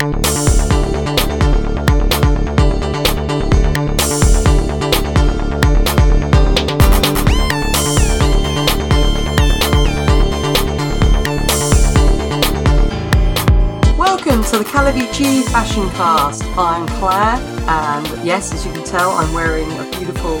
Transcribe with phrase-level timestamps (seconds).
[0.00, 0.16] Welcome
[14.44, 16.44] to the Calavicci Fashion Cast.
[16.56, 17.36] I'm Claire,
[17.68, 20.36] and yes, as you can tell, I'm wearing a beautiful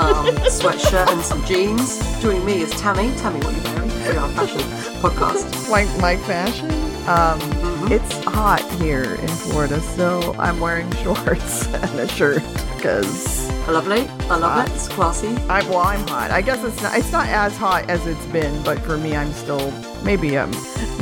[0.00, 1.98] um, sweatshirt and some jeans.
[2.22, 3.14] Joining me is Tammy.
[3.18, 3.90] Tammy, what are you wearing?
[4.08, 4.60] We are a fashion
[5.02, 5.68] podcast.
[5.68, 6.93] like my fashion.
[7.06, 7.40] Um,
[7.84, 7.92] Mm-hmm.
[7.92, 12.42] It's hot here in Florida, so I'm wearing shorts and a shirt
[12.76, 14.08] because Lovely.
[14.30, 14.72] I love it.
[14.72, 15.28] It's classy.
[15.50, 16.30] I well I'm hot.
[16.30, 19.30] I guess it's not it's not as hot as it's been, but for me I'm
[19.32, 19.70] still
[20.02, 20.50] maybe um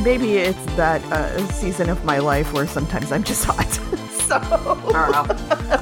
[0.03, 3.71] maybe it's that uh, season of my life where sometimes I'm just hot.
[4.29, 4.41] so.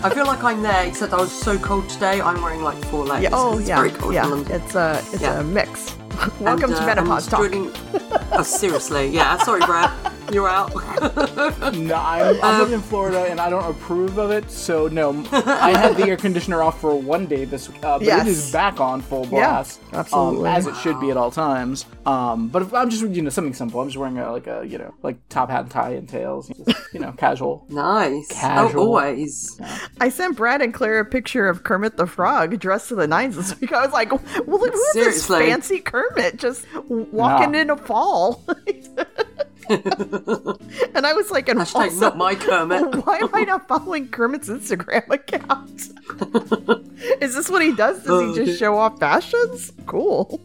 [0.02, 2.20] I feel like I'm there, except I was so cold today.
[2.20, 3.22] I'm wearing like four layers.
[3.22, 4.44] yeah, oh it's yeah, very cold yeah.
[4.50, 5.40] It's a it's Yeah.
[5.40, 5.96] a mix.
[6.40, 7.40] Welcome And, to uh, menopause talk.
[8.10, 9.08] Joining- Oh, seriously.
[9.08, 9.36] Yeah.
[9.38, 9.90] Sorry, Brad.
[10.32, 10.72] You're out.
[11.74, 14.50] No, I'm, I'm Um, living in Florida and I don't approve of it.
[14.50, 18.06] So no, I had the air conditioner off for one day this week, uh, but
[18.06, 18.26] Yes.
[18.26, 20.48] it is back on full Yeah, blast, absolutely.
[20.50, 21.86] um, as it should be at all times.
[22.06, 24.64] Um, but if I'm just you know something simple, I'm just wearing a, like a
[24.66, 27.66] you know like top hat and tie and tails, just, you know, casual.
[27.68, 28.28] nice.
[28.28, 28.80] Casual.
[28.82, 29.60] Oh, always.
[30.00, 33.36] I sent Brad and Claire a picture of Kermit the Frog dressed to the nines
[33.36, 33.72] this week.
[33.72, 37.58] I was like, well, who is this fancy Kermit just walking No.
[37.60, 38.42] in a fall?
[39.68, 42.94] and I was like, and Hashtag also, not my Kermit.
[43.06, 45.88] why am I not following Kermit's Instagram account?
[47.22, 47.98] is this what he does?
[48.02, 49.72] Does Oh, he just show off fashions?
[49.86, 50.40] Cool.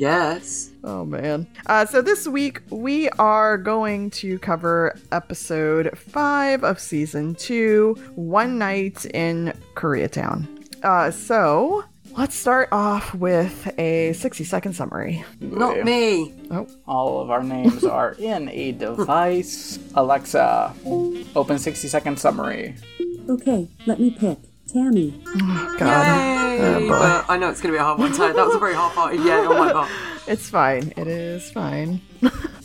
[0.00, 0.70] Yes.
[0.82, 1.46] Oh man.
[1.66, 8.58] Uh, so this week we are going to cover episode five of season two, One
[8.58, 10.48] Night in Koreatown.
[10.82, 11.84] Uh, so
[12.16, 15.24] let's start off with a 60 second summary.
[15.40, 16.34] Not me.
[16.50, 16.66] Oh.
[16.86, 19.78] All of our names are in a device.
[19.94, 20.74] Alexa,
[21.34, 22.74] open 60 second summary.
[23.28, 24.38] Okay, let me pick.
[24.68, 25.22] Tammy.
[25.78, 26.58] God.
[26.58, 26.88] Yay!
[26.88, 26.94] boy.
[26.94, 28.10] Uh, I know it's going to be a hard one.
[28.12, 28.18] Too.
[28.18, 29.46] That was a very half-hearted yeah.
[29.48, 29.90] Oh my god.
[30.26, 30.92] It's fine.
[30.96, 32.00] It is fine.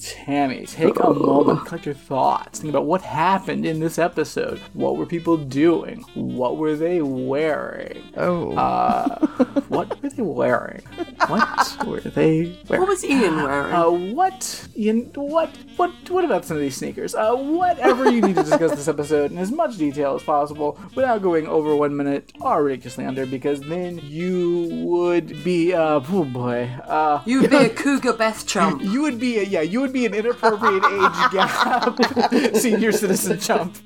[0.01, 4.59] Tammy, take a moment, collect your thoughts, think about what happened in this episode.
[4.73, 6.03] What were people doing?
[6.15, 8.01] What were they wearing?
[8.17, 8.55] Oh.
[8.55, 9.27] Uh,
[9.67, 10.81] what were they wearing?
[11.27, 12.81] What were they wearing?
[12.81, 13.73] What was Ian wearing?
[13.73, 14.67] Uh, what?
[14.73, 15.55] You, what?
[15.75, 15.91] What?
[16.09, 17.13] What about some of these sneakers?
[17.13, 21.21] Uh, whatever you need to discuss this episode in as much detail as possible without
[21.21, 26.63] going over one minute or ridiculously under, because then you would be, uh, oh boy,
[26.85, 28.81] uh, you would be a cougar Beth chump.
[28.81, 33.77] you would be, a, yeah, you would be an inappropriate age gap senior citizen chump.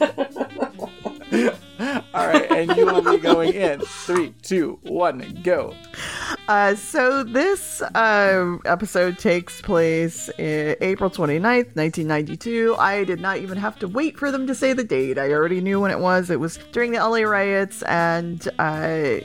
[2.14, 5.74] All right, and you will be going in three, two, one, go.
[6.46, 12.76] Uh, so this uh, episode takes place in April 29th, 1992.
[12.78, 15.18] I did not even have to wait for them to say the date.
[15.18, 16.30] I already knew when it was.
[16.30, 19.16] It was during the LA riots, and uh,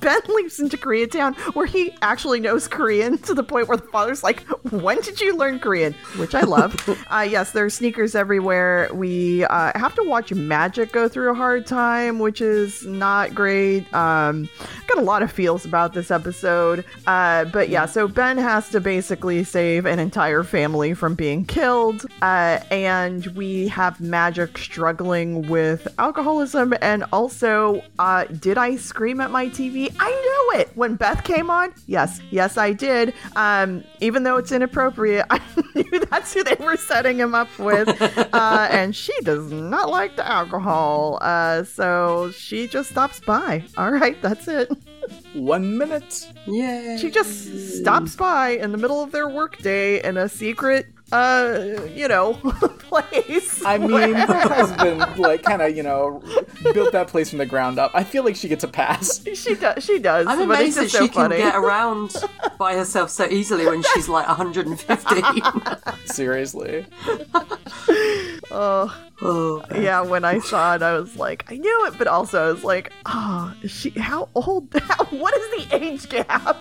[0.00, 4.22] Ben leaps into Koreatown where he actually knows Korean to the point where the father's
[4.22, 5.94] like, When did you learn Korean?
[6.16, 6.76] Which I love.
[7.10, 8.88] uh, yes, there are sneakers everywhere.
[8.92, 13.92] We uh, have to watch Magic go through a hard time, which is not great.
[13.94, 14.48] Um,
[14.86, 16.84] got a lot of feels about this episode.
[17.06, 22.06] Uh, but yeah, so Ben has to basically save an entire family from being killed.
[22.22, 26.74] Uh, and we have Magic struggling with alcoholism.
[26.80, 29.87] And also, uh, did I scream at my TV?
[29.98, 31.72] I knew it when Beth came on.
[31.86, 33.14] Yes, yes, I did.
[33.36, 35.40] Um, even though it's inappropriate, I
[35.74, 37.88] knew that's who they were setting him up with.
[38.32, 41.18] Uh, and she does not like the alcohol.
[41.22, 43.64] Uh, so she just stops by.
[43.76, 44.70] All right, that's it.
[45.34, 46.30] One minute.
[46.46, 46.96] Yeah.
[46.98, 52.08] She just stops by in the middle of their workday in a secret, uh, you
[52.08, 52.34] know,
[52.78, 53.64] place.
[53.64, 56.22] I mean, her husband, like, kind of, you know,
[56.74, 57.90] built that place from the ground up.
[57.94, 59.22] I feel like she gets a pass.
[59.34, 59.84] she does.
[59.84, 60.26] She does.
[60.26, 61.36] I'm but it's amazed that just she so funny.
[61.36, 62.14] can get around
[62.58, 65.42] by herself so easily when she's like 115.
[66.06, 66.86] Seriously.
[68.50, 70.00] Oh, oh, yeah.
[70.02, 72.92] When I saw it, I was like, I knew it, but also I was like,
[73.06, 73.90] oh, is she?
[73.90, 74.68] How old?
[74.74, 76.56] How, what is the age gap?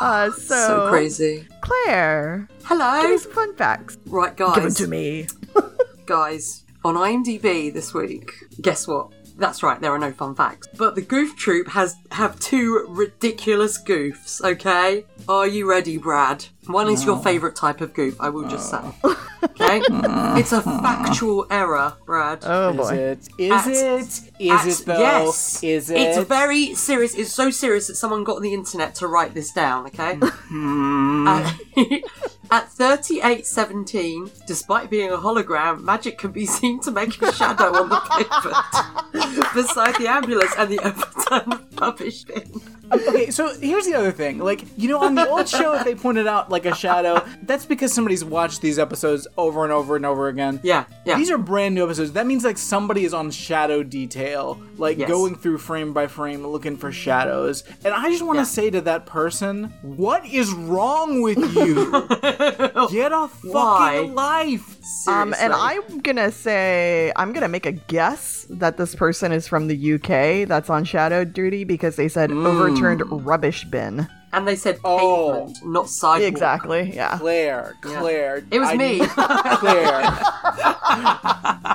[0.00, 1.46] Uh, so, so crazy.
[1.60, 3.02] Claire, give Hello.
[3.08, 3.98] me some fun facts.
[4.06, 4.54] Right, guys.
[4.54, 5.26] Give them to me.
[6.06, 8.30] guys, on IMDb this week,
[8.60, 9.12] guess what?
[9.36, 10.68] That's right, there are no fun facts.
[10.76, 15.04] But the Goof Troop has have two ridiculous goofs, okay?
[15.28, 16.46] Are you ready, Brad?
[16.66, 18.78] One is your favourite type of goof, I will just say.
[19.04, 19.20] Oh.
[19.44, 19.80] Okay?
[19.94, 20.38] Mm.
[20.38, 22.38] it's a factual error, Brad.
[22.44, 22.94] Oh Is boy.
[22.94, 23.28] it?
[23.38, 24.20] Is At- it?
[24.40, 24.98] Is At- it though?
[24.98, 25.62] Yes.
[25.62, 25.98] Is it?
[26.00, 27.14] It's very serious.
[27.14, 30.14] It's so serious that someone got on the internet to write this down, okay?
[30.48, 31.26] Hmm.
[31.28, 31.54] at,
[32.50, 37.88] at 3817, despite being a hologram, magic can be seen to make a shadow on
[37.88, 42.60] the pavement beside the ambulance and the overturned rubbish bin.
[42.92, 44.38] Okay, so here's the other thing.
[44.38, 47.64] Like, you know, on the old show, if they pointed out like a shadow, that's
[47.66, 50.60] because somebody's watched these episodes over and over and over again.
[50.62, 51.16] Yeah, yeah.
[51.16, 52.12] These are brand new episodes.
[52.12, 55.08] That means like somebody is on shadow detail, like Yes.
[55.08, 57.64] going through frame by frame looking for shadows.
[57.84, 58.44] And I just want to Yeah.
[58.44, 61.90] say to that person, what is wrong with you?
[62.90, 64.00] Get a fucking Why?
[64.12, 64.76] life.
[65.08, 69.66] Um, and I'm gonna say I'm gonna make a guess that this person is from
[69.68, 72.30] the UK that's on shadow duty because they said
[72.74, 73.16] overturned hmm.
[73.24, 74.08] rubbish bin.
[74.32, 75.46] And they said Oh.
[75.46, 76.28] pavement, not sidewalk.
[76.28, 76.92] Exactly.
[76.92, 77.18] Yeah.
[77.18, 78.44] Claire, Claire.
[78.50, 78.98] It was I me.
[78.98, 80.00] need- Claire.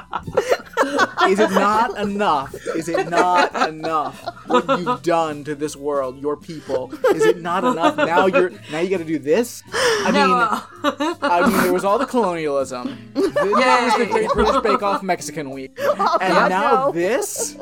[1.30, 2.56] Is it not enough?
[2.76, 6.92] Is it not enough what you've done to this world, your people?
[7.14, 7.96] Is it not enough?
[7.98, 9.62] Now you're now you got to do this.
[9.74, 13.12] I mean, I mean, there was all the colonialism.
[13.14, 16.92] Then there was the Great British Bake Off Mexican Week, oh, and God, now no.
[16.92, 17.56] this.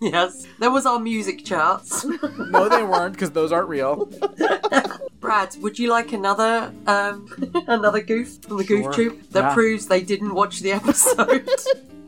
[0.00, 0.46] Yes.
[0.58, 2.04] There was our music charts.
[2.50, 4.10] No, they weren't because those aren't real.
[5.20, 7.28] Brad, would you like another um
[7.68, 8.92] another goof from the goof Sure.
[8.92, 9.54] troop that Yeah.
[9.54, 11.48] proves they didn't watch the episode?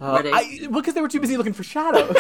[0.01, 0.31] Ready?
[0.31, 2.17] Uh, I, because they were too busy looking for shadows.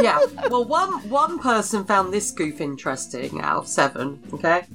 [0.00, 0.20] yeah.
[0.50, 4.20] Well, one one person found this goof interesting out of seven.
[4.34, 4.66] Okay.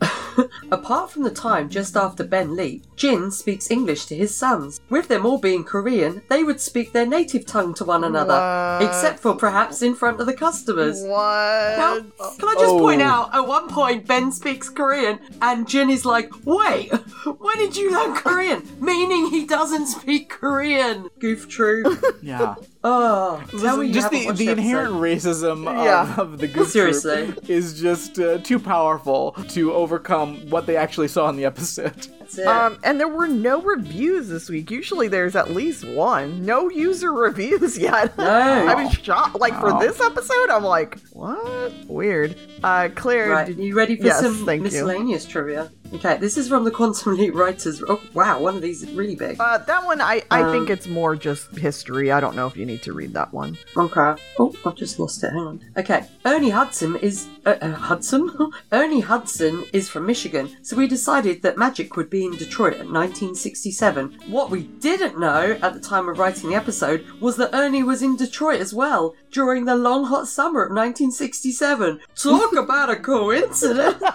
[0.70, 4.80] Apart from the time just after Ben leaped, Jin speaks English to his sons.
[4.90, 8.82] With them all being Korean, they would speak their native tongue to one another, What?
[8.86, 11.02] except for perhaps in front of the customers.
[11.02, 11.78] What?
[11.78, 11.94] Now,
[12.38, 12.78] can I just Oh.
[12.80, 16.90] point out, at one point, Ben speaks Korean, and Jin is like, wait,
[17.38, 18.62] when did you learn Korean?
[18.80, 21.08] Meaning he doesn't speak Korean.
[21.18, 21.96] Goof true.
[22.22, 22.56] yeah.
[22.88, 24.58] Oh, tell me just haven't the, watched the episode.
[24.58, 26.14] inherent racism of, Yeah.
[26.18, 27.26] of the Goof Seriously.
[27.32, 32.06] Troop is just uh, too powerful to overcome what they actually saw in the episode.
[32.26, 32.46] That's it.
[32.46, 34.70] Um, and there were no reviews this week.
[34.70, 36.44] Usually there's at least one.
[36.44, 38.16] No user reviews yet.
[38.18, 38.24] No.
[38.24, 39.38] I was shocked.
[39.38, 41.72] Like for this episode, I'm like, what?
[41.86, 42.36] Weird.
[42.64, 44.64] Uh, Claire, Right, did- you ready for Yes, some thank you.
[44.64, 45.70] miscellaneous trivia?
[45.94, 47.80] Okay, this is from the Quantum Leap writers.
[47.88, 49.36] Oh, wow, one of these is really big.
[49.40, 52.10] uh, that one, I, I Um, think it's more just history.
[52.10, 53.56] I don't know if you need to read that one.
[53.76, 54.20] Okay.
[54.40, 55.30] Oh, I've just lost it.
[55.30, 55.60] Hang on.
[55.76, 56.04] Okay.
[56.24, 58.30] Ernie Hudson is uh, uh, Hudson.
[58.72, 62.90] Ernie Hudson is from Michigan, so we decided that magic would be in Detroit at
[62.90, 64.18] 1967.
[64.26, 68.02] What we didn't know at the time of writing the episode was that Ernie was
[68.02, 72.00] in Detroit as well during the long hot summer of 1967.
[72.16, 74.02] Talk about a coincidence!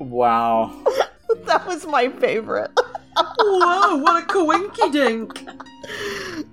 [0.00, 0.82] Wow.
[1.44, 2.70] That was my favorite.
[3.14, 3.96] Whoa!
[3.96, 5.46] What a coinky dink!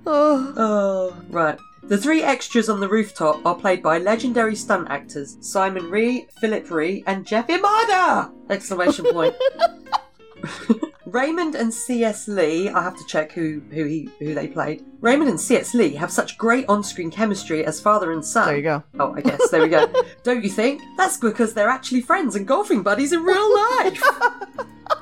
[0.05, 1.57] oh, Oh, right.
[1.87, 6.69] The three extras on the rooftop are played by legendary stunt actors Simon Rhee, Philip
[6.69, 8.29] Rhee, and Jeff Imada!
[8.49, 9.33] Exclamation point.
[11.05, 12.27] Raymond and C.S.
[12.27, 14.83] Lee, I have to check who who he who they played.
[14.99, 15.73] Raymond and C.S.
[15.73, 18.47] Lee have such great on-screen chemistry as father and son.
[18.47, 18.83] there you go.
[18.99, 19.87] Oh, I guess there we go.
[20.23, 20.81] Don't you think?
[20.97, 24.03] That's because they're actually friends and golfing buddies in real life.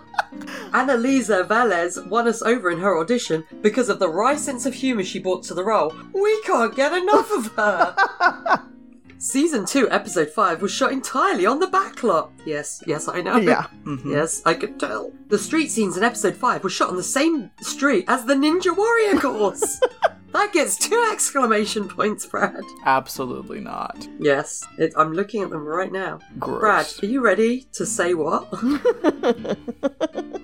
[0.72, 5.04] Annalisa Velez won us over in her audition because of the wry sense of humour
[5.04, 5.94] she brought to the role.
[6.14, 8.64] We can't get enough of her.
[9.18, 12.30] Season 2, Episode 5 was shot entirely on the backlot.
[12.46, 13.38] Yes, yes, I know.
[13.38, 13.68] Yeah.
[13.86, 14.12] Mm-hmm.
[14.14, 15.12] Yes, I could tell.
[15.28, 18.76] The street scenes in Episode 5 were shot on the same street as the Ninja
[18.76, 19.80] Warrior course.
[20.36, 22.62] that gets two exclamation points, Brad.
[22.86, 24.08] Absolutely not.
[24.20, 26.20] Yes, it, I'm looking at them right now.
[26.40, 26.60] Gross.
[26.60, 28.48] Brad, are you ready to say what?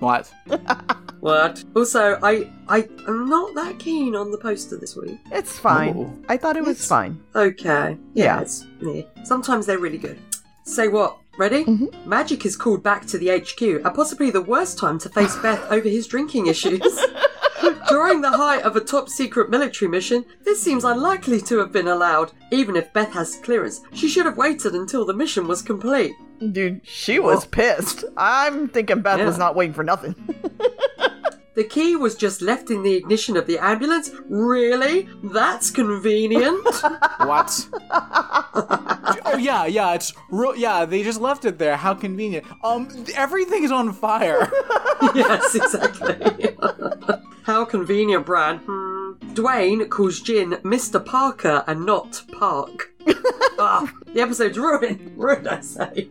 [0.00, 0.32] What?
[1.20, 1.62] what?
[1.76, 5.20] Also, I I am not that keen on the poster this week.
[5.30, 5.94] It's fine.
[5.96, 6.18] Oh.
[6.28, 7.22] I thought it was It's- fine.
[7.36, 7.96] Okay.
[8.14, 8.40] Yeah, Yeah.
[8.40, 9.02] it's yeah.
[9.22, 10.18] Sometimes they're really good.
[10.64, 11.18] Say what?
[11.38, 11.64] Ready?
[11.64, 12.08] Mm-hmm.
[12.08, 15.64] Magic is called back to the HQ at possibly the worst time to face Beth
[15.70, 16.82] over his drinking issues.
[17.88, 21.88] During the height of a top secret military mission, this seems unlikely to have been
[21.88, 22.32] allowed.
[22.50, 26.14] Even if Beth has clearance, she should have waited until the mission was complete.
[26.50, 27.48] Dude, she was oh.
[27.48, 28.04] pissed.
[28.16, 29.26] I'm thinking Beth Yeah.
[29.26, 30.14] was not waiting for nothing.
[31.54, 34.10] The key was just left in the ignition of the ambulance?
[34.28, 35.08] Really?
[35.22, 36.66] That's convenient.
[37.22, 37.68] What?
[37.92, 39.94] oh yeah, yeah.
[39.94, 40.56] It's real.
[40.56, 41.76] Yeah, they just left it there.
[41.76, 42.44] How convenient.
[42.64, 44.50] Um, everything is on fire.
[45.14, 46.56] yes, exactly.
[47.44, 48.58] How convenient, Brad.
[48.66, 49.12] Hmm.
[49.34, 51.04] Dwayne calls Jin Mr.
[51.04, 52.92] Parker and not Park.
[53.58, 55.12] ah, the episode's ruined.
[55.16, 56.08] Ruined, I say.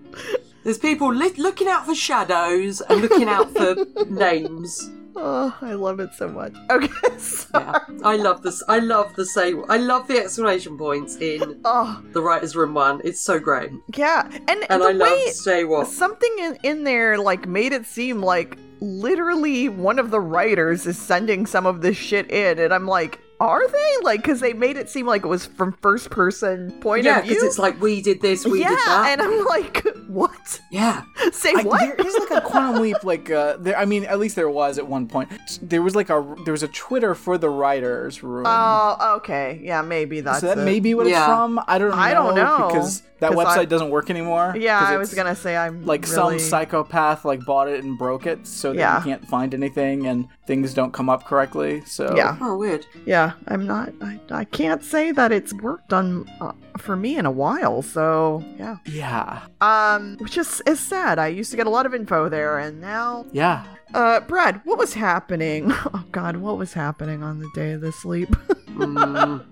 [0.63, 4.89] There's people li- looking out for shadows and looking out for names.
[5.15, 6.53] Oh, I love it so much.
[6.71, 8.63] Okay, so, Yeah, I love this.
[8.67, 9.53] I love the say.
[9.69, 13.01] I love the exclamation points in oh the writers' room one.
[13.03, 15.87] It's so great, yeah, and, and the I love say what.
[15.87, 20.97] something in, in there like made it seem like literally one of the writers is
[20.97, 23.91] sending some of this shit in, and I'm like, are they?
[24.03, 27.23] Like, because they made it seem like it was from first person point Yeah, of
[27.25, 27.33] view.
[27.33, 29.09] because it's like we did this, we yeah, did that.
[29.19, 30.61] and I'm like, what?
[30.69, 31.79] yeah, Say I, what?
[31.79, 33.77] there is like a quantum leap, like uh, there.
[33.77, 35.29] I mean, at least there was at one point.
[35.61, 38.45] There was like a there was a Twitter for the writers room.
[38.47, 39.59] Oh, okay.
[39.63, 40.63] Yeah, maybe that's so that it.
[40.65, 41.19] may be what Yeah.
[41.21, 41.59] it's from.
[41.67, 41.95] I don't know.
[41.97, 44.53] I don't know, because that 'cause website I- doesn't work anymore.
[44.57, 46.37] Yeah, I was gonna say I'm like really...
[46.37, 48.97] some psychopath like bought it and broke it so that Yeah.
[48.99, 51.81] you can't find anything and things don't come up correctly.
[51.85, 52.85] So Yeah, oh weird.
[53.05, 53.31] yeah.
[53.47, 53.93] I'm not.
[54.01, 57.81] I, I can't say that it's worked on uh, for me in a while.
[57.81, 58.77] So yeah.
[58.85, 61.17] yeah, Um, which is is sad.
[61.19, 63.63] I used to get a lot of info there, and now, yeah.
[63.93, 65.71] uh, Brad, what was happening?
[65.93, 68.29] Oh God, what was happening on the day of the sleep?
[68.71, 69.43] Mm,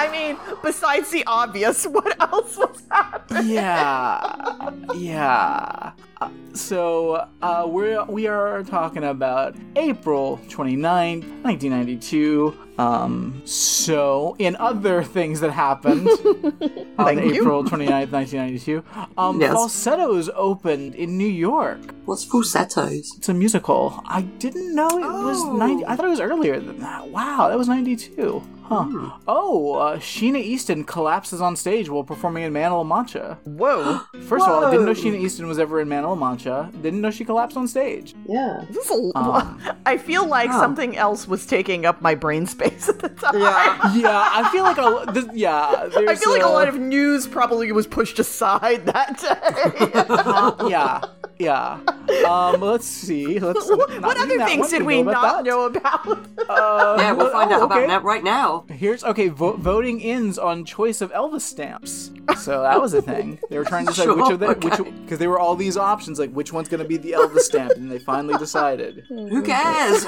[0.00, 3.48] I mean, besides the obvious, what else was happening?
[3.54, 5.92] yeah, yeah.
[6.20, 12.56] Uh, so uh, we're we are talking about April 29th, 1992.
[12.78, 16.08] Um, so in other things that happened
[16.98, 17.42] on Thank you.
[17.42, 18.84] April 29th, 1992,
[19.18, 19.52] um, Yes.
[19.52, 21.80] Falsettos opened in New York.
[22.06, 23.12] what's falsettos?
[23.16, 24.00] It's a musical.
[24.06, 25.56] I didn't know it was Oh.
[25.56, 25.84] 90.
[25.86, 27.08] I thought it was earlier than that.
[27.08, 28.42] Wow, that was 92.
[28.70, 28.84] Huh.
[28.84, 29.08] Hmm.
[29.26, 33.36] Oh, uh, Sheena Easton collapses on stage while performing in Man of La Mancha.
[33.42, 33.98] Whoa,
[34.28, 36.70] First of all, I didn't know Sheena Easton was ever in Man of La Mancha.
[36.80, 38.14] Didn't know she collapsed on stage.
[38.28, 38.64] Yeah.
[38.70, 39.18] this is a.
[39.18, 43.40] Um, I feel like something else was taking up my brain space at the time.
[43.40, 43.80] Yeah.
[44.00, 45.88] Yeah, I feel like a this, yeah.
[45.96, 50.68] I feel like a uh, lot of news probably was pushed aside that day.
[50.70, 51.02] yeah,
[51.40, 51.80] yeah.
[52.28, 53.38] Um, let's see.
[53.40, 53.68] Let's.
[53.68, 55.48] what not other things did we not that.
[55.48, 56.06] know about?
[56.48, 58.64] Uh, Yeah, we'll find oh, out about that right now.
[58.68, 59.28] Here's okay.
[59.28, 62.10] Vo- voting ends on choice of Elvis stamps.
[62.38, 63.38] So that was a thing.
[63.48, 66.18] They were trying to decide which of them, which because there were all these options,
[66.18, 69.04] like which one's going to be the Elvis stamp, and they finally decided.
[69.08, 70.04] Who cares?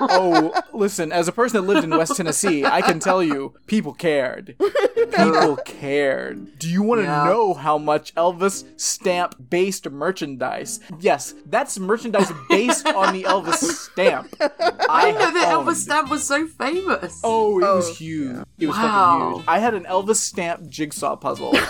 [0.00, 3.92] Oh, listen, as a person that lived in West Tennessee, I can tell you, people
[3.94, 4.54] cared.
[4.58, 6.58] People cared.
[6.58, 7.24] Do you want to Yeah.
[7.24, 10.67] know how much Elvis stamp based merchandise?
[11.00, 14.34] Yes, that's merchandise based on the Elvis stamp.
[14.40, 15.68] I didn't know that owned.
[15.68, 17.20] Elvis stamp was so famous.
[17.24, 18.36] Oh, it Oh, was huge.
[18.58, 19.18] It was Wow.
[19.20, 19.44] fucking huge.
[19.48, 21.54] I had an Elvis stamp jigsaw puzzle.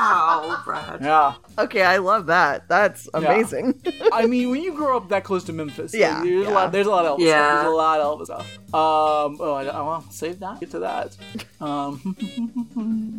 [0.00, 1.00] wow, Brad.
[1.02, 1.34] yeah.
[1.58, 2.68] okay, I love that.
[2.68, 3.80] That's amazing.
[4.12, 6.52] I mean, when you grow up that close to Memphis, like, Yeah, there's yeah.
[6.52, 6.72] a lot.
[6.72, 7.26] There's a lot of Elvis.
[7.26, 7.50] Yeah.
[7.50, 7.62] Stuff.
[7.62, 8.58] There's a lot of Elvis stuff.
[8.72, 9.36] Um.
[9.40, 10.60] Oh, I, I want to save that.
[10.60, 11.16] Get to that.
[11.60, 12.16] Um.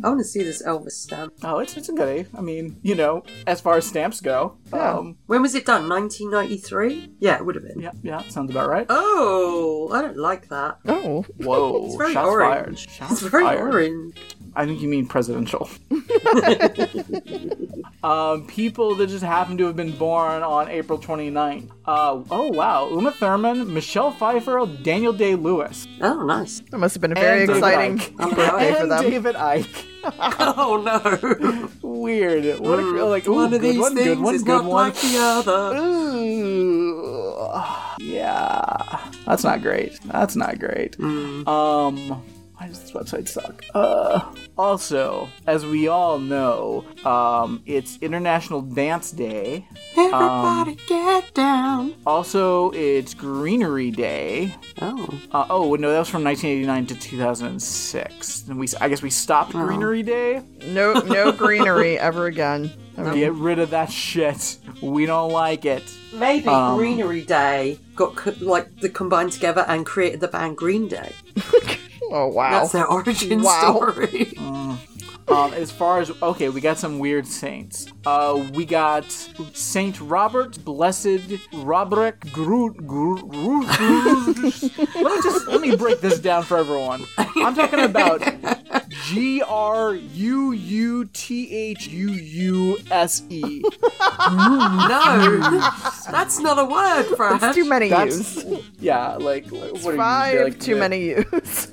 [0.04, 1.34] I want to see this Elvis stamp.
[1.44, 2.26] oh, it's it's a goodie.
[2.36, 4.56] I mean, you know, as far as stamps go.
[4.72, 4.94] Yeah.
[4.98, 5.18] Um.
[5.26, 5.88] When was it done?
[5.88, 7.14] 1993?
[7.20, 7.80] Yeah, it would have been.
[7.80, 7.92] Yeah.
[8.02, 8.22] Yeah.
[8.28, 8.86] Sounds about right.
[8.88, 10.78] Oh, I don't like that.
[10.88, 11.86] oh, Whoa.
[11.86, 12.50] It's very shots orange.
[12.50, 12.78] fired.
[12.78, 13.60] Shots It's very fired.
[13.74, 14.16] orange.
[14.54, 15.68] I think you mean presidential.
[18.02, 21.70] um, people that just happen to have been born on April 29th.
[21.86, 22.88] Uh, oh, wow.
[22.90, 25.86] Uma Thurman, Michelle Pfeiffer, Daniel Day Lewis.
[26.00, 26.60] Oh, nice.
[26.70, 28.16] that must have been a very And exciting Icke.
[28.36, 29.02] birthday for and them.
[29.10, 29.86] David Icke.
[30.04, 30.98] Oh no.
[31.88, 32.58] Weird.
[32.58, 34.48] What a, Mm, like, ooh, one of good these one, things good one, is good
[34.50, 34.88] not one.
[34.88, 35.76] like the other.
[35.78, 37.46] Ooh.
[38.00, 38.98] Yeah.
[39.26, 40.00] That's not great.
[40.06, 40.98] That's not great.
[40.98, 41.46] Mm.
[41.46, 42.20] Um,
[42.62, 43.64] why does this website suck?
[43.74, 44.20] Uh,
[44.56, 49.66] also, as we all know, um, it's International Dance Day.
[49.96, 51.94] Everybody get down.
[52.06, 54.54] Also, it's Greenery Day.
[54.80, 55.08] Oh.
[55.32, 58.44] Uh, oh no, that was from 1989 to 2006.
[58.48, 59.66] And we, I guess, we stopped Oh.
[59.66, 60.40] Greenery Day.
[60.66, 62.72] No, no greenery ever again.
[62.96, 64.58] Get rid of that shit.
[64.80, 65.82] We don't like it.
[66.12, 70.86] Maybe Um, Greenery Day got co- like the combined together and created the band Green
[70.86, 71.12] Day.
[72.14, 72.50] Oh wow.
[72.50, 73.74] That's their origin Wow.
[73.76, 74.34] story.
[75.28, 77.86] Um, as far as okay, we got some weird saints.
[78.04, 79.10] Uh, we got
[79.54, 82.76] Saint Robert, Blessed Robert Groot.
[82.86, 84.62] Groot, Groot, Groot.
[84.94, 87.04] let me just let me break this down for everyone.
[87.16, 88.20] I'm talking about
[89.06, 93.62] G R U U T H U U S E.
[94.30, 95.60] No,
[96.10, 97.40] that's not a word, Brad.
[97.40, 98.64] That's too many That's use.
[98.78, 101.72] yeah, like what are you, Five like, too the- many use.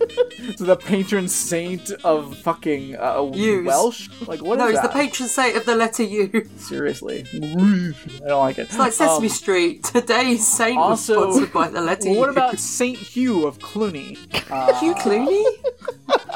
[0.57, 3.65] So the patron saint of fucking uh, Use.
[3.65, 4.09] Welsh.
[4.27, 4.91] Like what is no, it's that?
[4.91, 6.49] the patron saint of the letter U.
[6.57, 8.61] Seriously, I don't like it.
[8.63, 9.83] It's like Sesame Um, Street.
[9.83, 12.19] Today's saint also- was sponsored by the letter Well, U.
[12.21, 14.17] what about Saint Hugh of Cluny?
[14.49, 15.43] Uh, Hugh Clooney?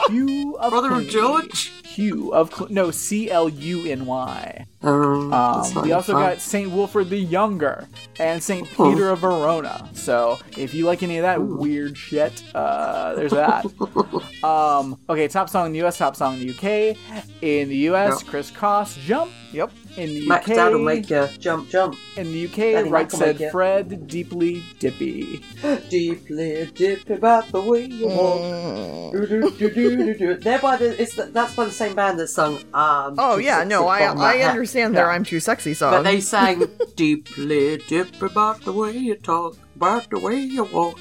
[0.07, 1.82] Hugh of Brother George?
[1.93, 4.65] Hugh of Cl- no C L U N Y.
[4.81, 6.21] Um, Um, we also fun.
[6.23, 7.87] got Saint Wilfred the Younger
[8.19, 9.89] and Saint Peter of Verona.
[9.93, 13.65] So if you like any of that weird shit, uh, there's that.
[14.43, 16.97] um, okay, top song in the U.S., top song in the U.K.
[17.41, 18.29] In the U.S., Yeah.
[18.29, 19.31] Kris Kross, Jump.
[19.53, 19.71] Yep.
[19.97, 21.95] In the UK, will make you jump, jump.
[22.17, 23.51] in the UK, Daddy right said.
[23.51, 25.43] Fred, deeply dippy.
[25.91, 28.41] Deeply dip about the way you walk.
[28.41, 29.11] Mm.
[29.11, 30.35] Do, do, do, do, do, do.
[30.37, 30.95] The.
[30.99, 32.55] It's the, that's by the same band that sung.
[32.73, 34.49] Um, Oh yeah, no, I Bottom That I Hat.
[34.51, 35.11] understand their Yeah.
[35.15, 35.91] "I'm Too Sexy" song.
[35.91, 40.99] But they sang deeply dip about the way you talk, about the way you walk.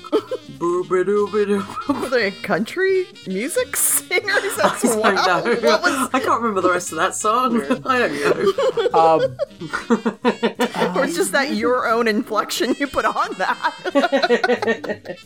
[0.58, 1.64] Booby dooby doo.
[1.92, 5.44] Were they a country music singers I as don't well?
[5.44, 5.54] know.
[5.60, 7.60] What was, I can't remember the rest of that song.
[7.86, 8.52] I don't know.
[8.92, 9.20] Um,
[10.96, 15.16] or it's just that your own inflection you put on that?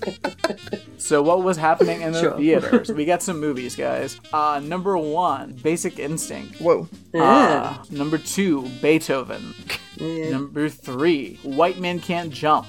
[0.98, 2.36] so what was happening in the Sure.
[2.36, 2.92] theaters?
[2.92, 4.20] We got some movies, guys.
[4.32, 6.60] Uh, number one, Basic Instinct.
[6.60, 6.88] Whoa.
[7.14, 9.54] Uh, number two, Beethoven.
[9.98, 12.66] Number three, White Man Can't Jump.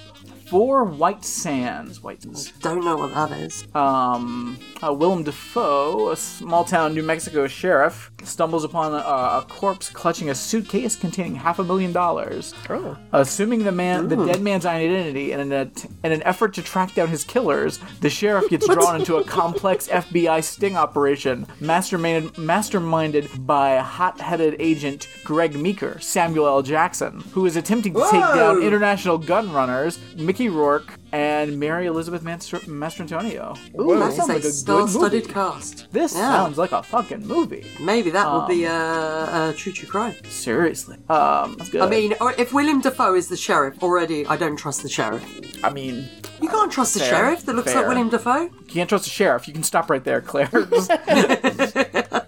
[0.49, 2.01] Four, White Sands.
[2.01, 2.51] White Sands.
[2.61, 3.67] Don't know what that is.
[3.75, 9.89] Um, uh, Willem Dafoe, a small town New Mexico sheriff, stumbles upon a, a corpse
[9.89, 12.53] clutching a suitcase containing half a million dollars.
[12.69, 12.97] Oh.
[13.11, 16.93] Assuming the man, the dead man's identity, in an, at- in an effort to track
[16.95, 23.45] down his killers, the sheriff gets drawn into a complex FBI sting operation, masterminded, masterminded
[23.45, 26.61] by hot-headed agent Greg Meeker, Samuel L.
[26.61, 29.97] Jackson, who is attempting to take down international gun runners
[30.37, 33.57] Mickey Rourke and Mary Elizabeth Master- Mastrantonio.
[33.79, 35.87] Ooh, that sounds like a good star-studded cast.
[35.91, 36.29] This Yeah.
[36.29, 37.65] sounds like a fucking movie.
[37.79, 40.13] Maybe that will be Um, a, a true true crime.
[40.29, 40.97] Seriously.
[41.09, 41.81] Um, that's good.
[41.81, 45.23] I mean, if William Dafoe is the sheriff already, I don't trust the sheriff.
[45.63, 46.07] I mean,
[46.39, 47.81] You can't trust the sheriff that looks fair.
[47.81, 48.43] like William Dafoe.
[48.43, 49.47] you can't trust the sheriff.
[49.47, 50.49] You can stop right there, Claire.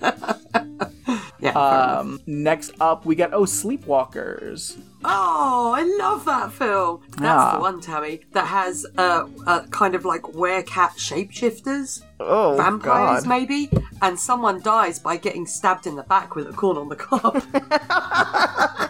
[1.42, 2.00] Just- Yeah.
[2.00, 4.78] um, next up, we got Oh Sleepwalkers.
[5.06, 7.02] Oh, I love that film.
[7.12, 7.52] That's Yeah.
[7.56, 13.30] the one, Tammy, that has uh, uh, kind of like werecat shapeshifters, Oh, vampires God.
[13.30, 13.70] maybe,
[14.02, 17.42] and someone dies by getting stabbed in the back with a corn on the cob.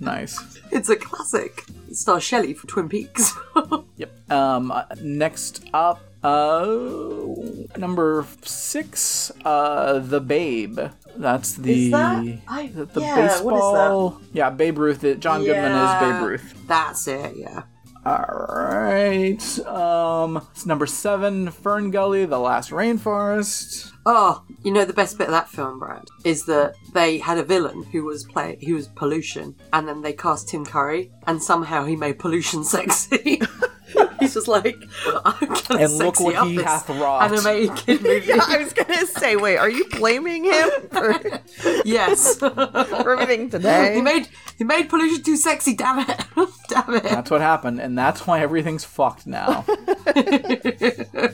[0.00, 0.58] Nice.
[0.72, 1.64] it's a classic.
[1.88, 3.34] It stars Shelley from Twin Peaks.
[3.96, 4.30] Yep.
[4.32, 6.66] Um, uh, next up, uh,
[7.76, 10.80] number six, uh, The Babe.
[11.16, 13.40] That's the Is that- I- the, yeah, what is that?
[13.40, 14.20] baseball.
[14.32, 15.04] Yeah, Babe Ruth.
[15.04, 16.54] It, John Goodman is Babe Ruth.
[16.66, 17.62] That's it, yeah.
[18.04, 19.58] All right.
[19.66, 23.92] Um, it's number seven, Fern Gully, The Last Rainforest.
[24.04, 27.44] Oh, you know the best bit of that film, Brad, is that they had a
[27.44, 31.84] villain who was play who was pollution, and then they cast Tim Curry, and somehow
[31.84, 33.40] he made pollution sexy.
[34.20, 34.76] He's just like,
[35.24, 37.30] I'm gonna And look what he hath wrought.
[37.30, 38.26] Animated kid movie.
[38.26, 41.14] Yeah, I was gonna say, wait, are you blaming him for,
[41.84, 43.94] yes, for everything today?
[43.96, 44.28] he made
[44.58, 45.74] he made pollution too sexy.
[45.74, 46.24] Damn it,
[46.68, 49.64] damn it, That's what happened, and that's why everything's fucked now.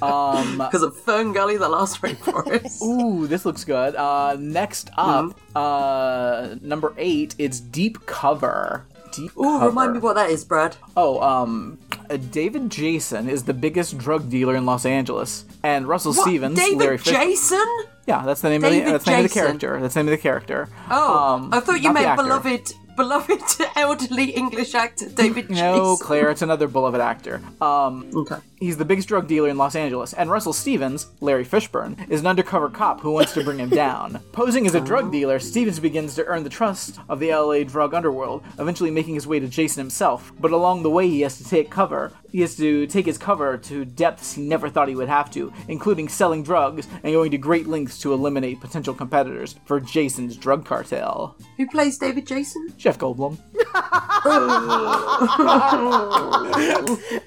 [0.02, 2.82] um, because of Fern Gully, the last rainforest.
[2.82, 3.94] ooh, this looks good.
[3.96, 5.56] Uh, next up, Mm-hmm.
[5.56, 8.86] uh, number eight, it's Deep Cover.
[9.12, 9.66] Deep Ooh, Cover.
[9.68, 10.76] remind me what that is, Brad.
[10.96, 11.78] Oh, um,
[12.10, 16.22] uh, David Jason is the biggest drug dealer in Los Angeles, and Russell What?
[16.26, 17.66] Stevens, David Larry Fish- Jason?
[18.06, 19.80] Yeah, that's the name of the David that's the name of the character.
[19.80, 20.68] That's the name of the character.
[20.90, 23.42] Oh, Um, I thought you meant beloved, beloved
[23.76, 26.06] elderly English actor David No, Jason.
[26.06, 27.42] Claire, it's another beloved actor.
[27.60, 28.36] Um, Okay.
[28.60, 32.26] He's the biggest drug dealer in Los Angeles, and Russell Stevens, Larry Fishburne, is an
[32.26, 34.20] undercover cop who wants to bring him down.
[34.32, 35.10] Posing as a drug oh.
[35.10, 39.28] dealer, Stevens begins to earn the trust of the LA drug underworld, eventually making his
[39.28, 40.32] way to Jason himself.
[40.40, 42.12] But along the way, he has to take cover.
[42.32, 45.52] He has to take his cover to depths he never thought he would have to,
[45.68, 50.66] including selling drugs and going to great lengths to eliminate potential competitors for Jason's drug
[50.66, 51.36] cartel.
[51.56, 52.74] Who plays David Jason?
[52.76, 53.38] Jeff Goldblum.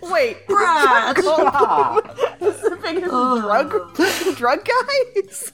[0.03, 1.17] Wait, Brad.
[2.41, 3.69] This is the biggest drug
[4.35, 5.51] drug guys?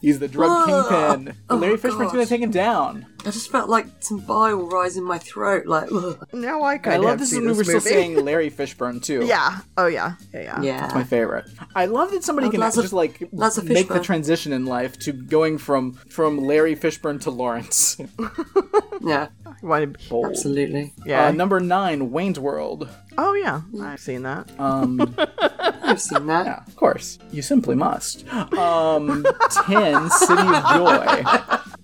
[0.00, 1.36] He's the drug kingpin.
[1.50, 3.04] Larry Fishburne's gonna take him down.
[3.26, 5.66] I just felt like some bile rise in my throat.
[5.66, 6.26] Like, ugh.
[6.32, 7.90] now I I kind of love have this seen when we were this still movie.
[8.14, 9.24] saying Larry Fishburne too.
[9.26, 9.58] yeah.
[9.76, 10.14] Oh yeah.
[10.32, 10.60] Yeah.
[10.62, 10.84] Yeah.
[10.86, 11.46] It's my favorite.
[11.74, 13.20] I love that somebody Oh, can lots of- just like
[13.64, 17.96] make the transition in life to going from from Larry Fishburne to Lawrence.
[19.02, 19.28] Yeah,
[19.62, 20.26] You Bold.
[20.26, 20.92] absolutely.
[21.06, 21.28] yeah.
[21.28, 22.86] Uh, number nine, Wayne's World.
[23.16, 23.62] oh yeah.
[23.80, 24.50] I've seen that.
[24.60, 25.14] Um,
[25.82, 26.44] I've seen that.
[26.44, 28.28] yeah, of course, you simply must.
[28.52, 29.24] Um,
[29.66, 31.24] ten, City of Joy.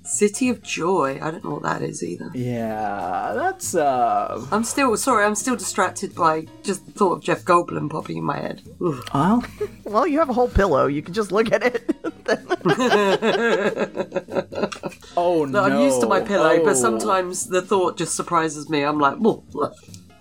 [0.06, 1.18] City of Joy.
[1.20, 2.30] I don't know what that is either.
[2.34, 4.46] Yeah, that's uh.
[4.52, 5.24] I'm still sorry.
[5.24, 8.62] I'm still distracted by just the thought of Jeff Goldblum popping in my head.
[8.84, 9.04] Ugh.
[9.12, 9.44] Well,
[9.84, 10.86] Well, you have a whole pillow.
[10.86, 11.90] You can just look at it.
[15.16, 15.62] oh, no!
[15.62, 16.64] I'm used to my pillow, Oh.
[16.64, 18.82] but sometimes the thought just surprises me.
[18.82, 19.44] I'm like, well.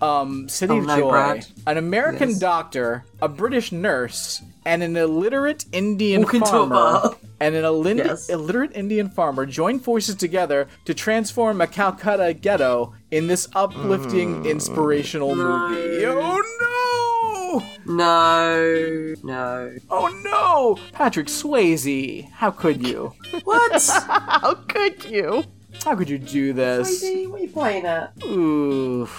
[0.02, 1.10] Um, City Oh, of no, Joy.
[1.10, 1.46] Brad.
[1.66, 2.38] An American Yes.
[2.38, 7.16] doctor, a British nurse, and an illiterate Indian Walk into a farmer.
[7.40, 8.28] And an illin- Yes.
[8.28, 14.50] illiterate Indian farmer join forces together to transform a Calcutta ghetto in this uplifting, Mm.
[14.50, 16.04] inspirational movie.
[16.06, 17.62] Oh no!
[17.86, 19.72] No, no.
[19.90, 20.78] Oh no!
[20.92, 23.12] Patrick Swayze, how could you?
[23.44, 23.82] What?
[24.08, 25.44] How could you?
[25.84, 27.02] How could you do this?
[27.04, 28.12] Swayze, what are you playing at?
[28.24, 29.08] Ooh.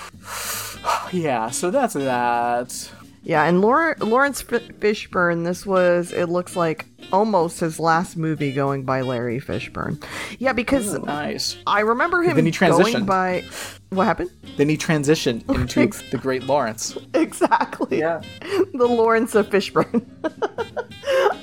[1.11, 2.91] Yeah, so that's that.
[3.27, 8.83] Yeah, and Lawrence, Lawrence Fishburne, this was, it looks like almost his last movie going
[8.83, 10.03] by Larry Fishburne.
[10.39, 11.57] Yeah, because oh, Nice.
[11.65, 13.05] I remember him Then he going transitioned.
[13.05, 13.43] by.
[13.89, 14.31] What happened?
[14.57, 16.97] Then he transitioned into the Great Lawrence.
[17.13, 17.99] Exactly.
[17.99, 18.21] Yeah.
[18.73, 20.05] The Lawrence of Fishburne.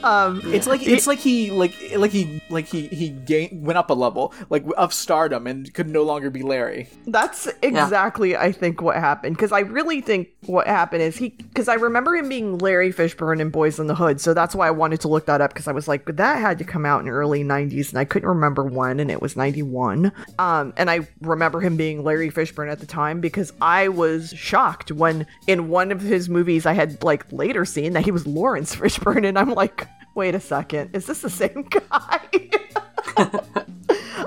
[0.05, 3.88] Um, it's like it's like he like like he like he he gain, went up
[3.88, 6.90] a level like of stardom and could no longer be Larry.
[7.07, 9.37] That's exactly, I think, what happened.
[9.37, 11.31] Because I really think what happened is he.
[11.31, 14.69] Because I remember him being Larry Fishburne in Boys in the Hood, so that's why
[14.69, 15.43] I wanted to look that up.
[15.50, 18.28] Because I was like, that had to come out in early '90s, and I couldn't
[18.28, 20.12] remember when, and it was '91.
[20.38, 24.92] Um, and I remember him being Larry Fishburne at the time because I was shocked
[24.92, 28.74] when in one of his movies I had like later seen that he was Lawrence
[28.76, 32.20] Fishburne, and I'm like, wait a second, is this the same guy?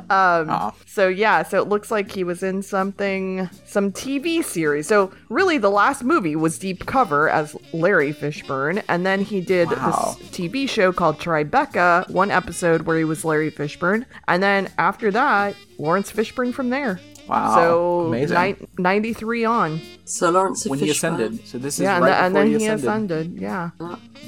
[0.09, 0.71] Um, Aw.
[0.85, 4.87] So yeah, so it looks like he was in something, some TV series.
[4.87, 9.69] So really, the last movie was Deep Cover as Larry Fishburne, and then he did
[9.69, 10.15] Wow.
[10.17, 15.11] this TV show called Tribeca, one episode where he was Larry Fishburne, and then after
[15.11, 17.01] that, Lawrence Fishburne from there.
[17.27, 18.37] Wow, So amazing.
[18.37, 19.81] ni- 93 on.
[20.05, 21.45] So Lawrence of when he ascended.
[21.47, 23.27] So this is Yeah, and, right th- and then he he ascended.
[23.27, 23.41] ascended.
[23.41, 23.69] Yeah.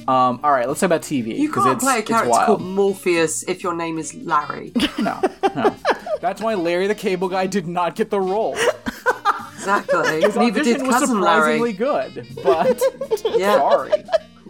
[0.07, 1.37] Um, all right, let's talk about TV.
[1.37, 4.73] You can't it's, play a character called Morpheus if your name is Larry.
[4.99, 5.19] No,
[5.55, 5.75] no.
[6.19, 8.57] That's why Larry the Cable Guy did not get the role.
[9.55, 10.21] Exactly.
[10.21, 12.11] His Neither did audition was Cousin surprisingly Larry.
[12.13, 12.81] good, but
[13.37, 13.55] Yeah.
[13.55, 13.91] sorry.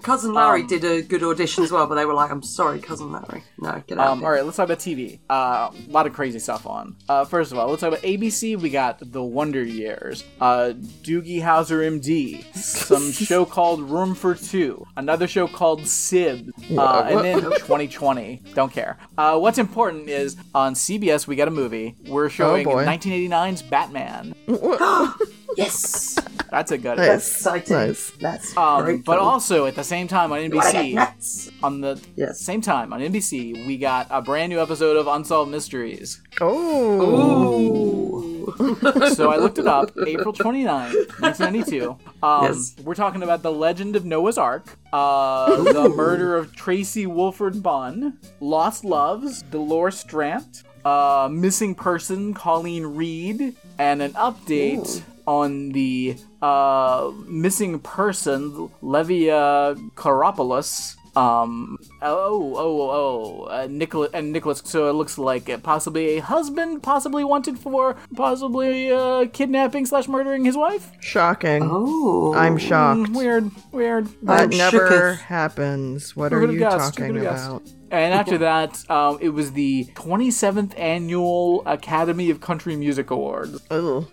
[0.04, 2.80] Cousin Larry Um, did a good audition as well, but they were like, I'm sorry,
[2.80, 3.44] Cousin Larry.
[3.60, 4.32] No, get out Um, of here.
[4.34, 5.20] right, let's talk about TV.
[5.30, 6.96] Uh, a lot of crazy stuff on.
[7.08, 8.56] Uh, first of all, let's talk about ABC.
[8.58, 14.86] We got The Wonder Years, uh, Doogie Howser MD, some show called Room for Two,
[14.98, 18.42] another show called Sib, uh, and then 2020.
[18.54, 18.98] Don't care.
[19.18, 21.96] Uh, what's important is on CBS we got a movie.
[22.08, 22.86] We're showing boy.
[22.86, 24.34] 1989's Batman.
[25.58, 26.18] Yes!
[26.52, 26.98] That's a good.
[26.98, 27.36] Nice.
[27.36, 27.78] Exciting.
[27.78, 28.12] Nice.
[28.20, 29.06] That's Um, great.
[29.06, 29.28] but film.
[29.28, 31.52] also at the same time on NBC, nuts?
[31.62, 32.40] on the Yes.
[32.40, 36.22] same time on NBC, we got a brand new episode of Unsolved Mysteries.
[36.42, 38.54] Oh.
[39.14, 39.92] so I looked it up.
[40.08, 41.98] April 29th, 1992.
[42.24, 42.76] Um, Yes.
[42.84, 48.18] We're talking about the Legend of Noah's Ark, uh, the murder of Tracy Wolford Bunn,
[48.40, 57.12] Lost Loves, Dolores Strant, uh, missing person Colleen Reed, and an update on the uh,
[57.28, 60.96] missing person Levia Karopoulos.
[61.16, 61.78] Um.
[62.02, 62.56] Oh.
[62.56, 62.92] Oh.
[62.92, 63.44] Oh.
[63.46, 64.62] Uh, Nicholas and Nicholas.
[64.66, 70.08] So it looks like it possibly a husband, possibly wanted for possibly uh, kidnapping slash
[70.08, 70.92] murdering his wife.
[71.00, 71.62] Shocking.
[71.66, 72.34] Oh.
[72.36, 73.10] I'm shocked.
[73.12, 73.52] Mm, weird.
[73.72, 74.08] Weird.
[74.24, 75.18] That I'm never shooketh.
[75.18, 76.16] happens.
[76.16, 77.76] What Who are you talking would've guessed?
[77.92, 83.62] And after that, um, it was the 27th annual Academy of Country Music Awards.
[83.72, 84.06] Ugh.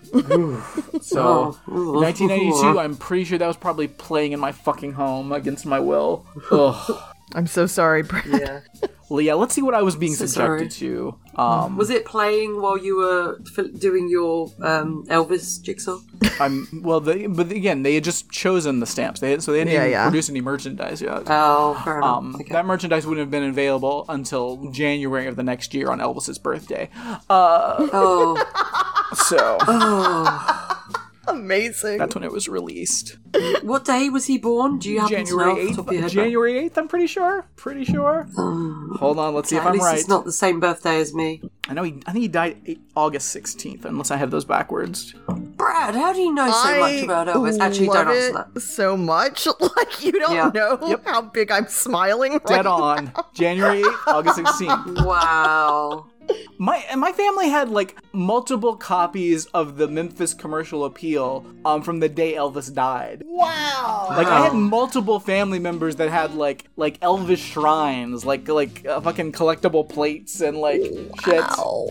[1.02, 2.00] So, Oh.
[2.00, 6.26] 1992, I'm pretty sure that was probably playing in my fucking home against my will.
[6.50, 7.02] Ugh.
[7.34, 8.24] I'm so sorry, Brad.
[8.26, 8.60] Yeah.
[9.08, 11.16] Well, yeah, let's see what I was being So subjected to.
[11.36, 15.98] Um, Was it playing while you were f- doing your um, Elvis jigsaw?
[16.40, 19.20] I'm well, they, but again, they had just chosen the stamps.
[19.20, 20.02] They had, so they didn't Yeah, even yeah.
[20.06, 21.22] produce any merchandise yet.
[21.28, 22.16] Oh, fair enough.
[22.18, 22.52] Um, okay.
[22.52, 26.88] That merchandise wouldn't have been available until January of the next year on Elvis's birthday.
[27.30, 28.36] Uh, Oh,
[29.14, 29.56] so
[31.28, 31.98] Amazing.
[31.98, 33.16] that's when it was released.
[33.62, 34.78] what day was he born?
[34.78, 36.10] Do you happen to know January the top of your 8th.
[36.10, 37.46] January 8th, I'm pretty sure.
[37.56, 38.26] Pretty sure.
[38.38, 38.96] Oh.
[38.98, 39.98] Hold on, let's see if I'm least right.
[39.98, 41.42] it's not the same birthday as me.
[41.68, 42.00] I know he.
[42.06, 45.14] I think he died eight, August 16th, unless I have those backwards.
[45.28, 47.58] Brad, how do you know so much about Elvis?
[47.58, 48.60] Actually, love don't answer it that.
[48.60, 49.48] so much.
[49.76, 50.50] Like you don't Yeah.
[50.54, 52.32] know how big I'm smiling.
[52.34, 53.12] Right Dead on.
[53.34, 55.04] January 8th, August 16th.
[55.06, 56.06] Wow.
[56.58, 62.08] My my family had like multiple copies of the Memphis Commercial Appeal um from the
[62.08, 63.22] day Elvis died.
[63.26, 64.06] Wow.
[64.10, 69.00] Like I had multiple family members that had like like Elvis shrines, like like uh,
[69.00, 70.82] fucking collectible plates and like
[71.24, 71.44] shit.
[71.58, 71.90] Oh,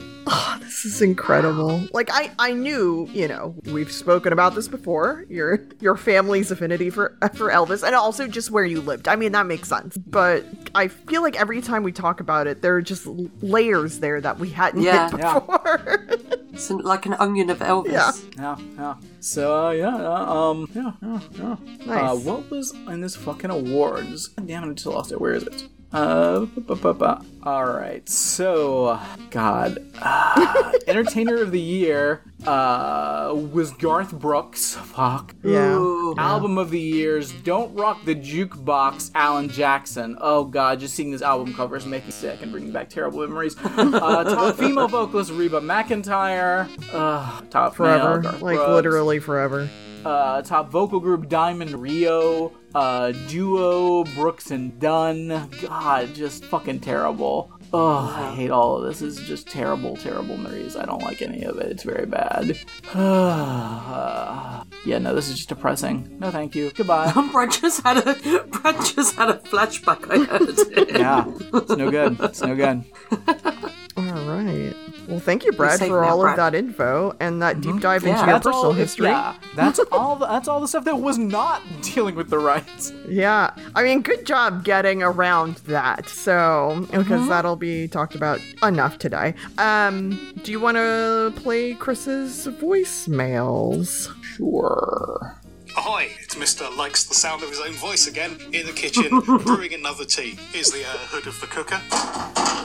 [0.60, 1.88] this is incredible.
[1.93, 5.26] Like I, I knew, you know, we've spoken about this before.
[5.30, 9.08] Your your family's affinity for for Elvis, and also just where you lived.
[9.08, 9.98] I mean, that makes sense.
[9.98, 13.06] But I feel like every time we talk about it, there are just
[13.41, 15.10] layers there that we hadn't Yeah.
[15.12, 15.40] hit Yeah.
[15.40, 16.08] before.
[16.56, 17.92] It's like an onion of Elvis.
[17.92, 18.12] Yeah.
[18.38, 18.96] Yeah, yeah.
[19.20, 21.56] So uh, yeah, uh, um, yeah, yeah, yeah.
[21.86, 22.12] Nice.
[22.12, 24.28] Uh, what was in this fucking awards?
[24.30, 25.20] God damn it, I just lost it.
[25.20, 25.68] Where is it?
[25.93, 28.08] Uh, bu- bu- bu- bu- all right.
[28.10, 34.76] So, God, uh, Entertainer of the Year uh, was Garth Brooks.
[34.76, 35.34] Fuck.
[35.43, 35.76] yeah.
[35.78, 36.15] Ooh.
[36.17, 40.17] Album of the years, Don't Rock the Jukebox, Alan Jackson.
[40.19, 43.19] Oh god, just seeing this album cover is making me sick and bringing back terrible
[43.19, 43.56] memories.
[43.63, 46.67] uh, top female vocalist, Reba McEntire.
[46.93, 48.19] Uh, top male, Forever.
[48.19, 48.71] Garth Like Brooks.
[48.71, 49.69] literally forever.
[50.06, 52.52] Uh, top vocal group, Diamond Rio.
[52.76, 55.50] Uh, duo, Brooks and Dunn.
[55.62, 57.52] God, just fucking terrible.
[57.74, 59.00] Oh, I hate all of this.
[59.00, 60.76] This is just terrible, terrible memories.
[60.76, 61.72] I don't like any of it.
[61.72, 62.58] It's very bad.
[64.86, 66.18] yeah, no, this is just depressing.
[66.20, 66.72] No, thank you.
[66.72, 67.12] Goodbye.
[67.32, 68.13] Brad just had a
[68.44, 70.10] Brad just had a flashback.
[70.10, 70.89] I heard.
[70.91, 71.26] yeah,
[71.60, 72.18] it's no good.
[72.22, 72.84] It's no good.
[73.98, 74.76] All right.
[75.08, 76.34] Well, thank you, Brad, for all Brad.
[76.34, 78.26] of that info and that deep dive into Yeah.
[78.26, 78.72] your That's personal all.
[78.74, 79.06] history.
[79.08, 80.15] Yeah, that's all.
[80.15, 82.91] The, that's all the stuff that was not dealing with the rights.
[83.08, 86.10] Yeah, I mean, good job getting around that.
[86.10, 87.30] So, because Mm-hmm.
[87.30, 89.36] that'll be talked about enough today.
[89.58, 94.10] Um, do you want to play Chris's voicemails?
[94.24, 95.36] Sure.
[95.78, 96.08] Ahoy!
[96.22, 96.76] It's Mr.
[96.78, 100.38] Likes the sound of his own voice again in the kitchen, brewing another tea.
[100.54, 101.82] Here's the uh, hood of the cooker.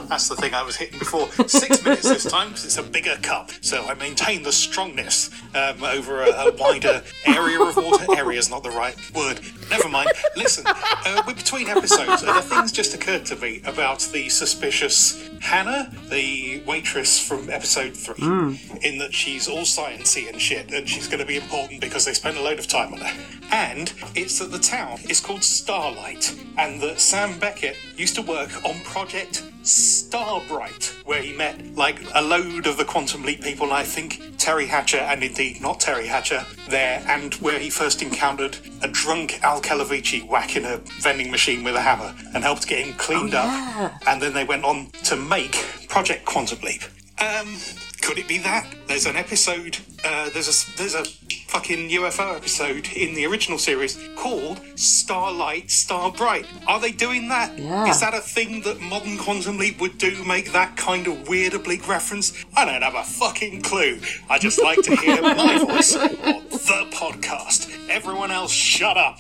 [0.08, 1.28] That's the thing I was hitting before.
[1.48, 5.82] Six minutes this time, 'cause it's a bigger cup, so I maintain the strongness um,
[5.84, 8.06] over a, a wider area of water.
[8.16, 9.40] Area is not the right word.
[9.70, 10.10] Never mind.
[10.36, 15.29] Listen, uh, we're between episodes, and a thing's just occurred to me about the suspicious
[15.40, 18.54] Hannah, the waitress from episode three, hmm.
[18.82, 22.12] in that she's all sciencey and shit, and she's going to be important because they
[22.12, 23.24] spent a load of time on her.
[23.50, 28.50] And it's that the town is called Starlight, and that Sam Beckett used to work
[28.64, 33.84] on Project Starbright, where he met like a load of the Quantum Leap people, I
[33.84, 38.88] think Teri Hatcher, and indeed not Teri Hatcher, there, and where he first encountered a
[38.88, 43.34] drunk Al Calavicci whacking a vending machine with a hammer and helped get him cleaned
[43.34, 43.92] up.
[44.06, 45.52] And then they went on to make
[45.88, 46.82] Project Quantum Leap.
[47.20, 47.56] Um,
[48.00, 48.66] could it be that?
[48.86, 51.04] There's an episode, uh, there's a, there's a
[51.50, 56.46] fucking UFO episode in the original series called Starlight Starbright.
[56.68, 57.58] Are they doing that?
[57.58, 57.86] Yeah.
[57.90, 61.54] Is that a thing that modern Quantum Leap would do, make that kind of weird
[61.54, 62.32] oblique reference?
[62.56, 63.98] I don't have a fucking clue.
[64.28, 67.68] I just like to hear my voice on the podcast.
[67.88, 69.18] Everyone else, shut up.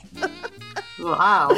[1.00, 1.48] Wow.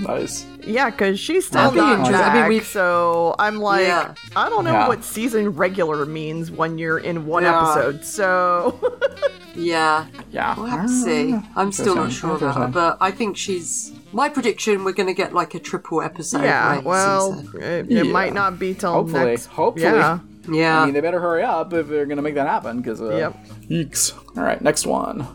[0.00, 0.44] Nice.
[0.62, 2.12] Yeah, because she's still That'd be not interesting.
[2.20, 4.14] back, I mean, we've- so I'm like, Yeah.
[4.36, 4.88] I don't know Yeah.
[4.88, 7.62] what season regular means when you're in one Yeah.
[7.62, 8.04] episode.
[8.04, 8.92] So,
[9.56, 10.06] Yeah.
[10.30, 10.54] Yeah.
[10.56, 11.34] We'll have to see.
[11.56, 13.92] I'm still not sure about her, but I think she's.
[14.12, 16.42] My prediction: we're going to get like a triple episode.
[16.42, 17.62] yeah, right, well, season.
[17.62, 18.02] it, Yeah.
[18.04, 19.24] might not be till Hopefully.
[19.26, 19.46] next.
[19.46, 19.84] Hopefully.
[19.86, 20.18] Yeah.
[20.50, 20.80] yeah.
[20.82, 22.78] I mean, they better hurry up if they're gonna make that happen.
[22.80, 23.36] Because uh, Yep.
[23.68, 24.12] Yeeks.
[24.36, 25.26] All right, next one.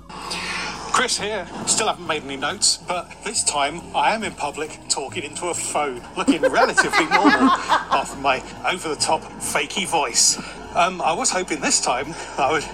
[0.91, 1.45] Chris here.
[1.67, 5.53] Still haven't made any notes, but this time I am in public talking into a
[5.53, 10.37] phone, looking relatively normal, apart from my over the top fakey voice.
[10.75, 12.65] Um, I was hoping this time I would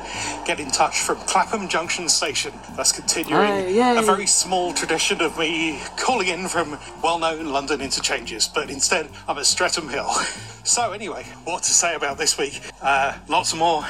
[0.48, 5.38] get in touch from Clapham Junction Station, That's continuing Oh, a very small tradition of
[5.38, 10.10] me calling in from well known London interchanges, but instead I'm at Streatham Hill.
[10.64, 12.62] So, anyway, what to say about this week?
[12.84, 13.84] Uh, lots more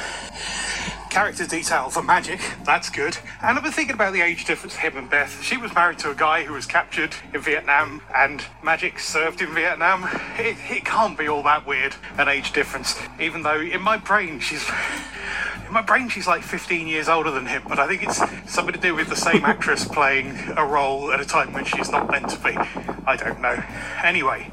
[1.12, 2.39] character detail for Magic.
[2.63, 3.17] That's good.
[3.41, 5.43] And I've been thinking about the age difference him and Beth.
[5.43, 9.54] She was married to a guy who was captured in Vietnam, and Magic served in
[9.54, 10.08] Vietnam.
[10.38, 14.40] It, it can't be all that weird an age difference, even though in my brain
[14.40, 14.68] she's.
[15.68, 18.18] In my brain, she's like 15 years older than him, but I think it's
[18.52, 21.90] something to do with the same actress playing a role at a time when she's
[21.90, 22.58] not meant to be.
[23.08, 23.64] I don't know.
[24.04, 24.52] Anyway,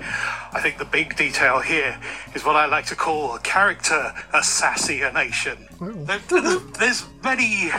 [0.53, 1.99] I think the big detail here
[2.37, 5.67] is what I like to call a character assassination.
[5.81, 6.19] There-
[6.79, 7.73] there's many.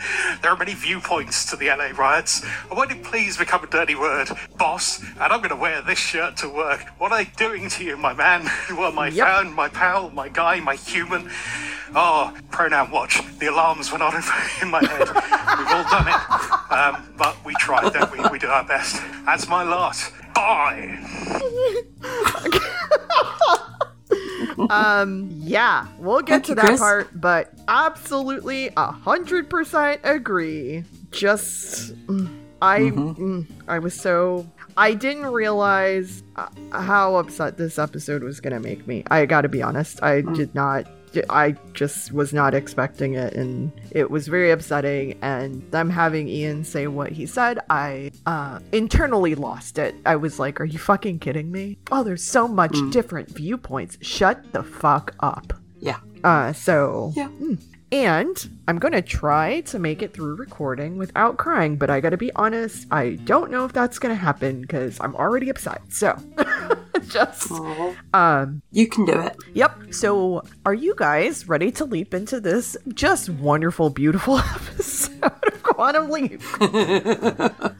[0.42, 2.42] There are many viewpoints to the LA riots.
[2.68, 4.28] And Won't it please become a dirty word,
[4.58, 5.00] boss?
[5.02, 6.82] And I'm going to wear this shirt to work.
[6.98, 8.48] What are they doing to you, my man?
[8.76, 9.26] Well, my Yep.
[9.26, 11.30] fan, my pal, my guy, my human.
[11.94, 13.20] Oh, pronoun watch.
[13.38, 14.22] The alarms went on in,
[14.62, 15.08] in my head.
[15.08, 16.72] We've all done it.
[16.72, 18.18] Um, but we tried, don't we?
[18.30, 19.00] We did our best.
[19.24, 19.96] That's my lot.
[20.34, 20.98] Bye.
[25.46, 26.80] Yeah, we'll get Thank to you, that Chris.
[26.80, 30.84] part, but absolutely a hundred percent agree.
[31.10, 32.28] Just, mm,
[32.60, 34.46] I, mm, I was so.
[34.78, 39.04] I didn't realize uh, how upset this episode was gonna make me.
[39.10, 40.02] I gotta be honest.
[40.02, 40.86] I did not.
[41.30, 45.18] I just was not expecting it, and it was very upsetting.
[45.22, 49.94] And them having Ian say what he said, I uh, internally lost it.
[50.04, 51.78] I was like, "Are you fucking kidding me?
[51.90, 53.98] Oh, there's so much different viewpoints.
[54.00, 55.98] Shut the fuck up." Yeah.
[56.24, 57.28] Uh, so Yeah.
[57.92, 62.32] and I'm gonna try to make it through recording without crying, but I gotta be
[62.34, 65.82] honest, I don't know if that's gonna happen because I'm already upset.
[65.90, 66.18] So,
[67.10, 67.50] just,
[68.14, 69.36] um, You can do it.
[69.54, 69.72] yep.
[69.90, 76.10] So, are you guys ready to leap into this just wonderful, beautiful episode of Quantum
[76.10, 76.40] Leap?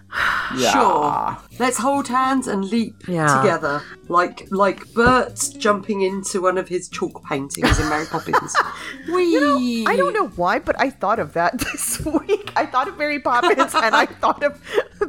[0.57, 0.71] Yeah.
[0.73, 1.37] Sure.
[1.59, 3.41] Let's hold hands and leap Yeah.
[3.43, 8.55] together, like like Bert jumping into one of his chalk paintings in Mary Poppins.
[9.09, 9.85] Whee!
[9.87, 12.53] I don't know why, but I thought of that this week.
[12.57, 14.61] I thought of Mary Poppins and I thought of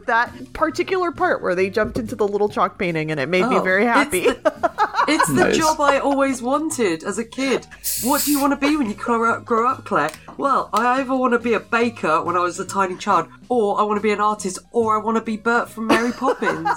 [0.08, 3.58] that particular part where they jumped into the little chalk painting and it made me
[3.58, 4.22] Oh, very it's happy.
[4.22, 4.72] the-
[5.10, 5.58] It's the Nice.
[5.58, 7.66] job I always wanted as a kid.
[8.04, 10.12] What do you want to be when you grow up, grow up, Claire?
[10.38, 13.80] Well, I either want to be a baker when I was a tiny child, or
[13.80, 16.68] I want to be an artist, or I want to be Bert from Mary Poppins.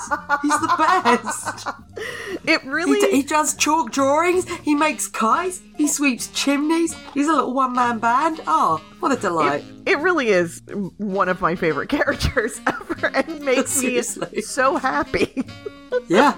[0.42, 1.66] He's the best.
[2.46, 4.48] it He, really d- he does chalk drawings.
[4.60, 5.60] He makes kites.
[5.76, 6.94] He sweeps chimneys.
[7.14, 8.40] He's a little one-man band.
[8.46, 9.64] Oh, what a delight!
[9.64, 10.62] It really is
[10.98, 15.44] one of my favorite characters ever and makes me so happy.
[16.08, 16.36] yeah.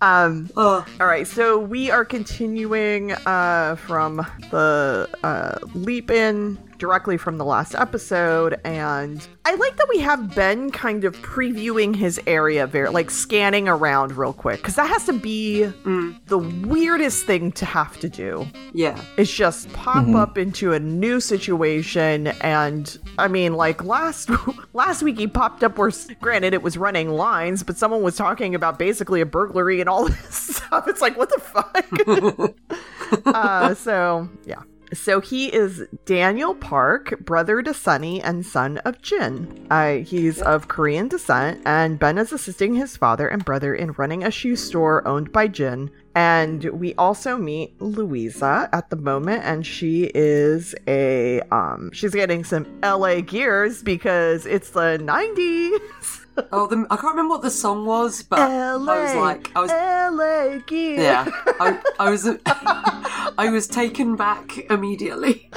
[0.00, 7.18] Um Oh, all right, so we are continuing uh from the uh leap in directly
[7.18, 12.18] from the last episode and I like that we have Ben kind of previewing his
[12.26, 17.52] area very like scanning around real quick cuz that has to be the weirdest thing
[17.52, 18.46] to have to do.
[18.72, 18.98] yeah.
[19.18, 22.79] It's just pop up into a new situation, and
[23.18, 24.30] I mean, like last
[24.72, 25.90] last week he popped up where,
[26.20, 30.04] granted, it was running lines, but someone was talking about basically a burglary and all
[30.08, 30.88] this stuff.
[30.88, 33.26] It's like, what the fuck?
[33.26, 34.62] uh, so yeah.
[34.92, 39.66] So he is Daniel Park, brother to Sonny and son of Jin.
[39.70, 44.24] Uh, he's of Korean descent, and Ben is assisting his father and brother in running
[44.24, 45.90] a shoe store owned by Jin.
[46.14, 52.42] And we also meet Louisa at the moment, and she is a um, she's getting
[52.42, 56.16] some LA gears because it's the '90s.
[56.52, 59.60] Oh, the, I can't remember what the song was, but LA, I was like, I
[59.60, 61.00] was LA gears.
[61.00, 61.28] Yeah,
[61.60, 65.50] I, I was, I was taken back immediately.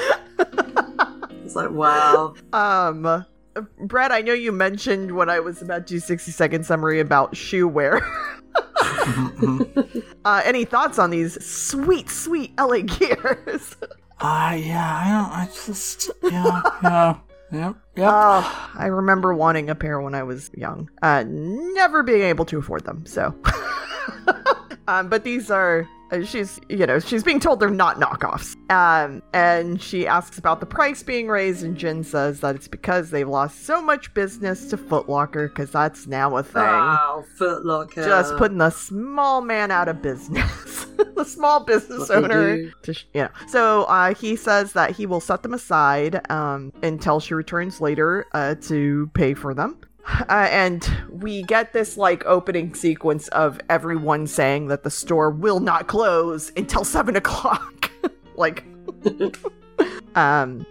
[1.46, 2.34] It's like, wow.
[2.52, 3.26] Um,
[3.80, 7.36] Brad, I know you mentioned when I was about to do 60 second summary about
[7.36, 8.02] shoe wear.
[10.26, 13.76] uh, any thoughts on these sweet, sweet LA gears?
[14.20, 17.18] Uh, yeah, I don't, I just, yeah, yeah,
[17.54, 18.12] yep, yep.
[18.12, 22.58] Oh, I remember wanting a pair when I was young, uh, never being able to
[22.58, 23.06] afford them.
[23.06, 23.36] So,
[24.88, 25.88] um, but these are.
[26.14, 28.56] Uh, She's, you know, she's being told they're not knockoffs.
[28.72, 33.10] Um, and she asks about the price being raised, and Jin says that it's because
[33.10, 36.62] they've lost so much business to Foot Locker, because that's now a thing.
[36.62, 38.06] Wow, Footlocker.
[38.06, 42.72] Just putting the small man out of business, the small business What owner.
[42.84, 46.72] To sh- you know, so uh, he says that he will set them aside um,
[46.84, 49.78] until she returns later uh, to pay for them.
[50.06, 55.60] Uh, and we get this like opening sequence of everyone saying that the store will
[55.60, 57.90] not close until seven o'clock.
[58.36, 58.66] like,
[60.16, 60.66] um,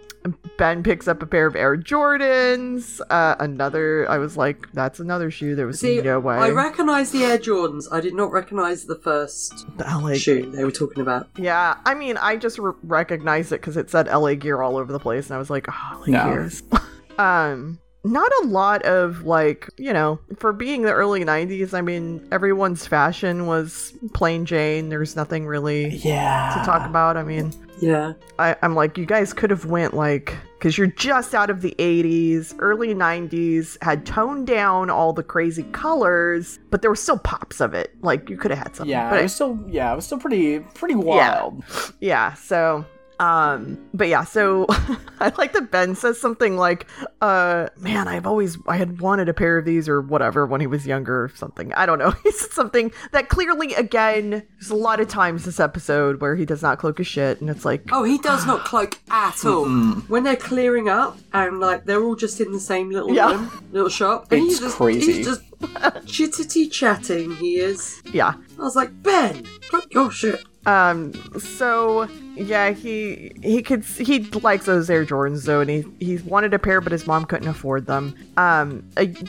[0.57, 3.01] Ben picks up a pair of Air Jordans.
[3.09, 5.55] Uh, another, I was like, that's another shoe.
[5.55, 6.35] There was See, no way.
[6.35, 7.87] I recognise the Air Jordans.
[7.91, 11.27] I did not recognise the first The LA shoe they were talking about.
[11.37, 14.93] Yeah, I mean, I just re- recognized it because it said LA Gear all over
[14.93, 16.25] the place, and I was like, oh, LA Yeah.
[16.29, 16.63] Gears.
[17.17, 21.73] um, not a lot of like, you know, for being the early '90s.
[21.73, 24.89] I mean, everyone's fashion was plain Jane.
[24.89, 26.53] There's nothing really yeah.
[26.57, 27.17] to talk about.
[27.17, 28.13] I mean, Yeah.
[28.39, 31.75] I, I'm like, you guys could have went like, because you're just out of the
[31.79, 37.59] 80s, early 90s, had toned down all the crazy colors, but there were still pops
[37.61, 37.93] of it.
[38.01, 38.91] Like you could have had something.
[38.91, 41.63] Yeah, but it was still, yeah, it was still pretty, pretty wild.
[41.99, 42.85] yeah so
[43.23, 44.65] um but yeah so
[45.19, 46.87] i like that ben says something like
[47.21, 50.67] uh man i've always i had wanted a pair of these or whatever when he
[50.67, 54.75] was younger or something i don't know he said something that clearly again there's a
[54.75, 57.83] lot of times this episode where he does not cloak his shit and it's like
[57.91, 59.65] Oh, he does not cloak at all.
[60.07, 63.31] When they're clearing up and like they're all just in the same little Yeah.
[63.31, 65.13] room, little shop, and It's he's just crazy.
[65.13, 65.41] he's just
[66.07, 67.35] chittity chatting.
[67.35, 68.01] He is.
[68.11, 70.43] yeah I was like, Ben, cloak your shit.
[70.65, 76.17] Um, so yeah, he he could he likes those Air Jordans though, and he he
[76.17, 78.15] wanted a pair, but his mom couldn't afford them.
[78.37, 78.83] Um,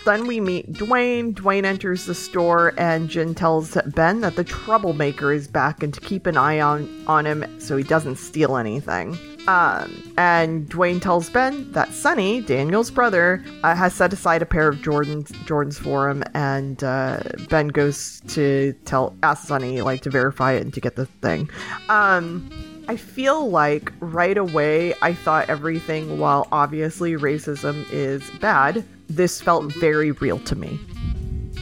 [0.05, 1.35] then we meet Dwayne.
[1.35, 6.01] Dwayne enters the store, and Jin tells Ben that the troublemaker is back, and to
[6.01, 9.19] keep an eye on on him so he doesn't steal anything.
[9.47, 14.69] Um, and Dwayne tells Ben that Sonny, Daniel's brother, uh, has set aside a pair
[14.69, 17.21] of Jordans Jordans for him, and uh,
[17.51, 21.51] Ben goes to tell ask Sonny like to verify it and to get the thing.
[21.89, 22.49] Um,
[22.89, 29.73] I feel like right away I thought everything, while obviously racism is bad, this felt
[29.75, 30.79] very real to me.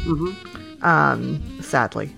[0.05, 0.85] Mm-hmm.
[0.85, 2.15] Um, sadly.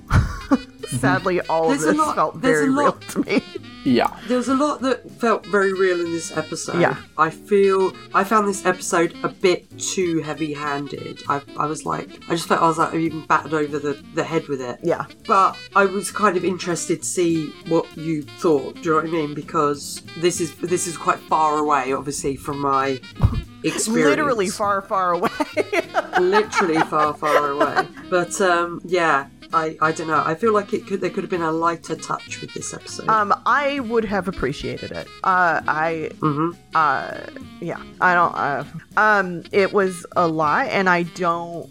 [0.88, 3.42] sadly, all of this lot- felt very real lot- to me.
[3.84, 4.18] Yeah.
[4.26, 6.80] There was a lot that felt very real in this episode.
[6.80, 6.96] Yeah.
[7.18, 11.22] I feel I found this episode a bit too heavy-handed.
[11.28, 14.02] I, I was like, I just felt I was like, I've even battered over the,
[14.14, 14.80] the head with it.
[14.82, 15.06] Yeah.
[15.26, 18.76] But I was kind of interested to see what you thought.
[18.76, 19.34] Do you know what I mean?
[19.34, 23.00] Because this is this is quite far away, obviously, from my
[23.64, 24.10] experience.
[24.10, 25.30] Literally far, far away.
[26.20, 27.86] literally far, far away.
[28.10, 30.22] But um, yeah, I, I don't know.
[30.24, 33.08] I feel like it could there could have been a lighter touch with this episode.
[33.08, 35.06] um, I would have appreciated it.
[35.22, 36.56] Uh, I, Mhm.
[36.74, 37.14] uh,
[37.60, 38.64] yeah, I don't, uh,
[38.96, 41.68] um, it was a lot, and I don't,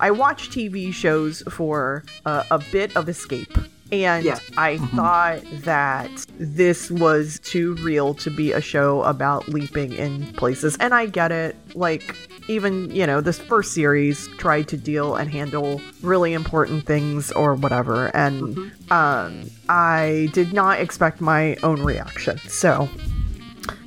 [0.00, 3.56] I watch TV shows for uh, a bit of escape.
[3.92, 4.38] And Yeah.
[4.56, 10.76] I thought that this was too real to be a show about leaping in places.
[10.78, 11.56] And I get it.
[11.74, 12.14] Like,
[12.50, 17.54] even, you know, this first series tried to deal and handle really important things or
[17.54, 18.08] whatever.
[18.08, 22.38] And um, I did not expect my own reaction.
[22.48, 22.88] So,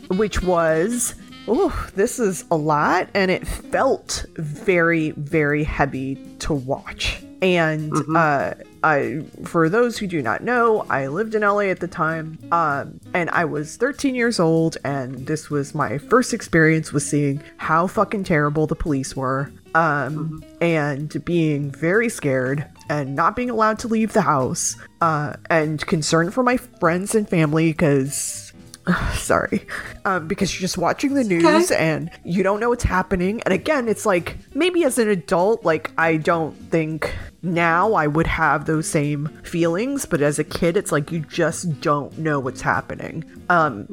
[0.10, 1.16] which was
[1.48, 8.54] oh this is a lot and it felt very very heavy to watch and uh
[8.84, 13.00] I, for those who do not know, I lived in LA at the time, um,
[13.14, 17.88] and I was 13 years old, and this was my first experience with seeing how
[17.88, 23.88] fucking terrible the police were, um, and being very scared and not being allowed to
[23.88, 28.54] leave the house, uh, and concerned for my friends and family because
[29.14, 29.66] sorry
[30.06, 31.78] um, because you're just watching the news okay.
[31.78, 35.92] and you don't know what's happening and again it's like maybe as an adult like
[35.98, 40.92] i don't think now i would have those same feelings but as a kid it's
[40.92, 43.88] like you just don't know what's happening um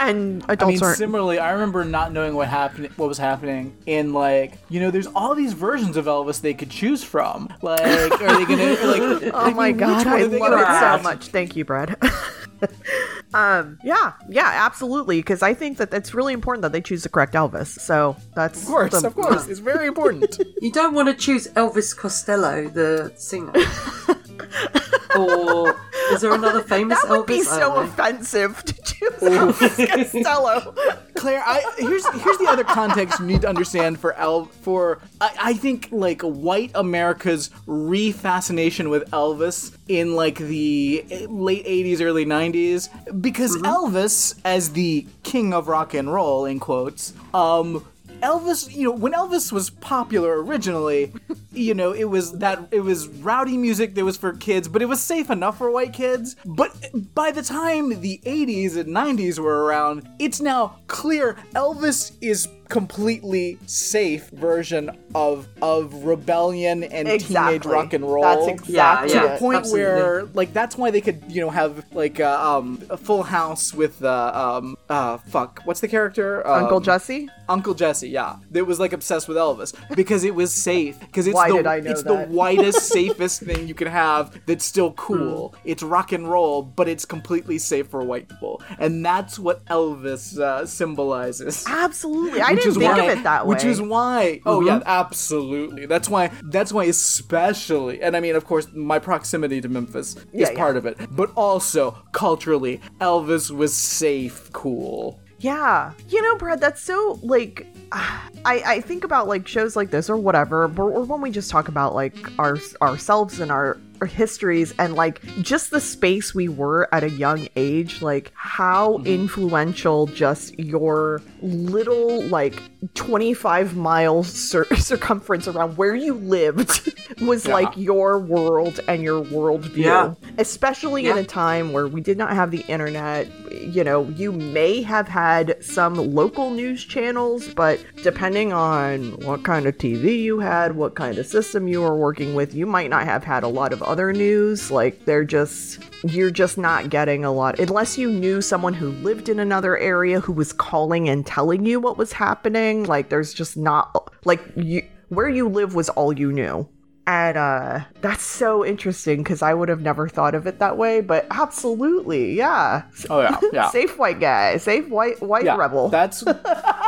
[0.00, 3.76] and I adults mean, aren't similarly, I remember not knowing what happened, what was happening
[3.86, 7.52] in like, you know, there's all these versions of Elvis they could choose from.
[7.60, 9.32] Like, are they gonna like?
[9.34, 11.26] Oh my god, I love it so much.
[11.28, 11.96] Thank you, Brad.
[13.34, 15.18] um, yeah, yeah, absolutely.
[15.20, 17.78] Because I think that it's really important that they choose the correct Elvis.
[17.78, 20.40] So that's Of course, the- of course, it's very important.
[20.60, 23.52] You don't want to choose Elvis Costello, the singer.
[25.18, 25.74] or
[26.12, 27.26] is there another famous That would Elvis?
[27.26, 28.79] be so offensive to choose Elvis
[29.18, 30.74] Costello.
[31.14, 35.30] Claire, I here's here's the other context you need to understand for El for I,
[35.40, 42.88] I think like white America's re-fascination with Elvis in like the late 80s early 90s
[43.20, 47.84] because Elvis as the king of rock and roll in quotes um
[48.22, 51.12] Elvis, you know, when Elvis was popular originally,
[51.52, 54.86] you know, it was that it was rowdy music that was for kids, but it
[54.86, 56.36] was safe enough for white kids.
[56.44, 56.74] But
[57.14, 63.58] by the time the 80s and 90s were around, it's now clear Elvis is completely
[63.66, 69.32] safe version of of rebellion and teenage rock and roll That's exactly Yeah, to yeah.
[69.34, 69.84] the point absolutely.
[69.84, 73.74] where like that's why they could you know have like uh, um a full house
[73.74, 77.28] with uh, um uh fuck what's the character Uncle Um, Jesse?
[77.48, 81.00] Uncle Jesse, yeah, that was like obsessed with Elvis because it was safe.
[81.00, 82.28] Because it's Why the did I know it's that?
[82.28, 85.48] the whitest, safest thing you can have that's still cool.
[85.48, 85.56] Hmm.
[85.64, 90.38] It's rock and roll, but it's completely safe for white people, and that's what Elvis
[90.38, 91.64] uh, symbolizes.
[91.66, 92.40] Absolutely.
[92.40, 93.54] I Which is think why, of it that way.
[93.54, 94.40] Which is why.
[94.46, 94.66] Oh Mm-hmm.
[94.66, 95.86] yeah, absolutely.
[95.86, 96.30] That's why.
[96.44, 100.56] That's why, especially, and I mean, of course, my proximity to Memphis is Yeah, yeah.
[100.56, 105.20] part of it, but also culturally, Elvis was safe, cool.
[105.38, 105.92] Yeah.
[106.08, 110.16] You know, Brad, that's so like I I think about like shows like this or
[110.16, 114.94] whatever, or, or when we just talk about like our ourselves and our histories and
[114.94, 119.06] like just the space we were at a young age, like how mm-hmm.
[119.06, 122.62] influential just your little like
[122.94, 127.52] 25 mile cir- circumference around where you lived was Yeah.
[127.54, 129.76] like your world and your worldview.
[129.76, 130.14] Yeah.
[130.38, 133.28] Especially in a time where we did not have the internet.
[133.52, 139.66] You know, you may have had some local news channels, but depending on what kind
[139.66, 143.04] of TV you had, what kind of system you were working with, you might not
[143.04, 144.70] have had a lot of other news.
[144.70, 147.58] Like, they're just, you're just not getting a lot.
[147.58, 151.80] Unless you knew someone who lived in another area who was calling and telling you
[151.80, 156.32] what was happening, like, there's just not, like, you, where you live was all you
[156.32, 156.68] knew.
[157.10, 161.00] And uh that's so interesting because I would have never thought of it that way,
[161.00, 162.84] but absolutely, yeah.
[163.10, 163.68] Oh yeah, yeah.
[163.70, 165.88] Safe white guy, safe white white yeah, rebel.
[165.88, 166.22] That's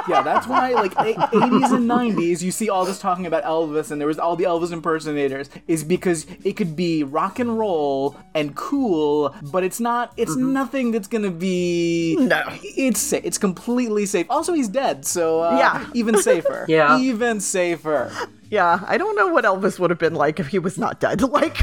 [0.09, 4.01] yeah, that's why like eighties and nineties, you see all this talking about Elvis, and
[4.01, 8.55] there was all the Elvis impersonators, is because it could be rock and roll and
[8.55, 10.13] cool, but it's not.
[10.17, 12.17] It's nothing that's gonna be.
[12.21, 12.43] No.
[12.63, 14.27] it's sa- it's completely safe.
[14.31, 15.91] Also, he's dead, so uh, Yeah.
[15.95, 16.65] even safer.
[16.69, 16.99] Yeah.
[17.01, 18.13] even safer.
[18.53, 21.23] Yeah, I don't know what Elvis would have been like if he was not dead.
[21.33, 21.57] Like,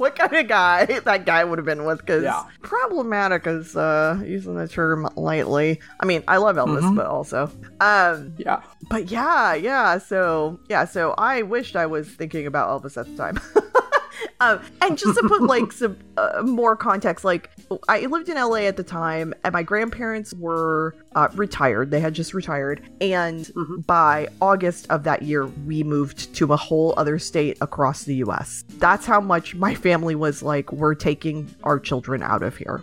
[0.00, 1.98] what kind of guy that guy would have been with?
[1.98, 2.42] Because Yeah.
[2.62, 5.78] problematic is uh, using the term lightly.
[6.00, 6.96] I mean, I love Elvis, Mm-hmm.
[6.96, 8.62] but also, um, Yeah.
[8.88, 9.98] but yeah, yeah.
[9.98, 13.38] So yeah, so I wished I was thinking about Elvis at the time.
[14.40, 17.50] um, and just to put like some uh, more context, like
[17.88, 21.90] I lived in LA at the time, and my grandparents were uh, retired.
[21.90, 23.50] They had just retired, and
[23.86, 28.64] by August of that year, we moved to a whole other state across the U.S.
[28.78, 32.82] That's how much my family was like, we're taking our children out of here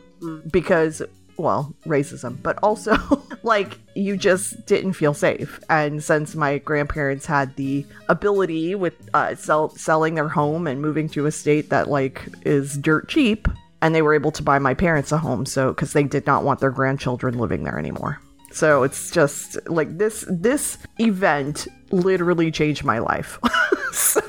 [0.52, 1.02] because
[1.40, 2.96] well, racism, but also
[3.44, 5.60] like you just didn't feel safe.
[5.70, 11.10] And since my grandparents had the ability with uh, sell- selling their home and moving
[11.10, 13.48] to a state that like is dirt cheap,
[13.82, 16.44] and they were able to buy my parents a home, so because they did not
[16.44, 18.20] want their grandchildren living there anymore.
[18.52, 23.40] So it's just like this this event literally changed my life.
[23.94, 24.22] so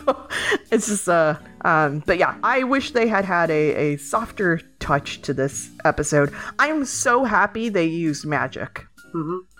[0.70, 4.60] it's just uh um but yeah, I wish they had had a, a softer
[4.90, 6.32] touch to this episode.
[6.58, 8.86] I'm so happy they used magic.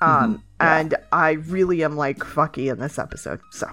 [0.01, 3.41] Um and I really am like fucky in this episode.
[3.53, 3.71] So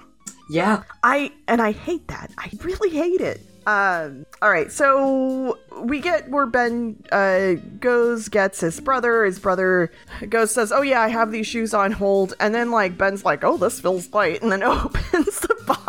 [0.50, 0.82] Yeah.
[1.02, 2.30] I and I hate that.
[2.38, 3.40] I really hate it.
[3.66, 9.24] Um, all right, so we get where Ben uh, goes, gets his brother.
[9.26, 9.90] His brother
[10.26, 13.44] goes, says, "Oh yeah, I have these shoes on hold," and then like Ben's like,
[13.44, 15.87] "Oh, this feels light," and then opens the box,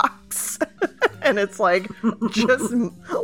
[1.30, 1.90] and it's like
[2.32, 2.74] just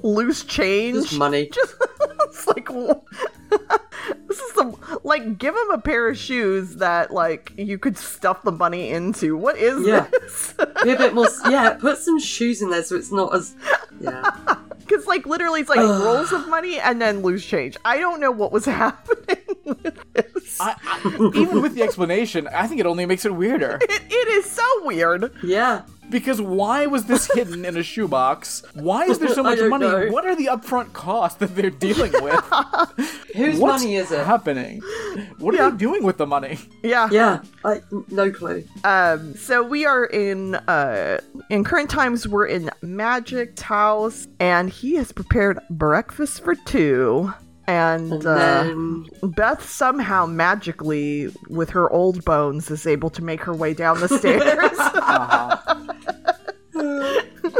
[0.03, 1.49] loose change, Just money.
[1.53, 1.75] Just
[2.21, 2.67] it's like
[4.27, 8.43] this is the like give him a pair of shoes that like you could stuff
[8.43, 9.35] the money into.
[9.37, 10.07] What is Yeah.
[10.11, 10.53] this?
[10.83, 11.27] Be a bit more.
[11.49, 13.55] Yeah, put some shoes in there so it's not as.
[13.99, 14.31] Yeah.
[14.85, 17.75] Because, like, literally, it's like rolls of money and then loose change.
[17.83, 20.61] I don't know what was happening with this.
[20.61, 23.79] I, I, even with the explanation, I think it only makes it weirder.
[23.81, 25.33] it, it is so weird.
[25.41, 25.81] Yeah.
[26.09, 28.63] Because why was this hidden in a shoebox?
[28.73, 29.85] Why is there so much money?
[29.87, 30.07] know.
[30.09, 32.43] What are the upfront costs that they're dealing with?
[33.35, 34.25] Whose What's money is it?
[34.25, 34.81] happening?
[35.39, 36.59] What are they doing with the money?
[36.83, 37.09] Yeah.
[37.11, 37.41] Yeah.
[37.63, 38.63] I no clue.
[38.83, 39.35] Um.
[39.35, 42.27] So we are in uh in current times.
[42.27, 47.33] We're in Magic's house, and he has prepared breakfast for two.
[47.67, 53.53] And, And uh, Beth somehow magically, with her old bones, is able to make her
[53.53, 54.43] way down the stairs.
[54.43, 56.14] she's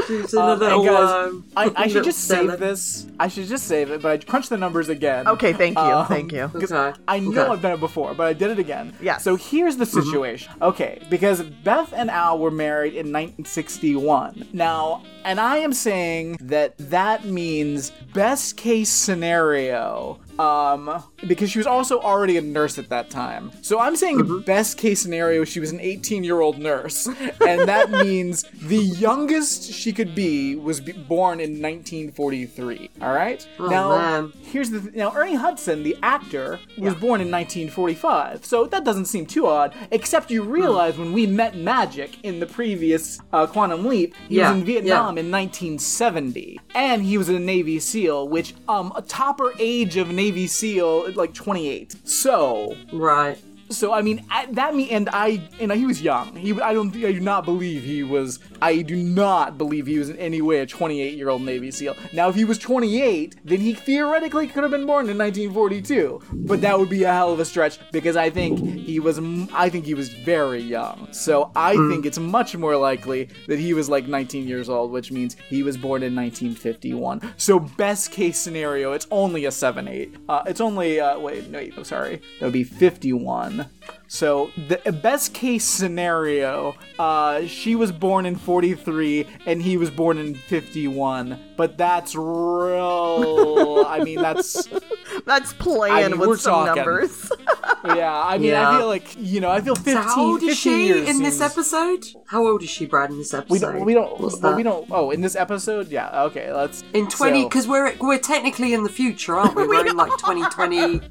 [0.09, 2.57] in a Um, guys, um, I, I should just save cellar.
[2.57, 3.07] this.
[3.19, 5.27] I should just save it, but I crunched the numbers again.
[5.27, 6.51] okay, thank you, Um, thank you.
[6.55, 6.93] Okay.
[7.07, 7.51] I know Okay.
[7.53, 8.93] I've done it before, but I did it again.
[9.01, 9.17] Yeah.
[9.17, 10.53] So here's the situation.
[10.61, 14.47] Okay, because Beth and Al were married in 1961.
[14.53, 20.19] Now, and I am saying that that means best case scenario.
[20.39, 23.51] Um, because she was also already a nurse at that time.
[23.61, 27.07] So I'm saying best case scenario, she was an 18 year old nurse.
[27.45, 32.89] And that means the youngest she could be was be- born in 1943.
[33.01, 33.47] All right?
[33.59, 34.33] Oh, now, man.
[34.43, 39.05] Here's the th- now Ernie Hudson, the actor, was born in 1945, so that doesn't
[39.05, 39.73] seem too odd.
[39.91, 44.49] Except you realize when we met Magic in the previous uh, Quantum Leap, he Yeah,
[44.51, 49.53] was in Vietnam in 1970, and he was a Navy SEAL, which um a topper
[49.59, 51.95] age of Navy SEAL like 28.
[52.07, 53.37] So Right.
[53.75, 56.35] So I mean at that me and I and he was young.
[56.35, 60.09] He I don't I do not believe he was I do not believe he was
[60.09, 61.95] in any way a 28 year old Navy SEAL.
[62.13, 66.21] Now if he was 28, then he theoretically could have been born in 1942.
[66.31, 69.19] But that would be a hell of a stretch because I think he was
[69.53, 71.07] I think he was very young.
[71.11, 75.11] So I think it's much more likely that he was like 19 years old, which
[75.11, 77.33] means he was born in 1951.
[77.37, 80.15] So best case scenario, it's only a 7-8.
[80.27, 83.64] Uh, it's only uh, wait no wait, no sorry that would be 51.
[83.65, 84.04] 41.
[84.15, 90.17] So the best case scenario, uh, she was born in 43 and he was born
[90.17, 91.37] in 51.
[91.57, 93.83] But that's real.
[93.85, 94.69] I mean, that's
[95.25, 96.75] That's playing I mean, with some talking.
[96.75, 97.31] numbers.
[97.85, 98.21] yeah.
[98.25, 98.69] I mean, Yeah.
[98.69, 99.93] I feel like you know, I feel 15.
[99.93, 102.05] So how old is she years in this episode?
[102.27, 103.51] How old is she, Brad, in this episode?
[103.51, 103.85] We don't.
[103.85, 104.19] We don't.
[104.19, 104.57] What's well, that?
[104.57, 104.87] we don't.
[104.91, 106.23] Oh, in this episode, yeah.
[106.23, 106.83] Okay, let's.
[106.93, 109.67] In twenty, so- because we're we're technically in the future, aren't we?
[109.75, 111.01] We're in like twenty twenty.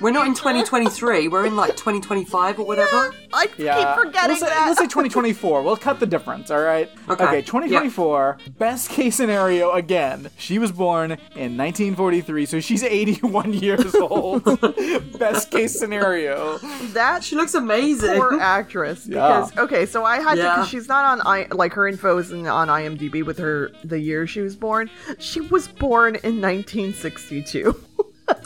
[0.00, 1.28] We're not in twenty twenty three.
[1.28, 3.14] We're in like twenty twenty five or whatever.
[3.32, 4.66] I Yeah, keep forgetting we'll say, that.
[4.66, 5.62] We'll say 2024.
[5.62, 6.50] we'll cut the difference.
[6.50, 6.90] All right.
[7.08, 8.38] Okay, 2024.
[8.58, 10.28] Best case scenario again.
[10.36, 14.42] She was born in 1943, so she's 81 years old.
[15.20, 16.58] Best case scenario.
[16.94, 18.16] that She looks amazing.
[18.16, 19.26] poor actress Yeah.
[19.46, 22.46] because okay so i had to because she's not on i like her info isn't
[22.46, 27.74] on imdb with her the year she was born she was born in 1962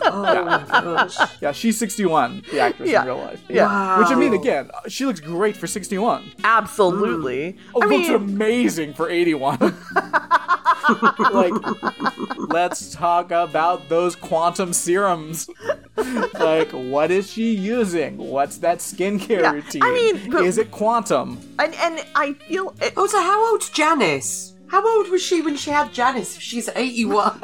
[0.03, 1.17] Oh gosh.
[1.41, 2.45] Yeah, she's 61.
[2.51, 3.01] The actress Yeah.
[3.03, 3.43] in real life.
[3.49, 3.99] Yeah.
[3.99, 6.31] Which I mean, again, she looks great for 61.
[6.45, 7.59] absolutely mm.
[7.75, 9.59] Oh, i looks mean amazing for 81.
[11.33, 11.53] like,
[12.51, 15.49] let's talk about those quantum serums.
[16.35, 18.17] like, what is she using?
[18.19, 19.95] What's that skincare Yeah, I routine?
[19.95, 21.39] mean, but- is it quantum?
[21.59, 24.53] and and i feel it, Oh, so how old's Janice?
[24.69, 26.37] How old was she when she had Janice?
[26.37, 27.39] If she's eighty one.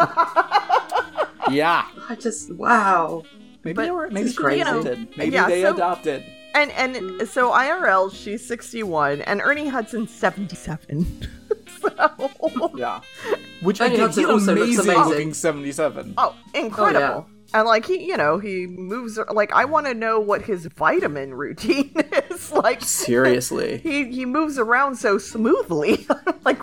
[1.55, 1.87] Yeah.
[2.09, 3.23] I just wow.
[3.65, 4.09] Maybe But they were.
[4.11, 4.61] Maybe this is she crazy.
[4.63, 5.09] adopted.
[5.17, 6.25] Maybe Yeah, they so- adopted.
[6.55, 11.29] and and so irl she's 61 and ernie hudson's 77
[11.81, 13.01] so Yeah.
[13.63, 15.09] Which Ernie again, Hudson he's also looks amazing, amazing.
[15.11, 16.15] looking 77.
[16.17, 17.27] Oh, incredible.
[17.29, 20.65] Oh, And like he, you know, he moves like I want to know what his
[20.67, 21.93] vitamin routine
[22.31, 22.51] is.
[22.53, 23.79] Like Seriously.
[23.79, 26.07] he he moves around so smoothly.
[26.45, 26.61] like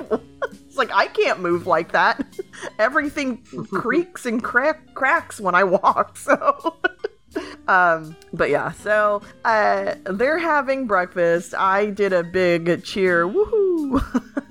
[0.77, 2.23] it's like I can't move like that.
[2.79, 3.37] Everything
[3.71, 6.17] creaks and crack cracks when I walk.
[6.27, 6.77] So
[7.67, 11.53] um but yeah, so uh they're having breakfast.
[11.53, 14.01] I did a big cheer woohoo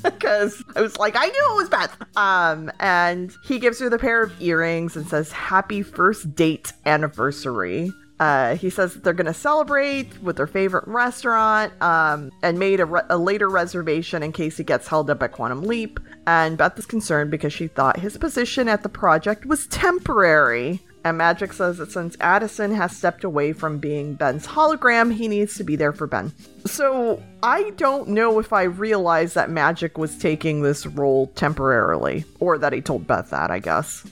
[0.03, 1.97] because I was like, I knew it was Beth.
[2.17, 7.93] Um and he gives her the pair of earrings and says, Happy first date anniversary.
[8.19, 12.81] Uh, he says that they're going to celebrate with their favorite restaurant um, and made
[12.81, 16.01] a, re- a later reservation in case he gets held up at Quantum Leap.
[16.27, 20.83] And Beth is concerned because she thought his position at the project was temporary.
[21.05, 25.55] And Magic says that since Addison has stepped away from being Ben's hologram, he needs
[25.55, 26.33] to be there for Ben.
[26.67, 32.59] So I don't know if I realized that Magic was taking this role temporarily, or
[32.59, 34.05] that he told Beth that, I guess.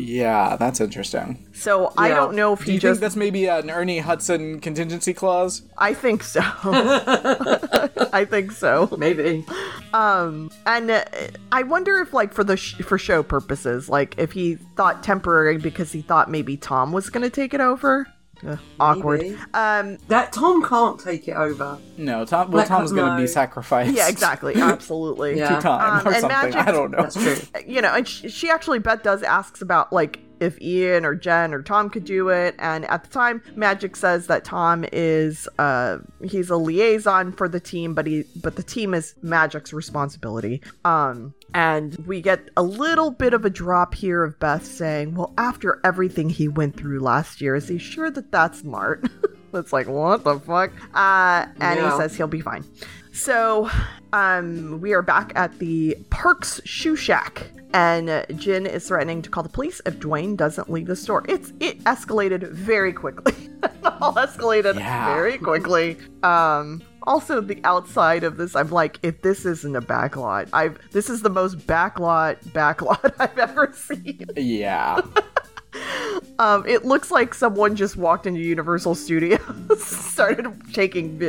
[0.00, 1.46] Yeah, that's interesting.
[1.54, 2.94] So I don't know if Do he you just.
[2.98, 5.62] think that's maybe an Ernie Hudson contingency clause?
[5.78, 6.40] I think so.
[8.12, 8.94] I think so.
[8.98, 9.44] Maybe.
[9.92, 11.04] Um, and uh,
[11.52, 15.58] I wonder if, like, for the sh- for show purposes, like, if he thought temporary
[15.58, 18.06] because he thought maybe Tom was going to take it over.
[18.46, 19.20] Ugh, awkward.
[19.22, 19.36] Maybe.
[19.54, 21.78] Um, That Tom can't take it over.
[21.98, 22.50] No, Tom.
[22.50, 23.92] Well, Like, Tom's going to be sacrificed.
[23.94, 25.38] yeah, exactly, absolutely.
[25.38, 25.56] Yeah.
[25.56, 26.50] To time Um, or and something.
[26.50, 27.02] Magic- I don't know.
[27.02, 27.36] That's true.
[27.66, 31.52] you know, and she, she actually, Beth does asks about like if Ian or Jen
[31.52, 35.98] or Tom could do it, and at the time, Magic says that Tom is uh
[36.22, 40.62] he's a liaison for the team, but he but the team is Magic's responsibility.
[40.86, 45.32] Um, and we get a little bit of a drop here of Beth saying, "Well,
[45.38, 49.04] after everything he went through last year, is he sure that that's smart?"
[49.52, 50.70] That's like what the fuck?
[50.94, 52.64] Uh, and he says he'll be fine.
[53.12, 53.68] So,
[54.12, 59.42] um, we are back at the Parks Shoe Shack, and Jin is threatening to call
[59.42, 61.24] the police if Dwayne doesn't leave the store.
[61.28, 63.34] It's it escalated very quickly.
[64.00, 65.12] All escalated Yeah.
[65.16, 65.96] very quickly.
[66.22, 71.10] Um, also the outside of this, I'm like, if this isn't a backlot, I've this
[71.10, 74.26] is the most backlot backlot I've ever seen.
[74.36, 75.00] Yeah.
[76.38, 79.40] Um, it looks like someone just walked into Universal Studios,
[79.78, 81.22] started taking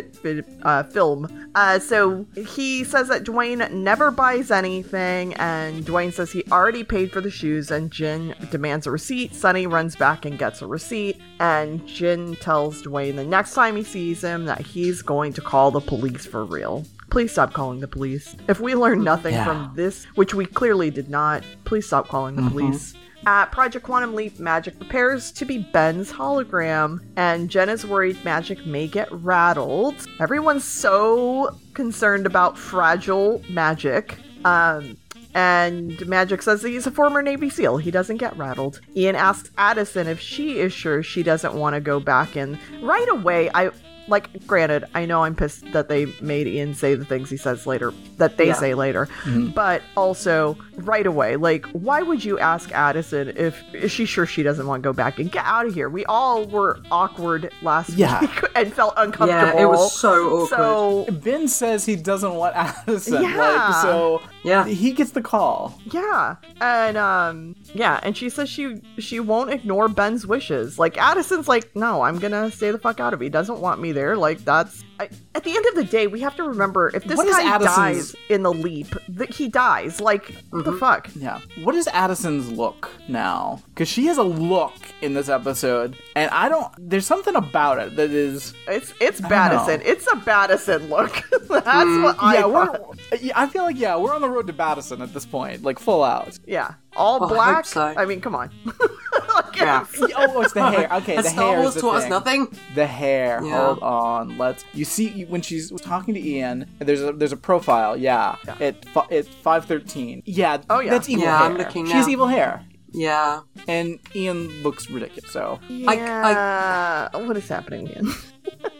[0.63, 1.49] uh, film.
[1.53, 7.11] Uh, so he says that Dwayne never buys anything, and Dwayne says he already paid
[7.11, 9.35] for the shoes, and Jin demands a receipt.
[9.35, 13.83] Sonny runs back and gets a receipt, and Jin tells Dwayne the next time he
[13.83, 16.85] sees him that he's going to call the police for real.
[17.09, 18.37] Please stop calling the police.
[18.47, 19.43] If we learn nothing Yeah.
[19.43, 22.93] from this, which we clearly did not, please stop calling the police.
[23.25, 28.65] At Project Quantum Leap, Magic prepares to be Ben's hologram, and Jen is worried Magic
[28.65, 30.07] may get rattled.
[30.19, 34.17] Everyone's so concerned about fragile magic.
[34.43, 34.97] Um,
[35.35, 37.77] and Magic says that he's a former Navy SEAL.
[37.77, 38.81] He doesn't get rattled.
[38.95, 42.57] Ian asks Addison if she is sure she doesn't want to go back in.
[42.81, 43.69] Right away, I
[44.07, 47.65] like, granted, I know I'm pissed that they made Ian say the things he says
[47.67, 48.53] later, that they Yeah.
[48.53, 49.07] say later,
[49.55, 54.43] but also right away, like, why would you ask Addison if is she sure she
[54.43, 55.89] doesn't want to go back and get out of here?
[55.89, 58.19] We all were awkward last Yeah.
[58.21, 59.59] week and felt uncomfortable.
[59.59, 60.49] Yeah, it was so awkward.
[60.49, 63.21] So Ben says he doesn't want Addison.
[63.23, 63.37] Yeah.
[63.37, 64.65] Like, so Yeah.
[64.65, 65.79] he gets the call.
[65.91, 70.79] Yeah, and um, yeah, and she says she she won't ignore Ben's wishes.
[70.79, 73.25] Like Addison's like, no, I'm gonna stay the fuck out of it.
[73.25, 74.00] He doesn't want me there.
[74.15, 77.17] Like that's I, at the end of the day, we have to remember if this
[77.17, 79.99] What is guy Addison's- dies in the leap, that he dies.
[79.99, 80.77] Like what the mm-hmm.
[80.77, 81.09] fuck.
[81.15, 81.39] Yeah.
[81.63, 83.63] What is Addison's look now?
[83.69, 86.71] Because she has a look in this episode, and I don't.
[86.77, 88.53] There's something about it that is.
[88.67, 91.13] It's it's don't It's a Baddison look.
[91.47, 92.97] that's mm, what I yeah, thought.
[93.11, 93.17] we're.
[93.17, 95.79] yeah, I feel like yeah, we're on the road to Baddison at this point, like
[95.79, 96.37] full out.
[96.45, 97.65] Yeah, all Well, I hope black.
[97.65, 97.81] so.
[97.81, 98.51] I mean, come on.
[99.35, 99.81] Like, Yeah.
[99.81, 100.87] it's- Oh, it's the hair.
[100.97, 102.09] Okay, the Star hair Wars is the taught us thing.
[102.09, 102.57] nothing?
[102.75, 103.41] The hair.
[103.43, 103.65] Yeah.
[103.65, 104.37] Hold on.
[104.37, 104.63] Let's.
[104.73, 106.65] You see when she's talking to Ian.
[106.79, 107.95] There's a there's a profile.
[107.97, 108.35] Yeah.
[108.59, 110.23] At fi- at five thirteen.
[110.25, 110.57] Yeah.
[110.69, 110.91] Oh, yeah.
[110.91, 111.47] That's evil Yeah, hair.
[111.51, 112.13] I'm looking She has now.
[112.13, 113.41] evil hair, Yeah.
[113.67, 115.31] and Ian looks ridiculous.
[115.31, 117.17] So I- yeah.
[117.17, 118.13] what is happening, Ian?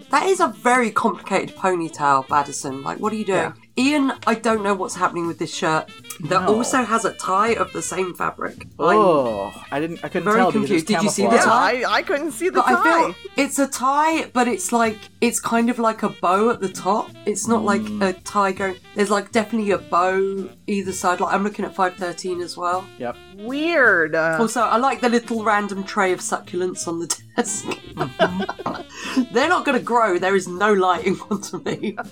[0.09, 2.83] That is a very complicated ponytail, Baddison.
[2.83, 3.53] Like, what are you doing?
[3.77, 5.89] Ian, I don't know what's happening with this shirt
[6.29, 6.55] that No.
[6.55, 8.57] also has a tie of the same fabric.
[8.77, 9.99] I'm- oh, I didn't.
[10.03, 10.51] I couldn't very tell.
[10.51, 10.87] Very confused.
[10.87, 11.73] Did you see the camouflage.
[11.73, 11.89] yeah, tie?
[11.89, 12.75] I, I couldn't see the But tie.
[12.75, 16.59] I feel it's a tie, but it's like it's kind of like a bow at
[16.59, 17.11] the top.
[17.25, 18.01] It's not like Hmm.
[18.03, 18.75] a tie going.
[18.95, 21.21] There's like definitely a bow either side.
[21.21, 22.85] Like I'm looking at five thirteen as well.
[22.99, 23.15] Yep.
[23.37, 24.15] Weird.
[24.15, 27.07] Uh, Also, I like the little random tray of succulents on the
[27.37, 27.65] desk.
[29.33, 30.17] They're not going to grow.
[30.19, 31.97] There is no light in front of me.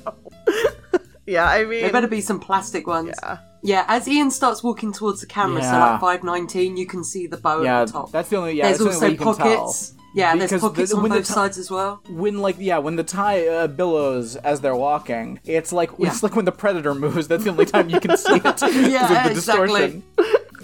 [1.29, 3.15] yeah, I mean, There better be some plastic ones.
[3.23, 3.37] Yeah.
[3.61, 5.91] Yeah, as Ian starts walking towards the camera, so Yeah.
[5.91, 7.81] like 519, you can see the bow Yeah.
[7.81, 8.11] at the top.
[8.11, 8.53] That's the only.
[8.53, 8.65] Yeah.
[8.67, 9.89] there's that's the only way also you can pockets.
[9.89, 9.95] tell.
[10.15, 12.01] Yeah, Because there's pockets the- on when the both ti- sides as well.
[12.09, 16.07] when like yeah when the tie uh, billows as they're walking it's like Yeah.
[16.07, 18.61] it's like when the predator moves that's the only time you can see it 'cause
[18.63, 19.33] Yeah, of the exactly.
[19.35, 20.03] distortion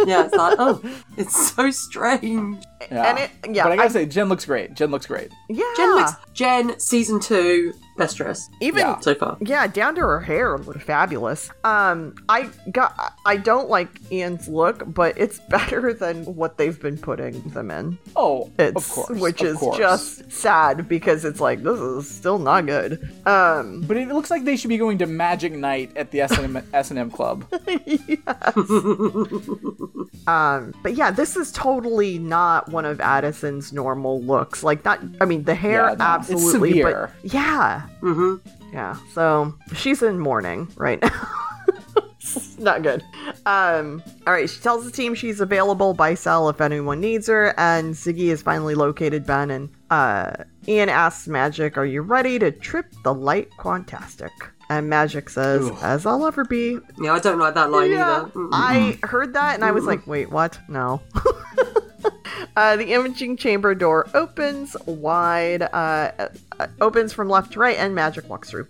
[0.06, 0.82] Yeah, it's like, oh,
[1.16, 2.58] it's so strange.
[2.92, 3.04] Yeah.
[3.10, 5.64] And it- yeah, but i gotta I- say jen looks great jen looks great yeah.
[5.78, 9.00] Jen looks Jen season two best dress even Yeah.
[9.00, 9.38] so far.
[9.40, 11.50] yeah, down to her hair looked fabulous.
[11.64, 16.98] Um, I got I don't like Ian's look, but it's better than what they've been
[16.98, 17.98] putting them in.
[18.18, 19.78] oh It's of course which of is course.
[19.78, 23.00] just sad because it's like this is still not good.
[23.26, 26.62] Um, but it looks like they should be going to magic night at the s&m
[26.74, 27.46] S&M club
[30.28, 34.62] um, but yeah, this is totally not one of Addison's normal looks.
[34.64, 38.48] Like not, I mean, the hair Yeah, no, absolutely, but yeah, Mm-hmm.
[38.74, 41.30] Yeah, so she's in mourning right now.
[42.60, 43.04] Not good.
[43.46, 47.54] Um, all right, she tells the team she's available by cell if anyone needs her,
[47.58, 49.52] and Ziggy has finally located Ben.
[49.52, 50.32] And uh,
[50.68, 54.32] Ian asks Magic, "Are you ready to trip the light quantastic?"
[54.70, 55.78] And Magic says, Ugh.
[55.84, 58.32] "As I'll ever be." Yeah, I don't like that line Yeah, either.
[58.32, 58.50] Mm.
[58.52, 60.58] I heard that and I was like, wait, what?
[60.68, 61.02] No.
[62.56, 66.30] uh, the imaging chamber door opens wide, uh,
[66.60, 68.68] uh, opens from left to right, and Magic walks through.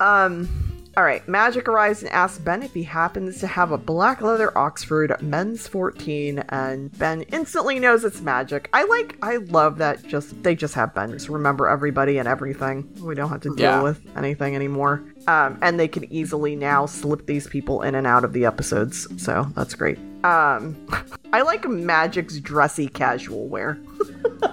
[0.00, 0.48] Um,
[0.96, 4.56] all right, Magic arrives and asks Ben if he happens to have a black leather
[4.58, 8.68] Oxford men's 14, and Ben instantly knows it's Magic.
[8.72, 10.04] I like, I love that.
[10.06, 12.92] Just they just have Ben just remember everybody and everything.
[13.00, 13.82] We don't have to deal Yeah.
[13.82, 15.04] with anything anymore.
[15.28, 19.06] Um, and they can easily now slip these people in and out of the episodes,
[19.22, 19.98] so that's great.
[20.24, 20.76] Um,
[21.32, 23.78] I like Magic's dressy casual wear.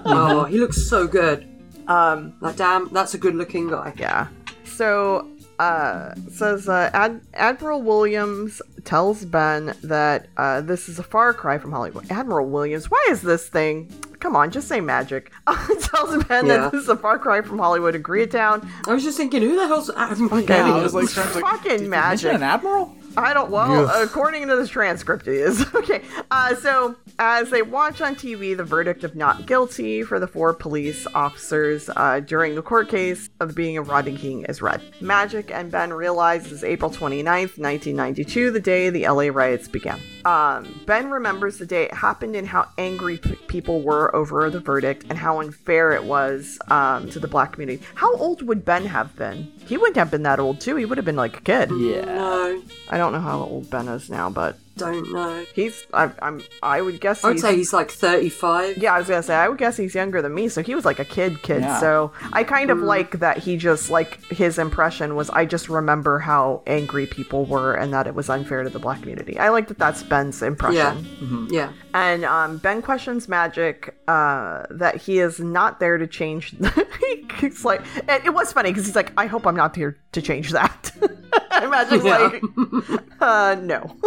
[0.08, 1.48] Oh, he looks so good.
[1.88, 3.94] Um, Like, damn, that's a good looking guy.
[3.98, 4.28] yeah.
[4.64, 5.28] So,
[5.60, 11.58] uh, says uh, Ad- Admiral Williams tells Ben that uh, this is a far cry
[11.58, 12.10] from Hollywood.
[12.12, 13.89] Admiral Williams, why is this thing?
[14.20, 15.32] Come on, just say magic.
[15.82, 16.58] tells Ben Yeah.
[16.58, 18.68] that this is a far cry from Hollywood and Koreatown.
[18.88, 20.93] I was just thinking, who the hell's Admiral yeah, I Williams?
[20.93, 22.34] was like, trying to- Fucking did you mention magic.
[22.34, 23.49] an admiral I don't.
[23.51, 24.07] Well, Ugh.
[24.07, 26.01] according to this transcript, it is okay.
[26.32, 30.53] Uh, so as they watch on TV the verdict of not guilty for the four
[30.53, 34.82] police officers uh, during the court case of being a Rodney King is read.
[35.01, 39.99] Magic and Ben realize it's April 29th, 1992, the day the LA riots began.
[40.26, 44.59] Um, ben remembers the day it happened and how angry p- people were over the
[44.59, 47.84] verdict and how unfair it was um, to the black community.
[47.93, 49.51] How old would Ben have been?
[49.66, 50.76] He wouldn't have been that old, too.
[50.78, 51.70] He would have been like a kid.
[51.78, 52.61] yeah No.
[52.89, 55.45] I don't know how old Ben is now, but don't know.
[55.53, 58.78] He's I, I'm I would guess I would he's, say he's like 35.
[58.78, 60.84] yeah I was gonna say I would guess he's younger than me so he was
[60.84, 61.80] like a kid kid Yeah.
[61.80, 66.20] so I kind of like that he just like his impression was I just remember
[66.20, 69.70] how angry people were and that it was unfair to the black community I like
[69.70, 71.47] that that's Ben's impression Yeah.
[71.49, 71.72] Yeah.
[71.93, 76.53] and um, Ben questions Magic uh, that he is not there to change.
[77.39, 80.22] he's like, and it was funny because he's like, I hope I'm not here to
[80.22, 80.91] change that.
[81.52, 82.18] and Magic's Yeah.
[82.18, 83.96] like, uh, no.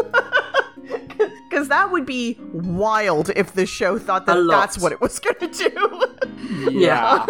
[1.50, 5.50] Because that would be wild if the show thought that that's what it was going
[5.50, 6.70] to do.
[6.70, 7.26] Yeah.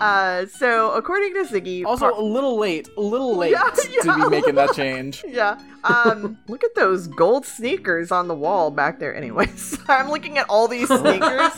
[0.00, 2.88] uh, so, according to Ziggy, also, Par- a little late.
[2.96, 3.70] A little late Yeah,
[4.02, 5.24] to be making that change.
[5.26, 5.58] yeah.
[5.84, 9.14] Um, look at those gold sneakers on the wall back there.
[9.14, 11.52] Anyways, I'm looking at all these sneakers.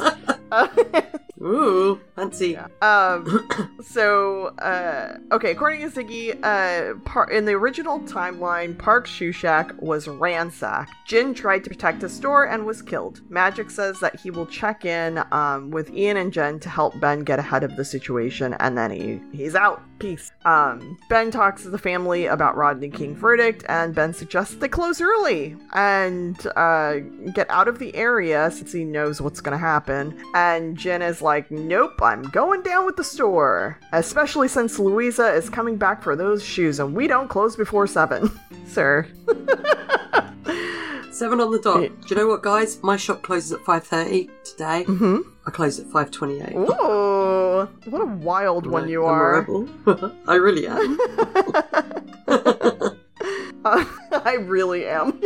[0.52, 0.68] Uh,
[1.42, 2.56] Ooh, fancy.
[2.82, 3.48] Um,
[3.82, 9.72] so, uh, okay, according to Ziggy, uh, par- in the original timeline, Park shoe shack
[9.80, 10.92] was ransacked.
[11.06, 13.22] Jin tried to protect his store and was killed.
[13.30, 17.20] Magic says that he will check in um, with Ian and Jen to help Ben
[17.20, 19.82] get ahead of the situation, and then he he's out.
[20.00, 20.32] Peace.
[20.46, 25.00] Um, ben talks to the family about Rodney King verdict, and Ben suggests they close
[25.00, 27.00] early and uh,
[27.34, 30.18] get out of the area since he knows what's going to happen.
[30.34, 35.50] And Jen is like, "Nope, I'm going down with the store, especially since Louisa is
[35.50, 38.30] coming back for those shoes, and we don't close before seven,
[38.66, 39.06] sir."
[41.12, 41.80] Seven on the dot.
[41.80, 42.82] Do you know what, guys?
[42.82, 44.84] My shop closes at 5.30 today.
[44.84, 45.18] hmm
[45.50, 46.54] I close at 5.28.
[46.54, 49.44] Ooh, what a wild one you are.
[50.28, 50.96] I really am.
[53.64, 55.20] Uh, I really am.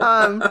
[0.00, 0.42] um,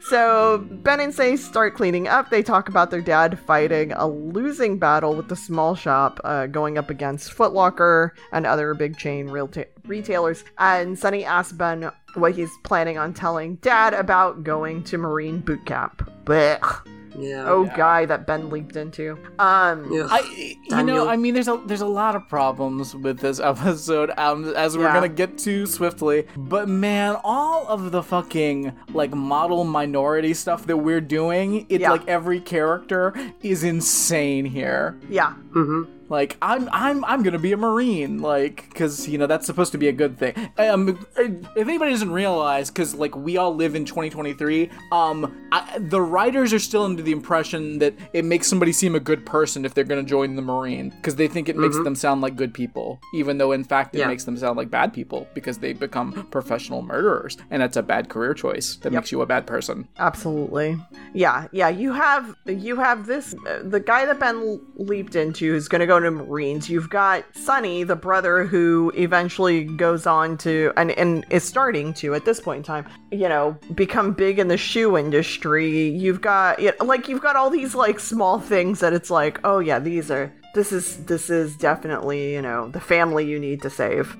[0.00, 2.30] so Ben and Say start cleaning up.
[2.30, 6.78] They talk about their dad fighting a losing battle with the small shop, uh, going
[6.78, 9.50] up against Footlocker and other big chain real
[9.84, 10.44] retailers.
[10.56, 15.66] And Sonny asks Ben what he's planning on telling Dad about going to Marine boot
[15.66, 16.10] camp.
[16.24, 16.86] Blech.
[17.18, 17.44] Yeah.
[17.46, 17.76] Oh, Yeah.
[17.76, 19.18] guy that Ben leaped into.
[19.38, 20.06] Um, Yeah.
[20.10, 21.04] I, you Daniel.
[21.04, 24.76] know, I mean, there's a there's a lot of problems with this episode, um, as
[24.76, 24.94] we're Yeah.
[24.94, 26.26] gonna get to swiftly.
[26.36, 31.90] But man, all of the fucking like model minority stuff that we're doing, it's Yeah.
[31.90, 34.96] like every character is insane here.
[35.08, 35.32] yeah.
[35.52, 35.82] hmm
[36.12, 39.78] Like I'm I'm I'm gonna be a marine, like because you know that's supposed to
[39.78, 40.34] be a good thing.
[40.58, 46.02] Um, if anybody doesn't realize, because like we all live in 2023, um, I, the
[46.02, 49.72] writers are still under the impression that it makes somebody seem a good person if
[49.72, 53.00] they're gonna join the marine, because they think it makes them sound like good people,
[53.14, 54.08] even though in fact it Yeah.
[54.08, 58.10] makes them sound like bad people because they become professional murderers, and that's a bad
[58.10, 59.88] career choice that makes you a bad person.
[59.98, 60.76] Absolutely.
[61.14, 61.70] Yeah, yeah.
[61.70, 65.86] You have you have this uh, the guy that Ben leaped into is going to
[65.86, 66.68] go Marines.
[66.68, 72.14] You've got Sonny, the brother who eventually goes on to and and is starting to
[72.14, 75.88] at this point in time, you know, become big in the shoe industry.
[75.88, 79.40] You've got you know, like you've got all these like small things that it's like,
[79.44, 83.62] oh yeah, these are this is this is definitely you know the family you need
[83.62, 84.16] to save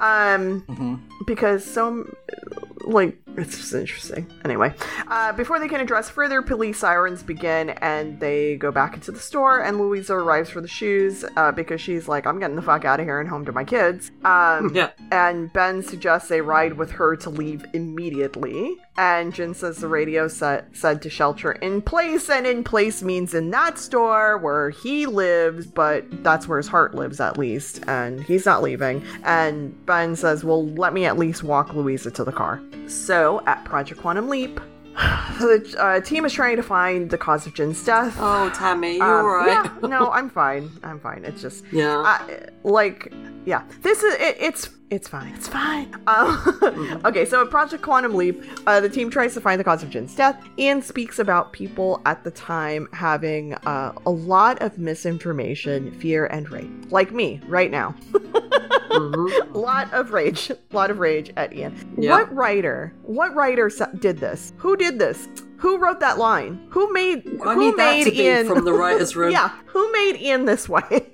[0.00, 2.10] um because some
[2.86, 4.30] like it's just interesting.
[4.44, 4.72] Anyway
[5.08, 9.18] uh, before they can address further police sirens begin and they go back into the
[9.18, 12.84] store and louisa arrives for the shoes uh, because she's like i'm getting the fuck
[12.84, 14.10] out of here and home to my kids.
[14.24, 14.90] Um, Yeah.
[15.10, 18.76] and ben suggests they ride with her to leave immediately.
[18.96, 23.34] And Jin says the radio set said to shelter in place and in place means
[23.34, 28.22] in that store where he lives but that's where his heart lives at least and
[28.22, 29.02] he's not leaving.
[29.24, 33.64] And ben says well let me at least walk louisa to the car so at
[33.64, 34.60] project quantum leap
[34.94, 39.02] the uh, team is trying to find the cause of jin's death Oh, Tammy, you
[39.02, 39.48] Um, alright?
[39.48, 41.98] yeah no i'm fine i'm fine it's just Yeah.
[41.98, 43.12] I, like
[43.44, 45.34] yeah this is it, it's it's fine.
[45.34, 45.94] It's fine.
[46.06, 49.82] Um, okay so at project quantum leap uh, the team tries to find the cause
[49.82, 54.76] of jin's death and speaks about people at the time having uh, a lot of
[54.78, 56.70] misinformation fear and rage.
[56.90, 57.94] Like me right now.
[58.12, 59.54] Mhm.
[59.54, 60.50] a lot of rage.
[60.50, 61.74] A lot of rage at ian.
[61.98, 62.10] Yeah.
[62.10, 64.52] what writer what writer did this?
[64.58, 65.26] Who did this?
[65.56, 66.66] Who wrote that line?
[66.70, 69.32] Who made I who need that made to be ian from the writer's room.
[69.32, 71.06] yeah who made ian this way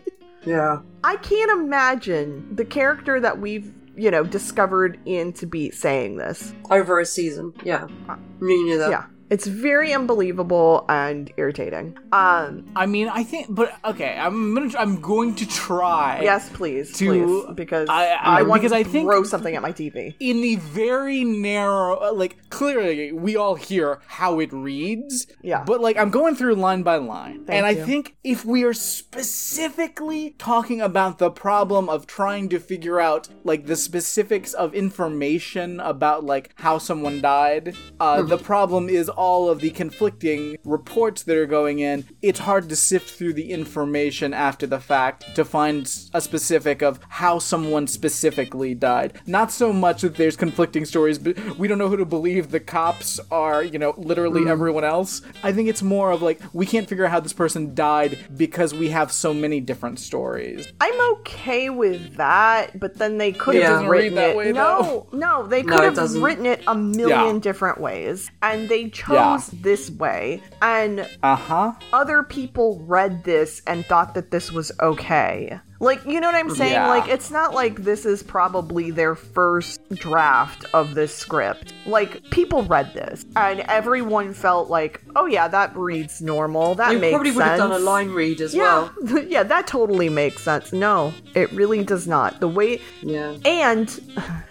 [0.44, 0.80] Yeah.
[1.04, 6.54] I can't imagine the character that we've, you know, discovered Ian to be saying this.
[6.70, 7.52] Over a season.
[7.64, 7.86] Yeah.
[8.08, 8.90] Uh, you knew that.
[8.90, 9.04] Yeah.
[9.30, 11.96] It's very unbelievable and irritating.
[12.12, 16.20] Um, I mean, I think, but okay, I'm gonna, I'm going to try.
[16.22, 17.06] yes, please, To-
[17.46, 20.16] please, because I- I, I- want because to I think- throw something at my TV.
[20.18, 25.26] In the very narrow, uh, like clearly we all hear how it reads.
[25.42, 25.62] Yeah.
[25.64, 30.34] But like I'm going through line by line, and I think if we are specifically
[30.38, 36.24] talking about the problem of trying to figure out like the specifics of information about
[36.24, 41.44] like how someone died, uh, the problem is all of the conflicting reports that are
[41.44, 42.06] going in.
[42.22, 45.82] It's hard to sift through the information after the fact to find
[46.14, 49.20] a specific of how someone specifically died.
[49.26, 52.50] Not so much that there's conflicting stories, but we don't know who to believe.
[52.50, 54.48] The cops are, you know, literally hmm.
[54.48, 55.20] everyone else.
[55.42, 58.72] I think it's more of like we can't figure out how this person died because
[58.72, 60.72] we have so many different stories.
[60.80, 64.36] I'm okay with that, but then they could have Doesn't written read that it.
[64.36, 67.40] way, no, no, they could it have written it a million Yeah.
[67.42, 69.40] different ways, and they chose Yeah.
[69.52, 70.42] this way.
[70.62, 71.72] And Uh huh.
[71.92, 75.58] other people read this and thought that this was okay.
[75.82, 76.72] Like, you know what I'm saying?
[76.74, 76.88] Yeah.
[76.88, 81.72] Like, it's not like this is probably their first draft of this script.
[81.86, 86.74] Like, people read this, and everyone felt like, oh yeah, that reads normal.
[86.74, 87.36] That They makes probably sense.
[87.38, 89.22] would have done a line read as Yeah, well.
[89.26, 90.70] yeah, that totally makes sense.
[90.70, 92.40] No, it really does not.
[92.40, 93.38] The way Yeah.
[93.46, 93.88] and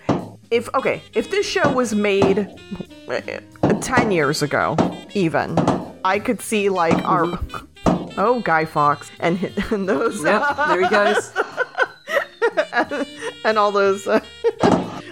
[0.52, 2.48] if okay, if this show was made
[3.08, 4.76] uh, 10 years ago,
[5.14, 5.58] even,
[6.04, 7.26] I could see like our
[8.18, 9.42] oh, Guy Fawkes and,
[9.72, 11.34] and those Yep, there he goes.
[13.44, 14.20] and all those uh,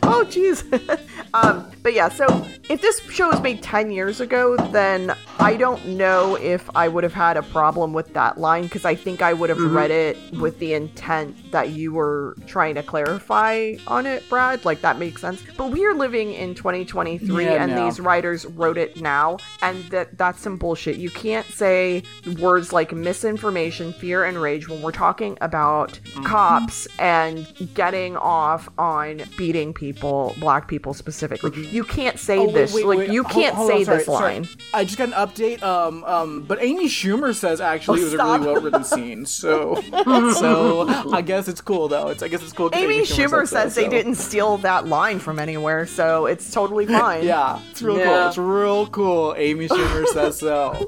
[0.07, 0.63] oh jeez.
[1.33, 2.25] Um but yeah so
[2.69, 7.03] if this show was made 10 years ago then i don't know if i would
[7.03, 10.17] have had a problem with that line because i think i would have read it
[10.39, 14.63] with the intent that you were trying to clarify on it brad.
[14.63, 15.43] Like that makes sense.
[15.57, 17.83] But we are living in 2023 Yeah, and no.
[17.85, 20.95] these writers wrote it now and that that's some bullshit.
[20.97, 22.03] You can't say
[22.39, 26.23] words like misinformation fear and rage when we're talking about Mm-hmm.
[26.23, 32.73] cops and getting off on beating people black people specifically you can't say Oh, this
[32.73, 33.09] wait, like wait.
[33.09, 34.33] you can't hold on, say sorry, this sorry.
[34.33, 35.61] line I just got an update.
[35.63, 38.27] Um, um, but Amy Schumer says actually Oh, it was stop.
[38.41, 39.25] a really well written scene.
[39.25, 39.75] So,
[40.33, 42.09] so I guess it's cool though.
[42.09, 42.69] It's I guess it's cool.
[42.73, 43.91] amy schumer said says so, they so.
[43.91, 48.27] didn't steal that line from anywhere so it's totally fine Yeah, it's real cool.
[48.27, 49.33] It's real cool.
[49.37, 50.85] Amy Schumer says so.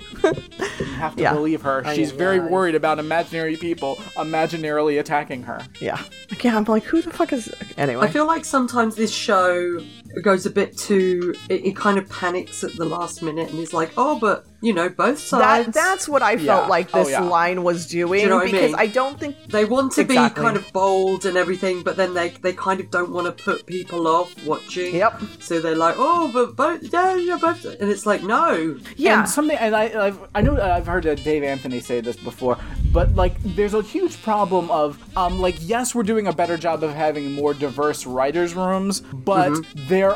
[0.79, 1.33] You have to Yeah.
[1.33, 1.81] believe her.
[1.85, 2.51] I She's very right.
[2.51, 5.59] worried about imaginary people imaginarily attacking her.
[5.79, 6.01] yeah
[6.33, 9.79] okay i'm like who the fuck is anyway I feel like sometimes this show
[10.23, 11.33] goes a bit too.
[11.49, 14.73] It, it kind of panics at the last minute and is like, oh, but you
[14.73, 15.67] know, both sides.
[15.67, 16.67] that that's what I felt Yeah.
[16.67, 17.21] like Oh, this yeah.
[17.21, 18.75] line was doing Do you know what I because mean?
[18.79, 20.41] I don't think they want to Exactly.
[20.41, 23.43] be kind of bold and everything, but then they they kind of don't want to
[23.43, 24.95] put people off watching.
[24.95, 25.21] Yep.
[25.39, 29.29] So they're like, oh, but both, yeah, yeah, both, and it's like, no, yeah And
[29.29, 32.57] something, and I, I've, I know I've heard uh, Dave Anthony say this before,
[32.91, 36.83] but like, there's a huge problem of, um, like, yes, we're doing a better job
[36.83, 39.53] of having more diverse writers' rooms, but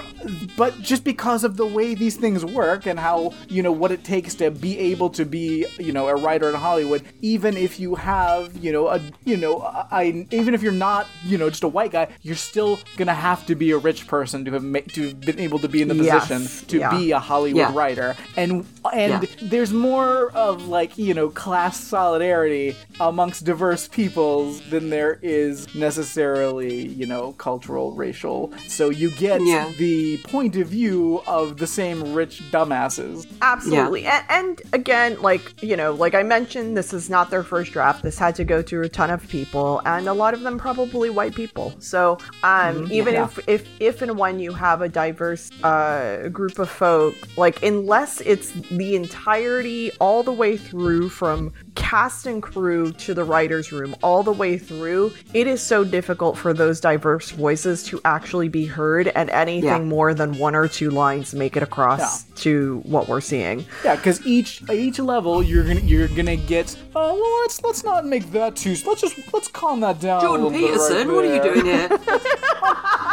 [0.02, 3.92] there, but just because of the way these things work and how you know what
[3.92, 7.80] it takes to be able to be, you know, a writer in Hollywood, even if
[7.80, 9.60] you have, you know, a, you know,
[9.92, 13.46] I, even if you're not, you know, just a white guy, you're still gonna have
[13.48, 15.88] to be a rich person to have ma- to have been able to be in
[15.88, 16.28] the Yes.
[16.28, 16.98] position to Yeah.
[16.98, 17.72] be a Hollywood Yeah.
[17.74, 19.30] writer, and and Yeah.
[19.42, 26.88] there's more of like you know class solidarity amongst diverse peoples than there is necessarily
[26.88, 28.52] you know cultural racial.
[28.68, 29.70] So you get Yeah.
[29.78, 33.28] The point of view of the same rich dumbasses.
[33.42, 34.06] Absolutely.
[34.06, 38.04] And, and again, like, you know, like I mentioned, this is not their first draft.
[38.04, 41.10] This had to go through a ton of people, and a lot of them probably
[41.10, 41.74] white people.
[41.80, 43.26] So, um, even Yeah.
[43.26, 48.22] if, if, if and when you have a diverse uh, group of folk, like, unless
[48.22, 53.96] it's the entirety all the way through from cast and crew to the writer's room,
[54.04, 58.66] all the way through, it is so difficult for those diverse voices to actually be
[58.66, 59.30] heard, and
[59.68, 59.96] anything Yeah.
[59.96, 63.66] more than one or two lines make it across to what we're seeing.
[63.84, 66.76] Yeah, because each at each level you're gonna you're gonna get.
[66.96, 68.76] Oh well, let's let's not make that too.
[68.86, 70.20] Let's just let's calm that down.
[70.20, 71.88] a Jordan little bit right Peterson, what are you doing here?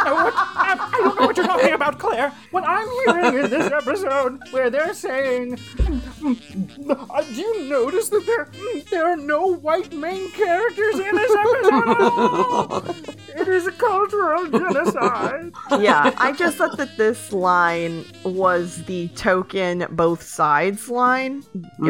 [0.03, 2.31] I, what- I- I don't know what you're talking about, Claire.
[2.51, 5.57] What I'm hearing in this episode, where they're saying,
[6.21, 6.35] "Do
[7.35, 8.49] you notice that there
[8.89, 12.85] there are no white main characters in this episode?" at all?"
[13.35, 15.51] It is a cultural genocide.
[15.79, 21.43] yeah, I just thought that this line was the token both sides line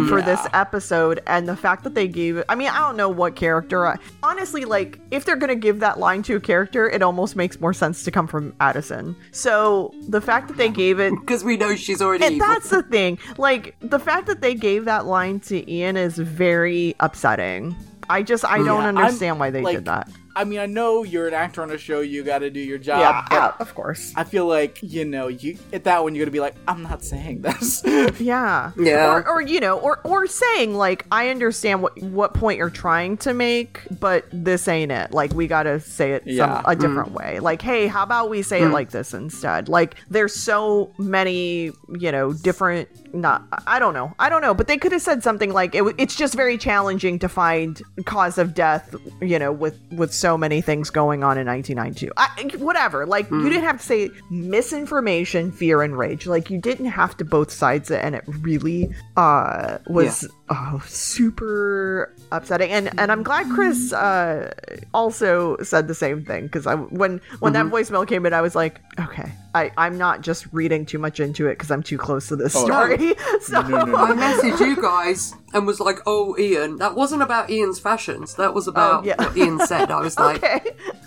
[0.09, 2.45] for this episode, and the fact that they gave it.
[2.49, 3.87] I mean, I don't know what character.
[3.87, 7.59] I, honestly, like, if they're gonna give that line to a character, it almost makes
[7.59, 9.15] more sense to come from Addison.
[9.31, 11.13] So the fact that they gave it.
[11.21, 12.47] Because we know she's already And evil.
[12.47, 13.17] that's the thing.
[13.37, 17.75] Like, the fact that they gave that line to Ian is very upsetting.
[18.09, 18.65] I just, I mm.
[18.65, 20.09] don't Yeah, I'm- understand why they like, did that.
[20.35, 22.01] I mean, I know you're an actor on a show.
[22.01, 23.27] You got to do your job.
[23.31, 24.13] Yeah, of course.
[24.15, 27.03] I feel like you know, you at that one, you're gonna be like, I'm not
[27.03, 27.83] saying this.
[28.19, 28.71] Yeah.
[28.81, 29.13] Yeah.
[29.13, 33.17] Or, or you know, or or saying like, I understand what what point you're trying
[33.17, 35.11] to make, but this ain't it.
[35.11, 36.61] Like we gotta say it some, Yeah.
[36.65, 36.79] a mm.
[36.79, 37.39] different way.
[37.39, 38.73] Like, hey, how about we say it mm.
[38.73, 39.69] like this instead?
[39.69, 42.89] Like, there's so many, you know, different.
[43.13, 45.83] Not, I don't know, I don't know, but they could have said something like, it,
[45.97, 50.61] it's just very challenging to find cause of death, you know, with with so many
[50.61, 52.11] things going on in 1992.
[52.15, 56.27] I, whatever, like you didn't have to say misinformation, fear, and rage.
[56.27, 62.13] Like you didn't have to both sides it, and it really uh was oh, super
[62.31, 62.69] upsetting.
[62.71, 64.53] And and I'm glad Chris uh
[64.93, 68.55] also said the same thing because I when when that voicemail came in, I was
[68.55, 72.27] like, okay, I I'm not just reading too much into it because I'm too close
[72.27, 73.15] to this Oh, story.
[73.41, 77.49] so no, no, I messaged you guys and was like, "Oh, Ian, that wasn't about
[77.49, 78.35] Ian's fashions.
[78.35, 79.15] That was about Oh, yeah.
[79.17, 80.61] what Ian said." I was like, okay.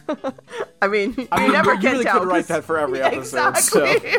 [0.83, 2.19] I mean, I you mean, never you can really tell.
[2.21, 3.49] could write 'cause- that for every episode.
[3.57, 4.19] Exactly.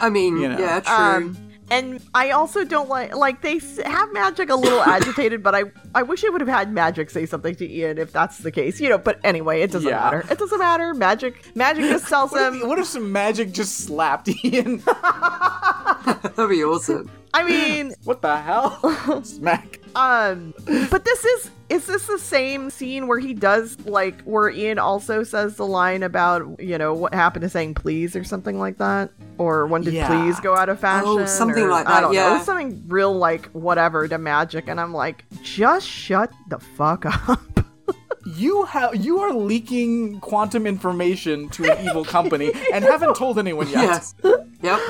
[0.00, 0.58] "I mean, You know.
[0.58, 1.36] yeah, true." Um,
[1.72, 6.02] and I also don't like like they have Magic a little agitated, but I I
[6.02, 8.88] wish I would have had Magic say something to Ian if that's the case, you
[8.88, 8.98] know.
[8.98, 10.00] But anyway, it doesn't Yeah.
[10.00, 10.24] matter.
[10.30, 10.94] It doesn't matter.
[10.94, 12.60] Magic Magic just tells What him.
[12.62, 14.78] if, what if some magic just slapped Ian?
[14.84, 17.10] That'd be awesome.
[17.32, 19.22] I mean, what the hell?
[19.22, 19.79] Smack.
[19.94, 20.54] Um,
[20.90, 25.22] but this is is this the same scene where he does like where Ian also
[25.22, 29.10] says the line about you know what happened to saying please or something like that,
[29.38, 30.08] or when did Yeah.
[30.08, 31.08] please go out of fashion?
[31.08, 32.36] Oh, something or- like I that, don't yeah.
[32.36, 37.40] Was something real like whatever to Magic, and I'm like, just shut the fuck up.
[38.36, 43.68] You have you are leaking quantum information to an evil company and haven't told anyone
[43.70, 43.80] yet.
[44.22, 44.44] Yes.
[44.62, 44.80] Yep.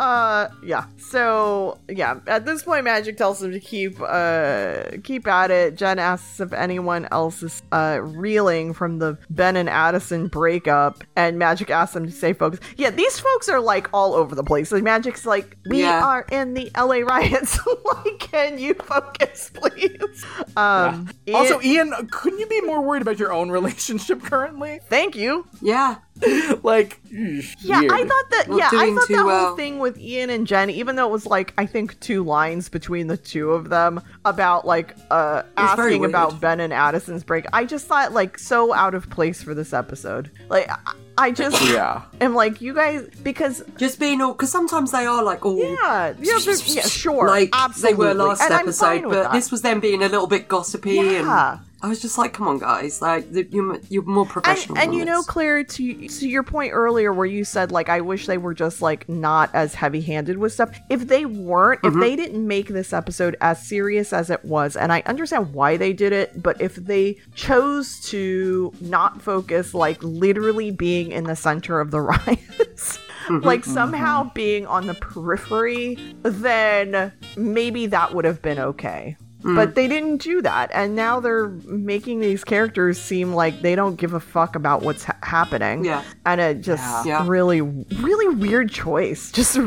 [0.00, 0.86] Uh, yeah.
[0.98, 5.76] So yeah, at this point, Magic tells him to keep uh keep at it.
[5.76, 11.38] Jen asks if anyone else is uh reeling from the Ben and Addison breakup, and
[11.38, 12.62] Magic asks them to stay focused.
[12.76, 14.72] Yeah, these folks are like all over the place.
[14.72, 16.04] Like Magic's like, we Yeah.
[16.04, 17.58] are in the LA riots.
[17.84, 20.24] like, can you focus, please?
[20.56, 21.08] Um.
[21.32, 24.80] Also, Ian- Ian, couldn't you be more worried about your own relationship currently?
[24.88, 25.46] thank you.
[25.60, 25.96] Yeah.
[26.62, 27.92] Like, Yeah, weird.
[27.92, 28.44] I thought that.
[28.48, 31.12] Not yeah, I thought too that whole thing with Ian and Jen, even though it
[31.12, 36.04] was like I think two lines between the two of them about like uh asking
[36.04, 36.40] about.
[36.40, 37.46] Ben and Addison's break.
[37.52, 40.30] I just thought like so out of place for this episode.
[40.48, 40.78] Like I,
[41.18, 42.02] I just Yeah.
[42.20, 46.14] am like you guys because Just being all because sometimes they are like all yeah
[46.20, 49.32] yeah yeah sure like absolutely they were last and episode, but that.
[49.32, 51.52] this was them being a little bit gossipy Yeah.
[51.54, 54.78] and I was just like, come on, guys, like you're you're more professional.
[54.78, 58.00] and than you know claire to to your point earlier where you said like i
[58.00, 60.78] wish they were just like not as heavy handed with stuff.
[60.88, 62.00] If they weren't if mm-hmm.
[62.00, 65.92] they didn't make this episode as serious as it was and i understand why they
[65.92, 71.80] did it but if they chose to not focus like literally being in the center
[71.80, 78.24] of the riots mm-hmm, like mm-hmm, somehow being on the periphery then maybe that would
[78.24, 83.32] have been okay but they didn't do that and now they're making these characters seem
[83.34, 86.02] like they don't give a fuck about what's ha- happening Yeah.
[86.24, 87.26] and it just Yeah.
[87.26, 89.58] really really weird choice just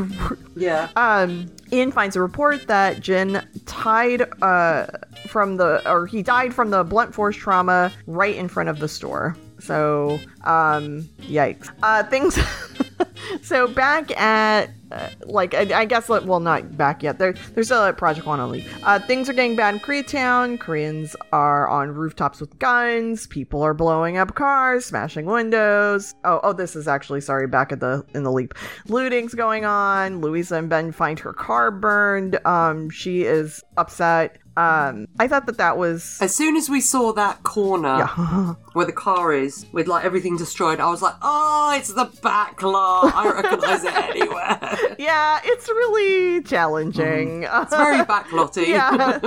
[0.56, 4.86] yeah, um Ian finds a report that Jin tied uh
[5.28, 8.88] from the or he died from the blunt force trauma right in front of the
[8.88, 9.36] store.
[9.58, 11.68] So um yikes.
[11.82, 12.38] Uh things
[13.42, 17.18] so back at uh, like I, I guess well not back yet.
[17.18, 18.72] They're they're still at Project One on leave.
[18.84, 20.60] Uh, things are getting bad in Koreatown.
[20.60, 23.26] Koreans are on rooftops with guns.
[23.26, 26.14] People are blowing up cars, smashing windows.
[26.24, 28.54] Oh oh, this is actually sorry back at the in the leap.
[28.86, 30.20] Looting's going on.
[30.20, 32.38] Louisa and Ben find her car burned.
[32.46, 34.38] Um, she is upset.
[34.56, 38.54] Um, I thought that that was as soon as we saw that corner yeah.
[38.72, 42.62] where the car is with like everything destroyed, I was like, oh, it's the back
[42.62, 43.14] lot.
[43.14, 44.58] I recognize it anywhere.
[44.98, 47.42] yeah, it's really challenging.
[47.42, 48.68] It's very backlotty.
[48.68, 49.20] yeah.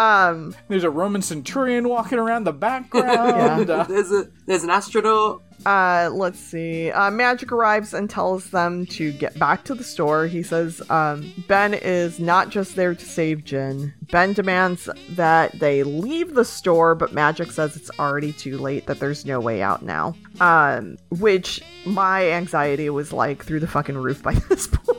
[0.00, 3.70] um, There's a Roman centurion walking around the background.
[3.70, 5.42] Uh, there's a there's an astronaut.
[5.68, 6.90] Uh, let's see.
[6.90, 10.26] Uh, Magic arrives and tells them to get back to the store.
[10.26, 13.92] He says um, Ben is not just there to save Jin.
[14.10, 18.98] Ben demands that they leave the store, but Magic says it's already too late, that
[18.98, 20.14] there's no way out now.
[20.40, 24.98] Um, which my anxiety was like through the fucking roof by this point.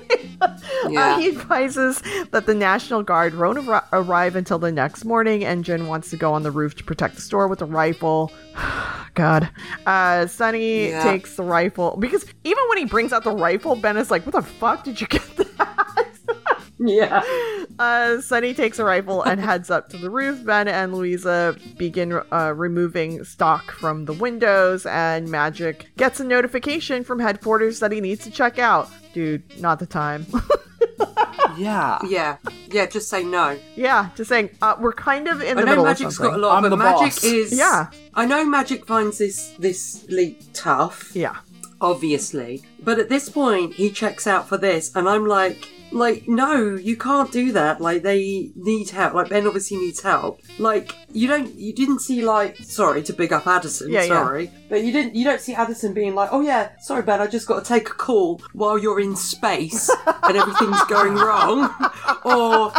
[0.87, 1.15] Yeah.
[1.15, 2.01] Uh, he advises
[2.31, 6.17] that the National Guard won't ar- arrive until the next morning, and Jin wants to
[6.17, 8.31] go on the roof to protect the store with a rifle.
[9.13, 9.49] God.
[9.85, 11.03] Uh, Sonny Yeah.
[11.03, 14.33] takes the rifle because even when he brings out the rifle, Ben is like, "What
[14.35, 15.23] the fuck did you get
[15.57, 16.07] that?"
[16.79, 17.23] Yeah.
[17.79, 20.43] Uh, Sonny takes a rifle and heads up to the roof.
[20.43, 27.05] Ben and Louisa begin uh, removing stock from the windows, and Magic gets a notification
[27.05, 28.89] from headquarters that he needs to check out.
[29.13, 30.25] Dude, not the time.
[31.57, 31.99] Yeah.
[32.07, 32.37] Yeah.
[32.69, 33.57] Yeah, just say no.
[33.75, 36.31] yeah, just saying, uh, we're kind of in I the know middle Magic's of something.
[36.31, 37.23] got a lot, I'm but the Magic boss.
[37.23, 37.57] is.
[37.57, 37.87] Yeah.
[38.13, 41.37] I know Magic finds this this leap tough, Yeah.
[41.81, 46.75] obviously, but at this point he checks out for this, and I'm like, like, no,
[46.75, 47.81] you can't do that.
[47.81, 49.13] Like they need help.
[49.15, 50.41] Like Ben obviously needs help.
[50.59, 54.07] Like you don't, you didn't see like, sorry to big up Addison, Yeah, yeah.
[54.07, 57.27] sorry, but you didn't, you don't see Addison being like, oh yeah, sorry Ben, I
[57.27, 59.89] just got to take a call while you're in space
[60.23, 61.73] and everything's going wrong,
[62.25, 62.71] or.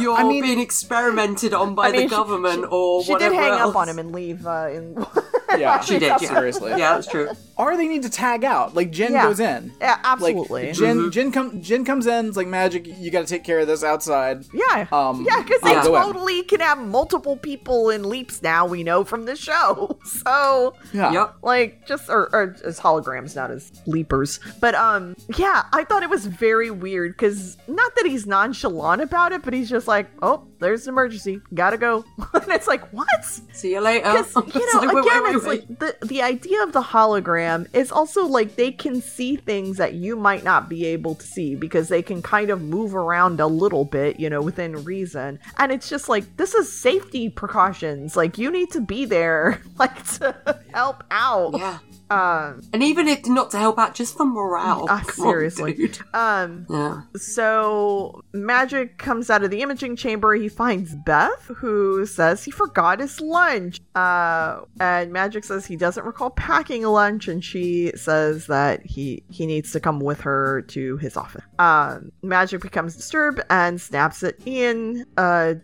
[0.00, 3.34] You're I mean- being experimented on by I mean, the government she, or she whatever
[3.34, 3.70] did hang else.
[3.72, 4.46] up on him and leave.
[4.46, 5.06] Uh, in
[5.58, 5.80] Yeah.
[5.82, 6.16] She did, yeah.
[6.16, 6.70] Seriously.
[6.70, 7.28] Yeah, that's true.
[7.58, 8.74] Or they need to tag out.
[8.74, 9.24] Like Jin Yeah.
[9.24, 9.70] goes in.
[9.82, 10.72] yeah, Like absolutely.
[10.72, 12.28] Jin, Jin come, Jin comes in.
[12.28, 12.86] It's like magic.
[12.86, 14.46] You got to take care of this outside.
[14.54, 18.66] yeah, Um, yeah, because they I'll totally can have multiple people in leaps now.
[18.66, 21.12] We know from the show, so Yeah.
[21.12, 21.34] Yep.
[21.42, 24.40] like just or, or as holograms, not as leapers.
[24.60, 29.32] But um, yeah, I thought it was very weird because not that he's nonchalant about
[29.32, 33.24] it, but he's just like, oh, there's an emergency, gotta go, and it's like, what?
[33.52, 34.24] See you later.
[34.54, 37.90] You know, like, wait, again, wait, it's like the the idea of the hologram is
[37.90, 41.88] also like they can see things that you might not be able to see because
[41.88, 45.38] they can kind of move around a little bit, you know, within reason.
[45.58, 48.16] And it's just like this is safety precautions.
[48.16, 50.34] Like you need to be there, like to
[50.72, 51.58] help out.
[51.58, 51.78] Yeah.
[52.12, 54.86] Um, And even if not to help out, just for morale.
[54.88, 55.74] on, seriously.
[55.74, 55.98] dude.
[56.14, 57.02] um, Yeah.
[57.16, 60.34] So Magic comes out of the imaging chamber.
[60.34, 63.80] He finds Beth, who says he forgot his lunch.
[63.94, 69.46] Uh, and Magic says he doesn't recall packing lunch, and she says that he he
[69.46, 71.42] needs to come with her to his office.
[71.58, 75.04] Um, Magic becomes disturbed and snaps at Ian.
[75.16, 75.54] Uh,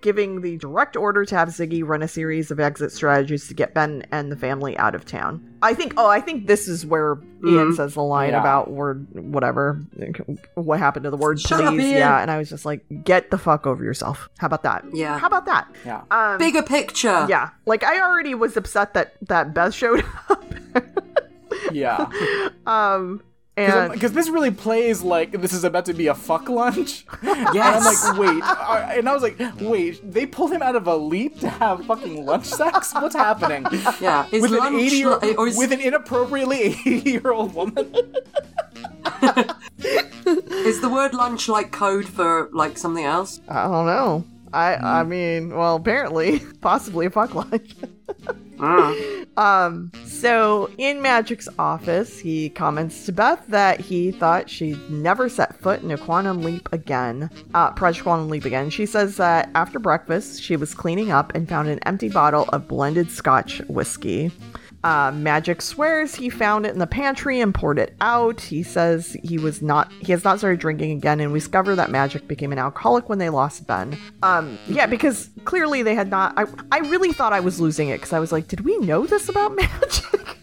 [0.00, 3.72] giving the direct order to have Ziggy run a series of exit strategies to get
[3.74, 5.42] Ben and the family out of town.
[5.62, 5.94] I think.
[5.96, 7.12] Oh, I think this is where
[7.46, 7.76] Ian Mhm.
[7.76, 8.40] says the line Yeah.
[8.40, 9.78] about word whatever.
[10.54, 11.84] What happened to the word Shut up, please?
[11.92, 11.96] Ian.
[11.98, 14.28] yeah, and I was just like, get the fuck over yourself.
[14.38, 14.84] How about that?
[14.92, 15.18] Yeah.
[15.18, 15.66] How about that?
[15.86, 16.02] Yeah.
[16.10, 17.26] Um, Bigger picture.
[17.28, 20.44] yeah, like I already was upset that that Beth showed up.
[21.72, 22.06] Yeah.
[22.66, 23.22] um,
[23.56, 27.06] Because this really plays like this is about to be a fuck lunch.
[27.22, 28.04] And Yes.
[28.04, 28.42] I'm like, wait.
[28.42, 31.84] uh, And I was like, wait, they pulled him out of a leap to have
[31.86, 32.92] fucking lunch sex?
[32.94, 33.64] What's happening?
[34.00, 34.26] yeah.
[34.32, 37.94] Is With an 80 year, like- or is, with an inappropriately 80 year old woman?
[40.18, 43.40] is the word lunch like code for like something else?
[43.48, 44.24] I don't know.
[44.54, 45.08] I I Hmm.
[45.08, 47.74] mean, well, apparently, possibly a fuck lunch.
[48.60, 48.94] Ah.
[49.36, 55.58] Um, so in Magic's office, he comments to Beth that he thought she'd never set
[55.60, 58.70] foot in a quantum leap again, uh, Project Quantum Leap again.
[58.70, 62.68] She says that after breakfast, she was cleaning up and found an empty bottle of
[62.68, 64.30] blended scotch whiskey.
[64.84, 68.40] Uh, Magic swears he found it in the pantry and poured it out.
[68.40, 71.90] He says he was not, he has not started drinking again, and we discover that
[71.90, 73.98] Magic became an alcoholic when they lost Ben.
[74.22, 76.34] Um, yeah, because clearly they had not.
[76.36, 79.06] I, I really thought I was losing it because I was like, did we know
[79.06, 80.36] this about Magic?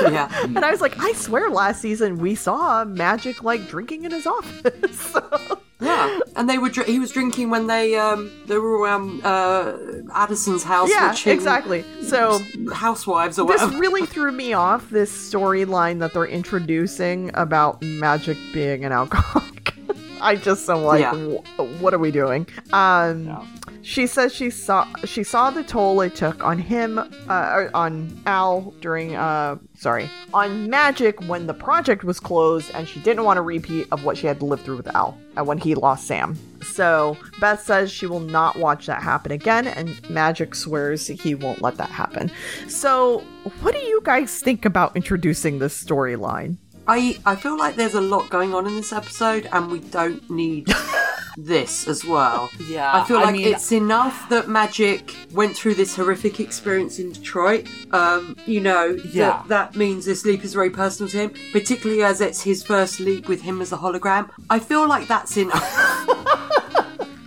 [0.00, 0.28] Yeah.
[0.44, 4.26] and I was like, I swear last season we saw Magic like drinking in his
[4.26, 5.14] office.
[5.80, 6.18] Yeah.
[6.34, 9.76] And they were dr- he was drinking when they um they were around uh
[10.12, 11.84] Addison's house yeah, watching exactly.
[12.02, 12.40] So
[12.72, 13.78] Housewives or this whatever.
[13.80, 19.74] really threw me off this storyline that they're introducing about magic being an alcoholic
[20.20, 21.14] i just am like Yeah.
[21.14, 23.44] "Wh- what are we doing um Yeah.
[23.88, 26.98] She says she saw she saw the toll it took on him
[27.28, 33.00] uh on al during uh sorry on magic when the project was closed and she
[33.00, 35.56] didn't want a repeat of what she had to live through with al and when
[35.56, 40.54] he lost sam so Beth says she will not watch that happen again, and Magic
[40.54, 42.30] swears he won't let that happen.
[42.66, 43.24] So,
[43.62, 46.56] what do you guys think about introducing this storyline?
[46.88, 50.28] I I feel like there's a lot going on in this episode and we don't
[50.30, 50.68] need
[51.36, 52.50] this as well.
[52.66, 56.98] Yeah, I feel I like mean- it's enough that Magic went through this horrific experience
[56.98, 57.68] in Detroit.
[57.92, 59.42] Um, you know, Yeah.
[59.42, 62.98] that, that means this leap is very personal to him, particularly as it's his first
[63.00, 64.30] leap with him as a hologram.
[64.50, 65.62] I feel like that's enough.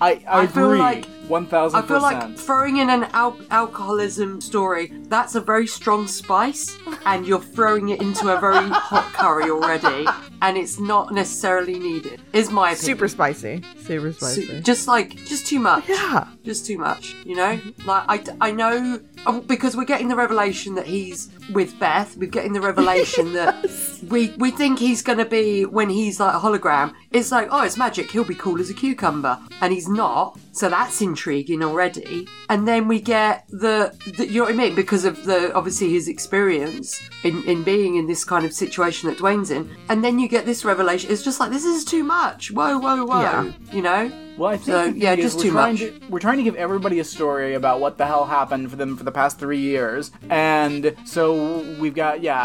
[0.01, 0.79] I, I, I feel agree.
[0.79, 5.65] like- One thousand I feel like throwing in an al- alcoholism story, that's a very
[5.65, 10.05] strong spice, and you're throwing it into a very hot curry already,
[10.41, 12.83] and it's not necessarily needed, is my opinion.
[12.85, 13.63] Super spicy.
[13.77, 14.61] Super Su- spicy.
[14.61, 15.87] just like, just too much.
[15.87, 16.27] Yeah.
[16.43, 17.59] Just too much, you know?
[17.85, 22.29] Like, I, I know, oh, because we're getting the revelation that he's with Beth, we're
[22.29, 23.69] getting the revelation that
[24.09, 27.63] we, we think he's going to be, when he's like a hologram, it's like, oh,
[27.63, 29.37] it's magic, he'll be cool as a cucumber.
[29.61, 32.27] And he's not, so that's intriguing already.
[32.49, 34.73] And then we get the, the you know what I mean?
[34.75, 39.19] Because of the, obviously his experience in, in being in this kind of situation that
[39.19, 39.69] Dwayne's in.
[39.89, 42.49] And then you get this revelation, it's just like, this is too much.
[42.51, 43.21] Whoa, whoa, whoa.
[43.21, 43.51] Yeah.
[43.71, 44.11] You know?
[44.37, 45.79] Well, I think So, yeah, just we're too trying much.
[45.81, 48.97] To, we're trying to give everybody a story about what the hell happened for them
[48.97, 52.39] for the past three years, and so we've got yeah,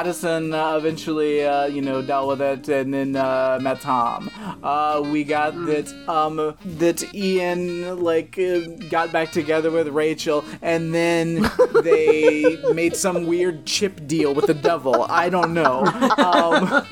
[0.00, 4.30] Addison uh, eventually uh, you know dealt with it, and then uh, met Tom.
[4.62, 5.66] Uh, we got Hmm.
[5.66, 11.50] that um that Ian like uh, got back together with Rachel, and then
[11.82, 15.04] they made some weird chip deal with the devil.
[15.08, 15.82] I don't know.
[16.22, 16.84] Um,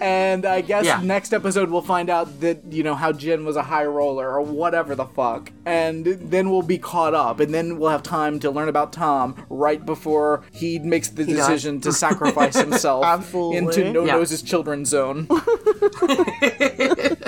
[0.00, 1.00] and I guess Yeah.
[1.02, 4.40] next episode we'll find out that you know how Jin was a high roller or
[4.42, 8.50] whatever the fuck, and then we'll be caught up, and then we'll have time to
[8.50, 11.36] learn about Tom right before he makes the dies.
[11.36, 14.14] decision to sacrifice himself into No Yeah.
[14.16, 15.26] Nose's children's zone.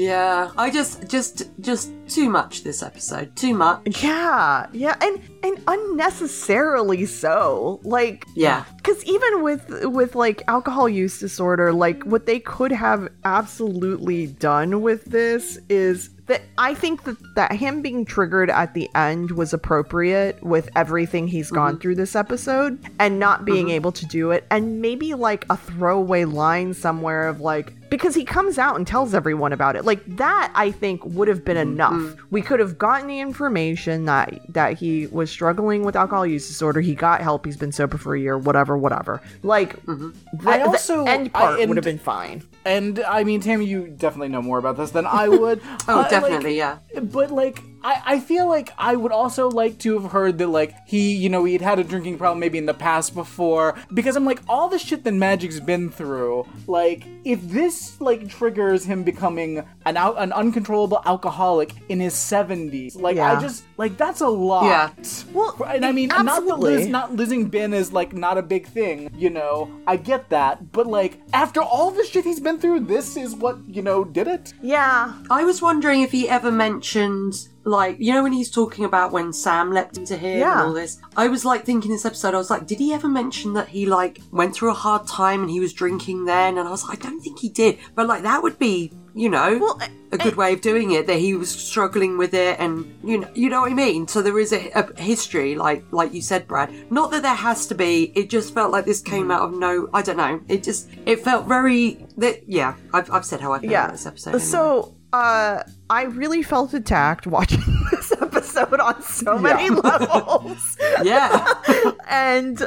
[0.00, 3.36] Yeah, I just, just, just too much this episode.
[3.36, 4.02] Too much.
[4.02, 7.80] Yeah, yeah, and and unnecessarily so.
[7.84, 8.64] Like, Yeah.
[8.76, 14.80] because even with with like alcohol use disorder, like what they could have absolutely done
[14.80, 19.52] with this is that I think that that him being triggered at the end was
[19.52, 21.56] appropriate with everything he's mm-hmm.
[21.56, 23.74] gone through this episode, and not being mm-hmm.
[23.74, 28.24] able to do it, and maybe like a throwaway line somewhere of like because he
[28.24, 29.84] comes out and tells everyone about it.
[29.84, 32.14] Like that i think would have been enough.
[32.30, 36.80] We could have gotten the information that that he was struggling with alcohol use disorder.
[36.80, 37.44] He got help.
[37.44, 38.38] He's been sober for a year.
[38.38, 39.20] Whatever whatever.
[39.42, 40.14] Like the,
[40.46, 42.42] I also- the end I- part and- would have been fine.
[42.64, 45.60] And I mean, Tammy, you definitely know more about this than I would.
[45.88, 46.78] Oh, Uh, like, definitely, yeah.
[47.02, 50.74] But like, I, I feel like I would also like to have heard that like
[50.86, 53.76] he, you know, he'd had a drinking problem maybe in the past before.
[53.92, 58.84] Because I'm like, all the shit that Magic's been through, like, if this like triggers
[58.84, 64.20] him becoming an out an uncontrollable alcoholic in his 70s, like I just like that's
[64.20, 64.64] a lot.
[64.64, 64.90] Yeah.
[65.32, 66.76] Well, and I mean, not that absolutely.
[66.76, 69.70] Liz, not losing Ben is like not a big thing, you know.
[69.86, 73.58] I get that, but like after all the shit he's been through, this is what
[73.66, 74.54] you know did it.
[74.62, 79.12] yeah I was wondering if he ever mentioned, like, you know, when he's talking about
[79.12, 80.58] when Sam leapt into him Yeah.
[80.58, 80.98] and all this.
[81.16, 83.86] I was like thinking this episode, I was like, did he ever mention that he
[83.86, 86.58] like went through a hard time and he was drinking then?
[86.58, 89.28] And I was like, I don't think he did, but like that would be, you
[89.28, 89.80] know, Well,
[90.12, 91.06] a good way of doing it.
[91.06, 94.06] That he was struggling with it, and you know, you know what I mean.
[94.06, 96.70] So there is a, a history, like like you said, Brad.
[96.90, 98.12] Not that there has to be.
[98.14, 99.30] It just felt like this came mm-hmm.
[99.32, 99.88] out of no.
[99.92, 100.40] I don't know.
[100.48, 102.06] It just it felt very.
[102.18, 102.76] That yeah.
[102.92, 104.30] I've I've said how I feel yeah about this episode.
[104.30, 104.44] anyway.
[104.44, 111.46] so uh i really felt attacked watching this episode on so many levels yeah.
[112.08, 112.58] and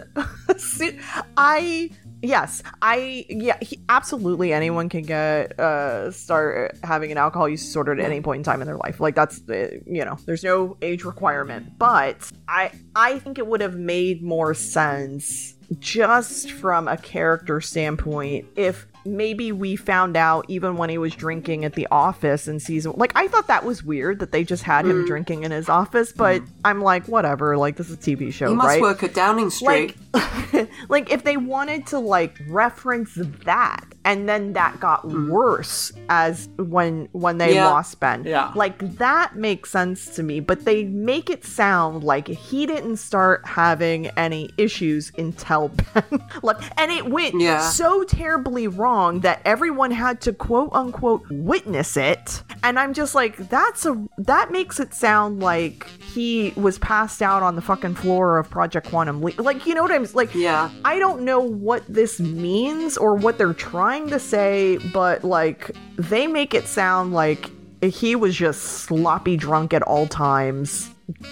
[0.57, 0.89] so-
[1.37, 1.89] I
[2.21, 7.93] yes, I yeah, he, absolutely anyone can get uh start having an alcohol use disorder
[7.93, 8.99] at any point in time in their life.
[8.99, 13.61] Like that's uh, you know, there's no age requirement, but I I think it would
[13.61, 20.77] have made more sense just from a character standpoint if maybe we found out even
[20.77, 24.19] when he was drinking at the office in season like i thought that was weird
[24.19, 25.07] that they just had him mm.
[25.07, 26.47] drinking in his office but mm.
[26.63, 28.81] i'm like whatever like this is a tv show He must right?
[28.81, 29.95] work at Downing Street.
[30.13, 33.13] like like if they wanted to like reference
[33.45, 35.29] that and then that got hmm.
[35.29, 37.67] worse as when when they Yeah.
[37.67, 38.51] lost ben Yeah.
[38.55, 43.45] like that makes sense to me but they make it sound like he didn't start
[43.45, 46.03] having any issues until ben
[46.41, 47.59] like and it went Yeah.
[47.59, 53.37] so terribly wrong that everyone had to quote unquote witness it and i'm just like
[53.49, 58.37] that's a that makes it sound like he was passed out on the fucking floor
[58.37, 60.69] of project quantum leap like you know what i'm like Yeah.
[60.83, 66.27] i don't know what this means or what they're trying to say but like they
[66.27, 67.49] make it sound like
[67.81, 70.89] he was just sloppy drunk at all times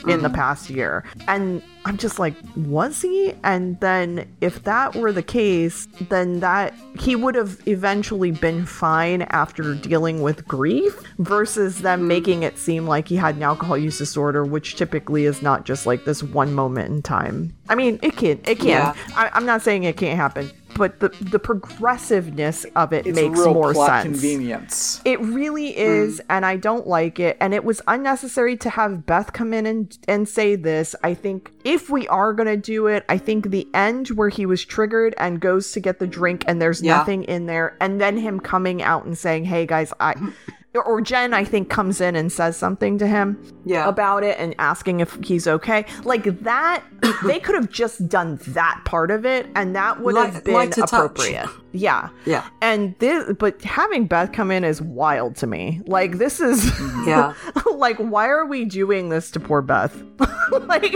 [0.07, 0.35] in the mm-hmm.
[0.35, 1.05] past year.
[1.27, 3.33] And I'm just like, was he?
[3.43, 9.23] And then if that were the case, then that he would have eventually been fine
[9.23, 12.07] after dealing with grief versus them mm-hmm.
[12.07, 15.85] making it seem like he had an alcohol use disorder, which typically is not just
[15.85, 17.55] like this one moment in time.
[17.69, 18.67] I mean, it can, it can.
[18.67, 18.93] Yeah.
[19.15, 23.39] I, I'm not saying it can't happen, but the the progressiveness of it It's makes
[23.39, 24.19] real more plot sense.
[24.21, 25.01] convenience.
[25.05, 25.75] It really mm.
[25.77, 27.37] is, and I don't like it.
[27.39, 30.95] And it was unnecessary to have Beth come in and and say this.
[31.03, 34.63] I think if we are gonna do it, I think the end where he was
[34.63, 36.97] triggered and goes to get the drink and there's Yeah.
[36.97, 40.15] nothing in there, and then him coming out and saying, "Hey guys, I."
[40.73, 43.89] Or Jen, I think, comes in and says something to him Yeah.
[43.89, 45.85] about it and asking if he's okay.
[46.05, 46.83] Like that,
[47.25, 50.71] they could have just done that part of it, and that would have been like
[50.71, 50.93] to touch.
[50.93, 51.49] appropriate.
[51.73, 52.09] Yeah.
[52.25, 52.47] Yeah.
[52.61, 55.81] And this, but having Beth come in is wild to me.
[55.85, 56.65] Like this is,
[57.05, 57.33] Yeah.
[57.75, 60.01] like why are we doing this to poor Beth?
[60.67, 60.91] like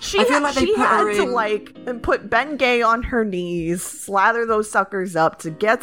[0.00, 3.24] she, had, like she put had her to like and put Ben Gay on her
[3.24, 5.82] knees, slather those suckers up to get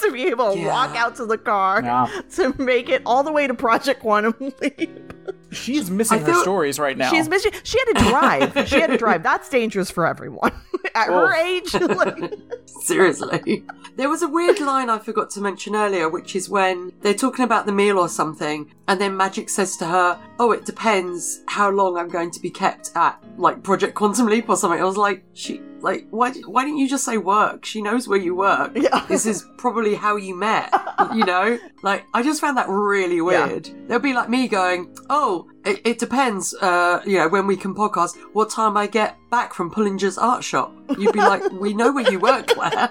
[0.00, 0.68] to be able to Yeah.
[0.68, 2.06] walk out to the car Yeah.
[2.36, 5.12] to make it all the way to Project Quantum Leap.
[5.50, 7.10] She's missing I her stories right now.
[7.10, 7.52] She's missing.
[7.64, 8.68] She had to drive.
[8.68, 9.22] she had to drive.
[9.22, 10.52] That's dangerous for everyone
[10.94, 11.44] at her Oh.
[11.44, 11.74] age.
[11.80, 12.34] like-
[12.66, 13.64] Seriously.
[13.96, 17.44] There was a weird line I forgot to mention earlier, which is when they're talking
[17.44, 21.70] about the meal or something, and then Magic says to her, Oh, it depends how
[21.70, 24.80] long I'm going to be kept at, like, Project Quantum Leap or something.
[24.80, 27.64] I was like, she, like, why, why didn't you just say work?
[27.64, 28.72] She knows where you work.
[28.76, 29.04] Yeah.
[29.08, 30.70] This is probably how you met,
[31.14, 31.58] you know?
[31.82, 33.46] Like, I just found that really Yeah.
[33.46, 33.70] weird.
[33.88, 37.74] There'll be like me going, Oh, it, it depends, uh, you know, when we can
[37.74, 40.72] podcast, what time I get back from Pullinger's art shop.
[40.98, 42.90] You'd be like, We know where you work, Claire.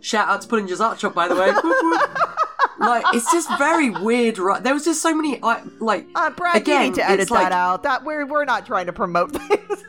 [0.00, 1.50] Shout out to Pullinger's Art Shop, by the way.
[1.50, 2.28] Whoop, whoop.
[2.78, 4.62] like, it's just very weird, right?
[4.62, 7.30] There was just so many, I- like, Uh, Brad, Again, you need to edit it's
[7.32, 7.82] like- that out.
[7.82, 9.84] That we're we're not trying to promote things.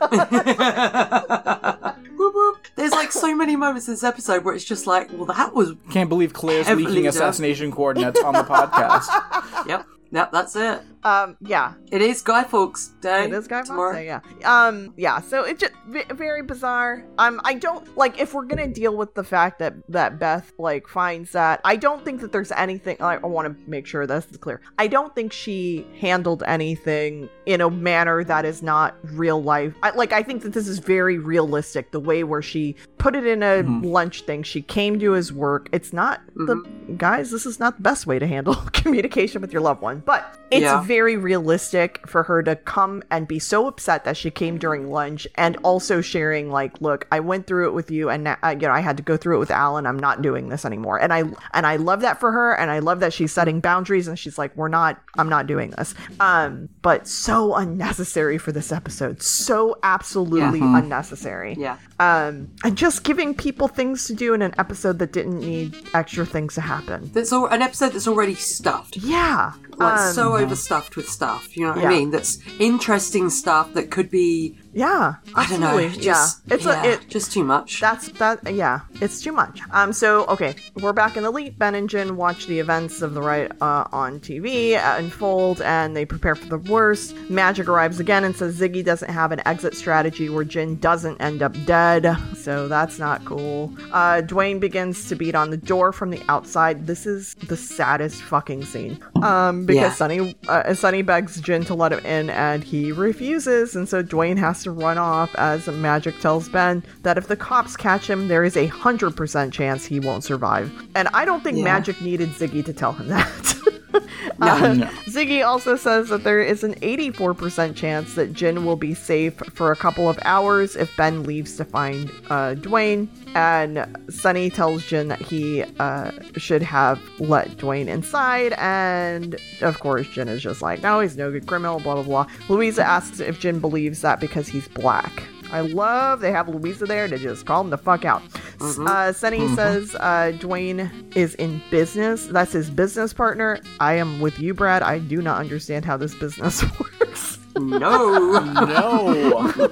[2.16, 2.66] whoop, whoop.
[2.76, 5.74] there's like so many moments in this episode where it's just like, well, that was,
[5.90, 7.06] Can't believe Claire's leaking done.
[7.06, 9.66] assassination coordinates on the podcast.
[9.68, 10.80] yep, yep, that's it.
[11.04, 13.24] um, yeah, It is Guy Fawkes Day.
[13.24, 13.92] it is Guy tomorrow.
[13.92, 14.06] Fawkes Day,
[14.40, 15.20] Yeah, um, yeah.
[15.20, 17.04] So it just v- very bizarre.
[17.18, 20.86] Um, I don't like if we're gonna deal with the fact that that Beth like
[20.88, 21.60] finds that.
[21.64, 22.96] I don't think that there's anything.
[23.00, 24.60] I, I want to make sure this is clear.
[24.78, 29.74] I don't think she handled anything in a manner that is not real life.
[29.82, 31.90] I, like I think that this is very realistic.
[31.92, 34.42] The way where she put it in a lunch thing.
[34.42, 35.68] She came to his work.
[35.72, 36.56] It's not the
[36.98, 37.30] guys.
[37.30, 40.62] This is not the best way to handle communication with your loved one, but it's
[40.62, 40.82] Yeah.
[40.82, 45.26] very realistic for her to come and be so upset that she came during lunch
[45.36, 48.66] and also sharing like look i went through it with you and now, uh, you
[48.66, 49.86] know i had to go through it with alan.
[49.86, 51.00] I'm not doing this anymore.
[51.00, 51.20] And i
[51.54, 54.38] and i love that for her and i love that she's setting boundaries and she's
[54.38, 55.94] like we're not i'm not doing this.
[56.18, 59.22] Um but so unnecessary for this episode.
[59.22, 61.54] So absolutely unnecessary.
[61.58, 61.76] Yeah.
[62.00, 66.24] Um and just giving people things to do in an episode that didn't need extra
[66.26, 68.96] things to happen That's all, an episode that's already stuffed.
[68.96, 71.56] yeah Like, um, so overstuffed with stuff.
[71.56, 71.88] You know what Yeah.
[71.90, 72.10] I mean?
[72.10, 76.02] That's interesting stuff that could be, yeah I don't know, absolutely.
[76.02, 76.02] just,
[76.48, 77.80] yeah it's yeah, a, it just too much.
[77.80, 78.54] That's that.
[78.54, 79.60] Yeah, it's too much.
[79.72, 79.92] Um.
[79.92, 81.58] So okay, we're back in the leap.
[81.58, 85.96] Ben and Jin watch the events of the riot uh, on TV uh, unfold, and
[85.96, 87.14] they prepare for the worst.
[87.28, 91.42] Magic arrives again and says Ziggy doesn't have an exit strategy where Jin doesn't end
[91.42, 92.16] up dead.
[92.36, 93.72] So that's not cool.
[93.92, 96.86] Uh, Dwayne begins to beat on the door from the outside.
[96.86, 98.98] This is the saddest fucking scene.
[99.22, 99.92] Um, because Yeah.
[99.92, 104.38] Sonny uh, Sonny begs Jin to let him in, and he refuses, and so Dwayne
[104.38, 105.34] has to run off.
[105.36, 109.52] As Magic tells Ben that if the cops catch him, there is a hundred percent
[109.52, 110.70] chance he won't survive.
[110.94, 111.64] And I don't think Yeah.
[111.64, 113.54] Magic needed Ziggy to tell him that.
[113.94, 114.86] Uh, No.
[115.06, 119.70] Ziggy also says that there is an 84% chance that Jin will be safe for
[119.72, 123.08] a couple of hours if Ben leaves to find uh, Dwayne.
[123.34, 128.54] And Sonny tells Jin that he uh, should have let Dwayne inside.
[128.56, 132.26] And of course, Jin is just like, no, he's no good criminal, blah, blah, blah.
[132.48, 135.22] Louisa asks if Jin believes that because he's black.
[135.52, 138.22] I love they have Louisa there to just call him the fuck out.
[138.60, 142.26] Uh, Sonny says uh, Dwayne is in business.
[142.26, 143.58] That's his business partner.
[143.80, 144.82] I am with you, Brad.
[144.82, 147.38] I do not understand how this business works.
[147.56, 148.38] no.
[148.38, 149.52] No.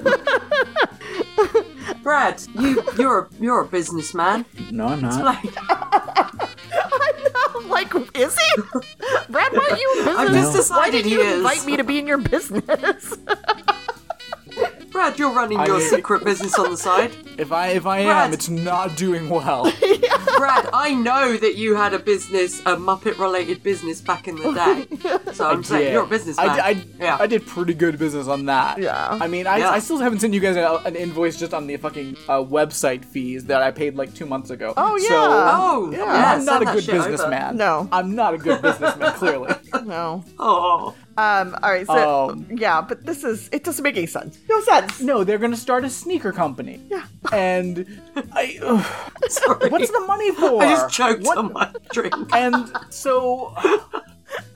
[2.03, 4.45] Brad, you, you're, a, you're a businessman.
[4.71, 5.23] No, I'm not.
[5.25, 5.55] Like,
[7.55, 8.63] I'm like, is he?
[9.29, 10.19] Brad, why are you in business?
[10.19, 11.37] I've just why decided did he you is.
[11.37, 13.15] invite me to be in your business?
[14.91, 17.13] Brad, you're running your I- secret business on the side.
[17.37, 19.65] If I if I am, it's not doing well.
[20.39, 24.53] Brad, I know that you had a business, a Muppet related business back in the
[25.23, 25.33] day.
[25.33, 25.93] So I'm saying Yeah.
[25.93, 26.49] you're a businessman.
[26.49, 27.17] I, I, yeah.
[27.21, 28.79] I did pretty good business on that.
[28.79, 29.19] Yeah.
[29.21, 29.71] I mean, I, Yeah.
[29.71, 33.05] I still haven't sent you guys a, an invoice just on the fucking uh, website
[33.05, 34.75] fees that I paid like two months ago.
[34.77, 35.09] Oh, yeah.
[35.09, 35.99] So, oh, Yeah.
[35.99, 36.33] yeah.
[36.35, 37.11] I'm not send a that good shit over.
[37.11, 37.57] businessman.
[37.57, 37.89] No.
[37.93, 39.55] I'm not a good businessman, clearly.
[39.85, 40.25] no.
[40.39, 40.95] Oh.
[41.19, 41.57] Um.
[41.63, 41.87] All right.
[41.87, 44.39] So Um, yeah, but this is it doesn't make any sense.
[44.49, 45.01] No sense.
[45.01, 46.81] No, they're gonna start a sneaker company.
[46.89, 47.05] Yeah.
[47.33, 47.85] And
[48.33, 48.87] I, ugh,
[49.29, 49.69] Sorry.
[49.69, 50.63] what's the money for?
[50.63, 52.15] I just choked What- on my drink.
[52.33, 53.55] And so,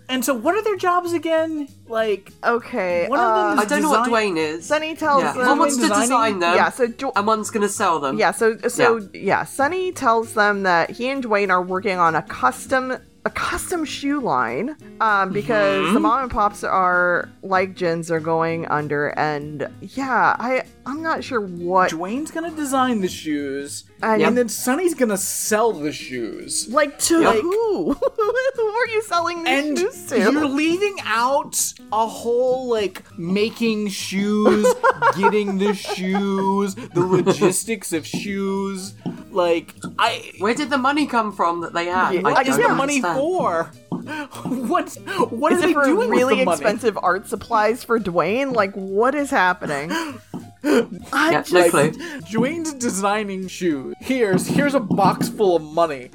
[0.09, 1.67] and so, what are their jobs again?
[1.89, 3.09] Like, Okay.
[3.09, 4.67] One of them uh, is I don't know what Dwayne is.
[4.67, 5.33] Sonny tells yeah.
[5.33, 5.47] them.
[5.47, 6.01] One wants to Designing?
[6.03, 6.71] design them, yeah.
[6.71, 8.19] So Jo- and one's going to sell them.
[8.19, 9.45] Yeah, so so yeah.
[9.45, 14.21] Sonny tells them that he and Dwayne are working on a custom a custom shoe
[14.21, 15.95] line um, because Mm-hmm.
[15.95, 21.23] the mom and pops are like Jin's are going under and yeah I I'm not
[21.23, 26.67] sure what Dwayne's gonna design the shoes, And- and then Sonny's gonna sell the shoes.
[26.69, 27.93] like to Like- who
[28.57, 33.89] who are you selling these And shoes to you're leaving out a whole like making
[33.89, 34.67] shoes,
[35.17, 38.95] getting the shoes, the logistics of shoes.
[39.31, 42.11] Like I, Where did the money come from that they had?
[42.13, 43.19] Yeah, I what is don't the money understand.
[43.19, 43.71] for?
[44.45, 44.91] What
[45.31, 46.61] what is are it they for doing really with the money?
[46.61, 49.91] expensive art supplies for Dwayne like what is happening
[50.65, 51.91] I Yeah, just no clue.
[52.31, 53.95] Dwayne's designing shoes.
[54.01, 56.09] Here's here's a box full of money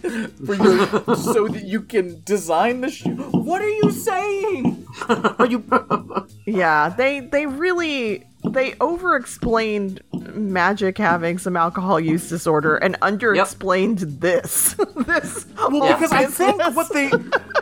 [0.45, 3.15] for your so that you can design the shoe.
[3.31, 4.87] What are you saying?
[5.09, 5.63] Are you
[6.45, 10.01] Yeah, they they really they over-explained
[10.33, 14.73] magic having some alcohol use disorder and under-explained this.
[14.95, 17.09] this well whole because I think what they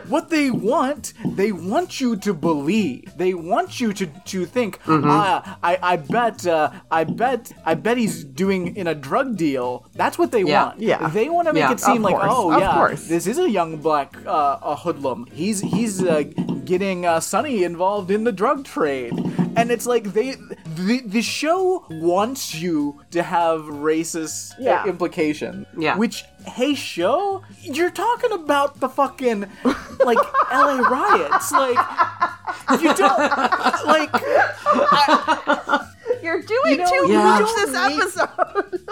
[0.08, 3.12] what they want they want you to believe.
[3.16, 4.80] They want you to to think.
[4.88, 9.86] Ah, I I bet uh, I bet I bet he's doing in a drug deal.
[9.94, 10.66] That's what they Yeah.
[10.66, 10.80] want.
[10.80, 11.08] Yeah.
[11.08, 11.72] They want to make Yeah.
[11.72, 13.08] it seem Of like course, oh of yeah course.
[13.08, 15.26] this is a young black uh, a hoodlum.
[15.32, 16.24] He's he's uh,
[16.64, 19.12] getting uh, Sonny involved in the drug trade,
[19.56, 20.36] and it's like they
[20.76, 24.86] the the show wants you to have racist uh, Yeah.
[24.86, 25.66] implication.
[25.78, 25.96] Yeah.
[25.96, 29.46] Which hey show, you're talking about the fucking
[30.04, 30.18] like
[30.50, 30.82] L.A.
[30.82, 31.78] riots, like.
[32.80, 33.18] You don't
[33.86, 34.10] like.
[36.22, 38.80] You're doing You know, too you much this need- episode.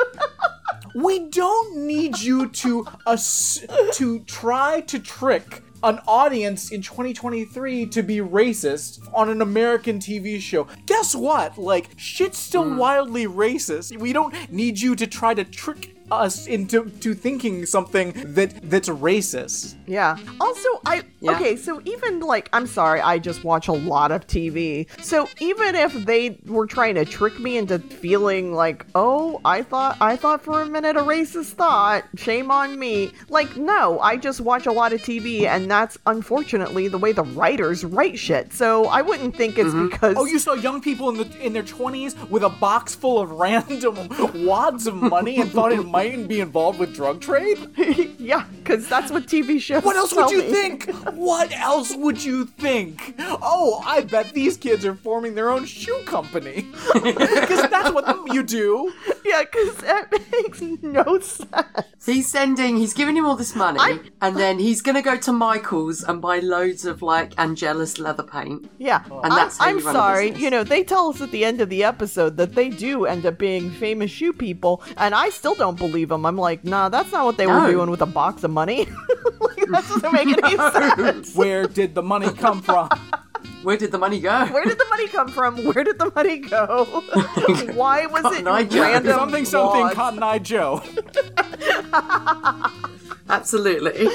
[0.97, 8.03] We don't need you to ass- to try to trick an audience in 2023 to
[8.03, 10.67] be racist on an American TV show.
[10.87, 11.59] Guess what?
[11.59, 12.79] Like shit's still Hmm.
[12.79, 13.97] wildly racist.
[13.99, 18.89] We don't need you to try to trick us into to thinking something that that's
[18.89, 19.77] racist.
[19.87, 20.17] Yeah.
[20.41, 21.33] Also, I Yeah.
[21.33, 21.57] okay.
[21.57, 24.87] So even like, I'm sorry, I just watch a lot of TV.
[25.03, 29.97] So even if they were trying to trick me into feeling like, oh, I thought,
[30.01, 33.11] I thought for a minute a racist thought, shame on me.
[33.29, 37.23] Like, no, I just watch a lot of TV, and that's unfortunately the way the
[37.23, 38.53] writers write shit.
[38.53, 39.89] So I wouldn't think it's mm-hmm.
[39.89, 40.17] because.
[40.17, 43.31] Oh, you saw young people in the in their 20s with a box full of
[43.45, 44.09] random
[44.45, 47.59] wads of money and thought it might be involved with drug trade?
[48.19, 49.83] yeah, because that's what TV shows.
[49.85, 50.53] What else tell would you me.
[50.53, 50.91] think?
[51.15, 53.15] What else would you think?
[53.21, 56.67] Oh, I bet these kids are forming their own shoe company.
[57.45, 58.05] Because that's what
[58.35, 58.93] you do.
[59.25, 61.47] Yeah, because that makes no sense.
[62.05, 65.17] He's sending, he's giving him all this money, I- and then he's going to go
[65.17, 68.71] to Michael's and buy loads of like Angelus leather paint.
[68.79, 70.25] Yeah, And that's how I'm, you I'm run sorry.
[70.31, 70.43] business.
[70.45, 73.25] You know, they tell us at the end of the episode that they do end
[73.27, 76.27] up being famous shoe people, and I still don't believe them.
[76.27, 77.61] I'm like, nah, that's not what they No.
[77.63, 78.87] were doing with a box of money.
[79.41, 81.35] like, that doesn't make any sense.
[81.35, 82.89] Where did the money come from?
[83.63, 84.45] Where did the money go?
[84.47, 85.57] Where did the money come from?
[85.65, 86.85] Where did the money go?
[87.75, 88.83] Why was it Cotton Eye Joe.
[88.83, 89.13] random?
[89.19, 89.95] Something, something, wads?
[89.95, 90.83] Cotton Eye Joe.
[93.31, 94.07] Absolutely.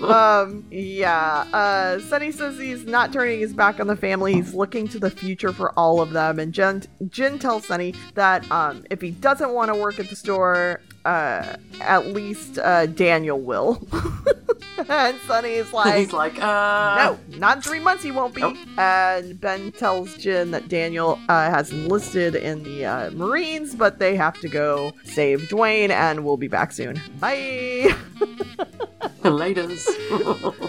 [0.00, 1.44] Um, yeah.
[1.52, 4.32] Uh, Sonny says he's not turning his back on the family.
[4.32, 6.38] He's looking to the future for all of them.
[6.38, 10.16] And Jen, Jin tells Sonny that um, if he doesn't want to work at the
[10.16, 13.86] store, uh, at least uh, Daniel will.
[14.88, 16.96] and Sonny is like, he's like, uh.
[16.96, 18.40] no, not in three months he won't be.
[18.40, 18.56] Nope.
[18.76, 24.16] And Ben tells Jin that Daniel uh, has enlisted in the uh, Marines, but they
[24.16, 27.00] have to go save Dwayne, and we'll be back soon.
[27.20, 27.94] Bye.
[29.30, 29.86] Laters.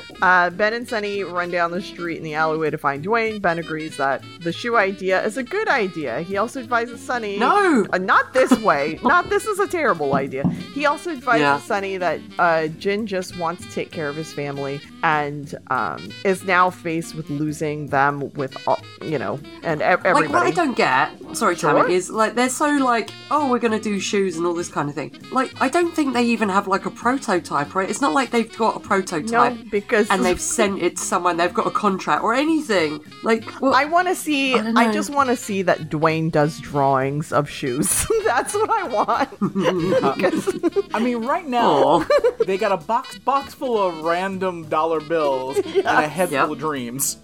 [0.19, 3.39] Uh, ben and Sonny run down the street in the alleyway to find Dwayne.
[3.39, 6.21] Ben agrees that the shoe idea is a good idea.
[6.21, 7.37] He also advises Sonny.
[7.37, 7.85] No!
[7.93, 8.99] Uh, not this way.
[9.03, 10.43] not this is a terrible idea.
[10.73, 11.59] He also advises Yeah.
[11.59, 16.43] Sonny that uh, Jin just wants to take care of his family and um, is
[16.43, 20.27] now faced with losing them with, all, you know, and e- everybody.
[20.27, 21.73] Like what I don't get, sorry, Sure.
[21.73, 24.89] Tammy, is like they're so like, oh, we're gonna do shoes and all this kind
[24.89, 25.11] of thing.
[25.31, 27.89] Like I don't think they even have like a prototype, right?
[27.89, 31.37] It's not like they've got a prototype no, because and they've sent it to someone,
[31.37, 32.99] they've got a contract or anything.
[33.23, 34.55] Like, well, I want to see.
[34.59, 37.87] I I, just want to see that Dwayne does drawings of shoes.
[38.25, 39.29] That's what I want.
[40.19, 42.05] 'Cause- I mean, right now Aw.
[42.45, 46.43] they got a box box full of random dollar bills and a head Yep.
[46.45, 47.17] full of dreams.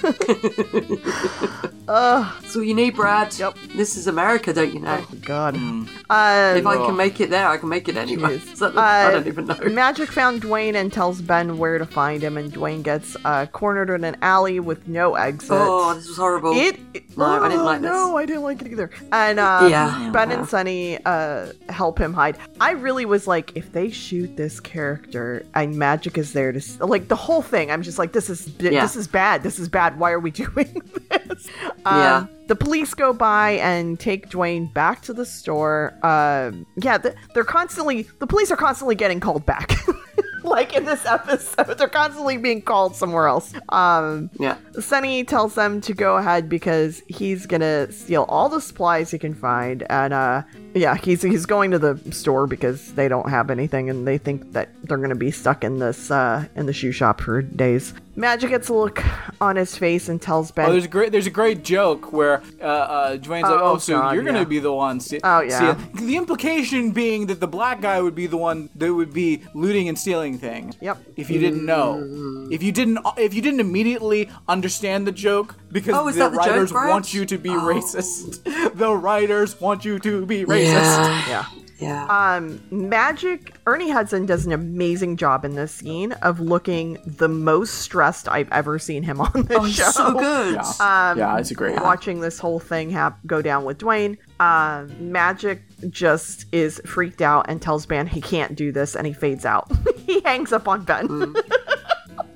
[1.86, 3.36] that's all you need, Brad.
[3.38, 3.56] Yep.
[3.76, 5.04] This is America, don't you know?
[5.22, 5.56] God.
[5.56, 5.84] Hmm.
[6.08, 8.38] Uh, If I can make it there, I can make it anywhere.
[8.38, 8.56] Jeez.
[8.60, 9.56] So, I Uh, don't even know.
[9.70, 13.88] Magic found Dwayne and tells Ben where to find him, and Dwayne gets uh, cornered
[13.90, 15.50] in an alley with no exit.
[15.52, 16.52] Oh, this was horrible.
[16.54, 17.90] It, it- No, I didn't oh, like this.
[17.90, 18.90] No, I didn't like it either.
[19.12, 20.10] And uh, Yeah.
[20.12, 20.38] Ben Yeah.
[20.38, 22.38] and Sonny uh, help him hide.
[22.60, 27.08] I really was like, if they shoot this character and Magic is there to like
[27.10, 28.80] the whole thing, I'm just like, this is Yeah.
[28.80, 29.42] this is bad.
[29.42, 29.98] This is bad.
[29.98, 31.46] Why are we doing this?
[31.84, 32.26] Um, Yeah.
[32.46, 35.92] The police go by and take Dwayne back to the store.
[36.02, 39.72] Um, yeah, th- they're constantly the police are constantly getting called back.
[40.44, 43.52] like in this episode, they're constantly being called somewhere else.
[43.68, 44.56] Um, yeah.
[44.78, 49.34] Sonny tells them to go ahead because he's gonna steal all the supplies he can
[49.34, 50.42] find, and uh,
[50.74, 54.52] yeah, he's he's going to the store because they don't have anything, and they think
[54.52, 57.94] that they're gonna be stuck in this uh in the shoe shop for days.
[58.20, 59.02] Magic gets a look
[59.40, 62.42] on his face and tells Ben, Oh, there's a great there's a great joke where
[62.60, 65.40] uh, uh, Dwayne's like, Oh, "Oh, so God, you're gonna be the one." See- Oh,
[65.40, 65.74] yeah.
[65.76, 69.42] see- the implication being that the black guy would be the one that would be
[69.54, 70.76] looting and stealing things.
[70.82, 70.98] Yep.
[71.16, 75.94] If you didn't know, if you didn't, if you didn't immediately understand the joke, because
[75.96, 76.90] Oh, the the writers Brad?
[76.90, 77.60] want you to be Oh.
[77.72, 78.44] racist.
[78.76, 80.66] the writers want you to be racist.
[80.66, 81.28] Yeah.
[81.28, 81.44] yeah.
[81.80, 82.06] Yeah.
[82.06, 87.76] Um, Magic Ernie Hudson does an amazing job in this scene of looking the most
[87.76, 89.90] stressed I've ever seen him on the oh, show.
[89.90, 90.54] so good.
[90.54, 91.14] Yeah.
[91.14, 91.80] yeah, it's a great.
[91.80, 94.18] watching this whole thing hap- go down with Dwayne.
[94.38, 99.12] Um, Magic just is freaked out and tells Ben he can't do this, and he
[99.12, 99.70] fades out.
[100.06, 101.34] he hangs up on Ben.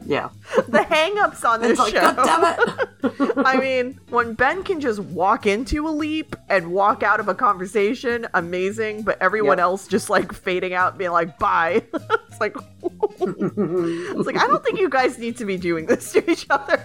[0.07, 0.29] Yeah.
[0.69, 2.01] the hang-ups on this It's like, show.
[2.13, 3.33] God damn it.
[3.45, 7.35] I mean, when Ben can just walk into a leap and walk out of a
[7.35, 9.03] conversation, amazing.
[9.03, 9.63] But everyone Yep.
[9.65, 14.79] else just like fading out, being like, "Bye." it's like, it's like I don't think
[14.79, 16.79] you guys need to be doing this to each other.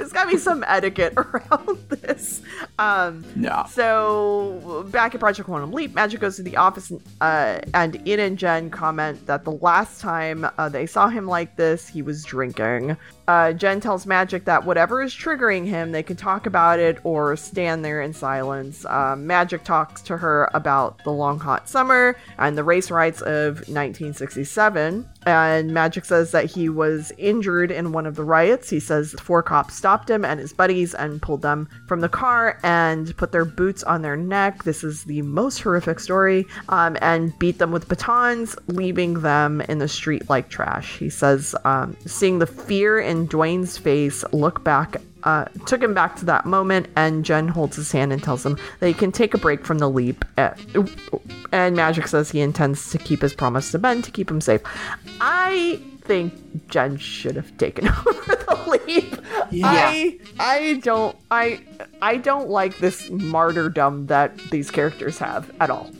[0.00, 2.40] There's got to be some etiquette around this.
[2.78, 3.64] Um, Yeah.
[3.66, 6.90] so back at Project Quantum Leap, Magic goes to the office,
[7.20, 11.56] uh, and Ian and Jen comment that the last time uh, they saw him like
[11.56, 12.96] this, he was drinking.
[13.28, 17.36] Uh, Jen tells Magic that whatever is triggering him, they can talk about it or
[17.36, 18.84] stand there in silence.
[18.86, 23.56] Um, Magic talks to her about the long hot summer and the race riots of
[23.68, 25.08] 1967.
[25.26, 28.70] And Magic says that he was injured in one of the riots.
[28.70, 32.58] He says four cops stopped him and his buddies and pulled them from the car
[32.62, 34.64] and put their boots on their neck.
[34.64, 36.46] This is the most horrific story.
[36.68, 40.98] Um, and beat them with batons, leaving them in the street like trash.
[40.98, 46.16] He says, um, seeing the fear in Dwayne's face, look back uh, took him back
[46.16, 49.34] to that moment, and Jen holds his hand and tells him that he can take
[49.34, 50.24] a break from the leap.
[50.38, 50.50] Uh,
[51.52, 54.60] And Magic says he intends to keep his promise to Ben to keep him safe.
[55.20, 56.32] I think
[56.68, 59.16] Jen should have taken over the leap.
[59.64, 61.60] I I don't I
[62.00, 65.90] I don't like this martyrdom that these characters have at all.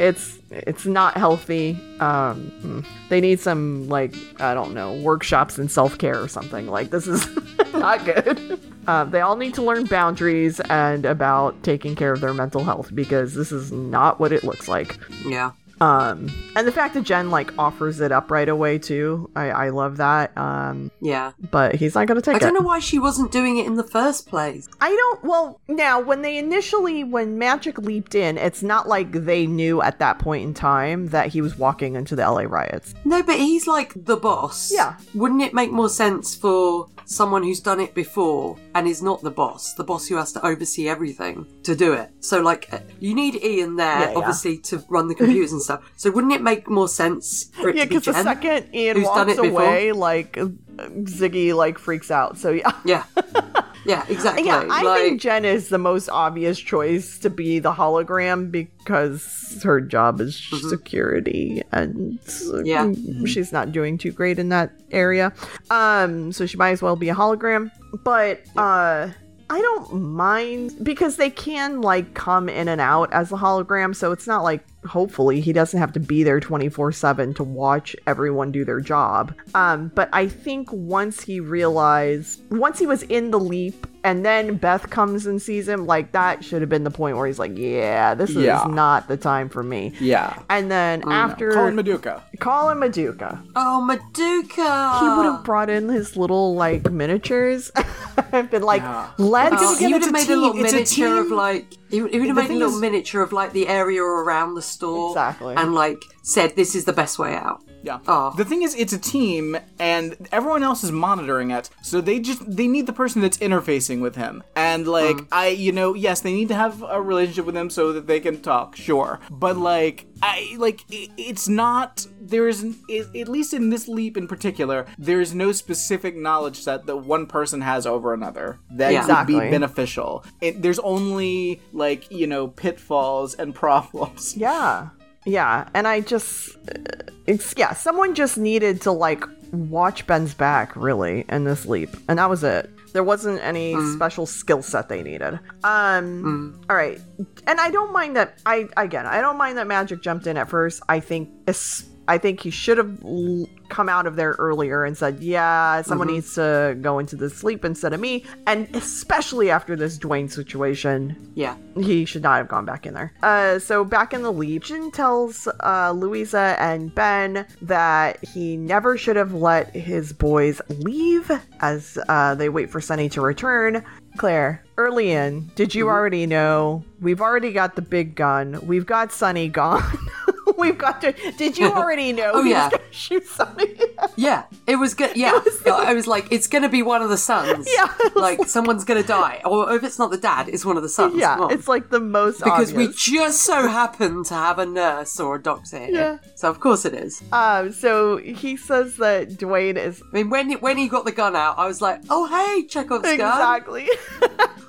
[0.00, 1.78] It's it's not healthy.
[2.00, 6.66] Um, they need some like I don't know workshops in self care or something.
[6.66, 7.26] Like this is
[7.72, 8.60] not good.
[8.86, 12.94] Uh, they all need to learn boundaries and about taking care of their mental health
[12.94, 14.98] because this is not what it looks like.
[15.24, 15.52] Yeah.
[15.82, 19.68] Um, and the fact that Jen like offers it up right away too, I I
[19.70, 20.36] love that.
[20.38, 21.32] Um, Yeah.
[21.50, 22.42] but he's not gonna take it.
[22.42, 24.68] I don't know why she wasn't doing it in the first place.
[24.80, 25.24] I don't.
[25.24, 29.98] Well, now when they initially, when Magic leaped in, it's not like they knew at
[29.98, 32.94] that point in time that he was walking into the LA riots.
[33.04, 34.70] No, but he's like the boss.
[34.72, 34.94] Yeah.
[35.14, 39.30] Wouldn't it make more sense for someone who's done it before and is not the
[39.30, 42.10] boss, the boss who has to oversee everything, to do it?
[42.20, 44.16] So, like, uh, you need Ian there, Yeah, yeah.
[44.18, 45.71] obviously, to run the computers and stuff.
[45.96, 48.96] So, wouldn't it make more sense for it Yeah, to be because the second Ian
[48.96, 49.62] who's done walks it before?
[49.62, 52.38] away, like Ziggy like freaks out.
[52.38, 53.04] So yeah, Yeah.
[53.84, 54.46] Yeah, exactly.
[54.46, 59.60] Yeah, I like, think Jen is the most obvious choice to be the hologram because
[59.64, 60.40] her job is
[60.70, 62.64] security and Mm-hmm.
[62.64, 62.84] Yeah.
[62.86, 65.32] mm, she's not doing too great in that area.
[65.68, 67.72] Um, so she might as well be a hologram.
[68.04, 69.08] But uh
[69.50, 74.12] I don't mind because they can like come in and out as a hologram, so
[74.12, 78.64] it's not like hopefully he doesn't have to be there 24/7 to watch everyone do
[78.64, 79.32] their job.
[79.54, 84.56] Um but I think once he realized once he was in the leap and then
[84.56, 87.56] Beth comes and sees him like that should have been the point where he's like,
[87.56, 88.60] yeah, this Yeah.
[88.66, 89.92] is not the time for me.
[90.00, 90.36] Yeah.
[90.50, 92.20] And then after Colin Maduka.
[92.40, 95.00] Colin Maduka, oh, Maduka.
[95.00, 97.70] he would have brought in his little like miniatures
[98.32, 99.08] and been like, Yeah.
[99.18, 101.20] let's Oh, again, he would it's have a made a little team- it's a miniature
[101.20, 103.68] of like he would, he would have made a little is- miniature of like the
[103.68, 105.54] area around the store Exactly.
[105.54, 107.62] and like said this is the best way out.
[107.84, 107.98] Yeah.
[108.06, 108.32] Oh.
[108.36, 111.68] The thing is, it's a team, and everyone else is monitoring it.
[111.82, 114.42] So they just they need the person that's interfacing with him.
[114.54, 115.26] And like Mm.
[115.32, 118.20] I, you know, yes, they need to have a relationship with him so that they
[118.20, 118.76] can talk.
[118.76, 122.06] Sure, but like I like i it's not.
[122.24, 126.86] There is at least in this leap in particular, there is no specific knowledge set
[126.86, 129.06] that one person has over another that Yeah.
[129.18, 130.24] would be beneficial.
[130.40, 134.36] It, there's only like you know pitfalls and problems.
[134.36, 134.88] Yeah.
[135.24, 135.68] Yeah.
[135.74, 136.82] And I just, uh,
[137.28, 139.22] it's, yeah, someone just needed to like
[139.52, 141.90] watch Ben's back really in this leap.
[142.08, 142.68] And that was it.
[142.92, 145.38] There wasn't any special skill set they needed.
[145.62, 147.00] Um, all right.
[147.46, 148.38] And I don't mind that.
[148.44, 150.82] I, again, I don't mind that Magic jumped in at first.
[150.88, 154.94] I think, es- I think he should have l- come out of there earlier and
[154.98, 159.76] said, "Yeah, someone needs to go into the sleep instead of me." And especially after
[159.76, 161.54] this Dwayne situation, Yeah.
[161.80, 163.14] he should not have gone back in there.
[163.22, 169.16] Uh, so back in the Legion tells uh, Louisa and Ben that he never should
[169.16, 171.30] have let his boys leave
[171.60, 173.82] as uh, they wait for Sonny to return.
[174.18, 176.84] Claire, early in, did you already know?
[177.00, 178.60] We've already got the big gun.
[178.66, 179.82] We've got Sonny gone.
[180.58, 181.12] We've got to.
[181.36, 182.68] Did you already know Oh, he yeah.
[182.68, 183.74] was shoot Sonny?
[184.16, 185.16] Yeah, it was good.
[185.16, 187.66] Yeah, I was like, it's gonna be one of the sons.
[187.72, 190.82] Yeah, was like someone's gonna die, or if it's not the dad, it's one of
[190.82, 191.14] the sons.
[191.16, 195.36] yeah, it's like the most because we just so happen to have a nurse or
[195.36, 195.90] a doctor here.
[195.90, 196.18] Yeah.
[196.34, 197.22] So of course it is.
[197.32, 201.12] Um, so he says that Dwayne is I mean, when he, when he got the
[201.12, 203.14] gun out, I was like, oh hey, Chekhov's gun.
[203.14, 203.88] Exactly.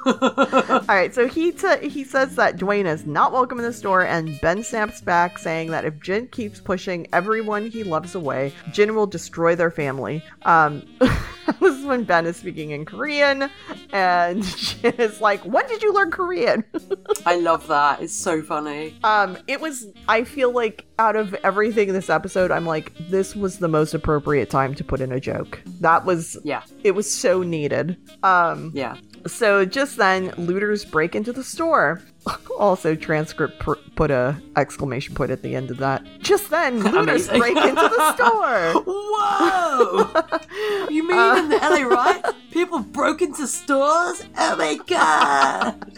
[0.05, 4.05] All right, so he t- he says that Dwayne is not welcome in the store,
[4.05, 8.95] and Ben snaps back, saying that if Jin keeps pushing everyone he loves away, Jin
[8.95, 10.23] will destroy their family.
[10.43, 10.83] Um,
[11.59, 13.49] this is when Ben is speaking in Korean,
[13.91, 16.63] and Jin is like, "When did you learn Korean?"
[17.25, 18.01] I love that.
[18.01, 18.95] It's so funny.
[19.03, 19.87] um, it was.
[20.07, 23.93] I feel like out of everything in this episode, I'm like, this was the most
[23.93, 25.61] appropriate time to put in a joke.
[25.81, 26.37] That was.
[26.43, 27.97] Yeah, It was so needed.
[28.23, 28.97] Um, yeah.
[29.25, 32.01] So just then, looters break into the store.
[32.59, 36.03] Also, transcript pr- put a exclamation point at the end of that.
[36.19, 38.83] Just then, looters break into the store.
[38.85, 40.87] Whoa!
[40.89, 42.23] you mean in the LA right?
[42.51, 44.23] People broke into stores?
[44.37, 45.91] Oh my god!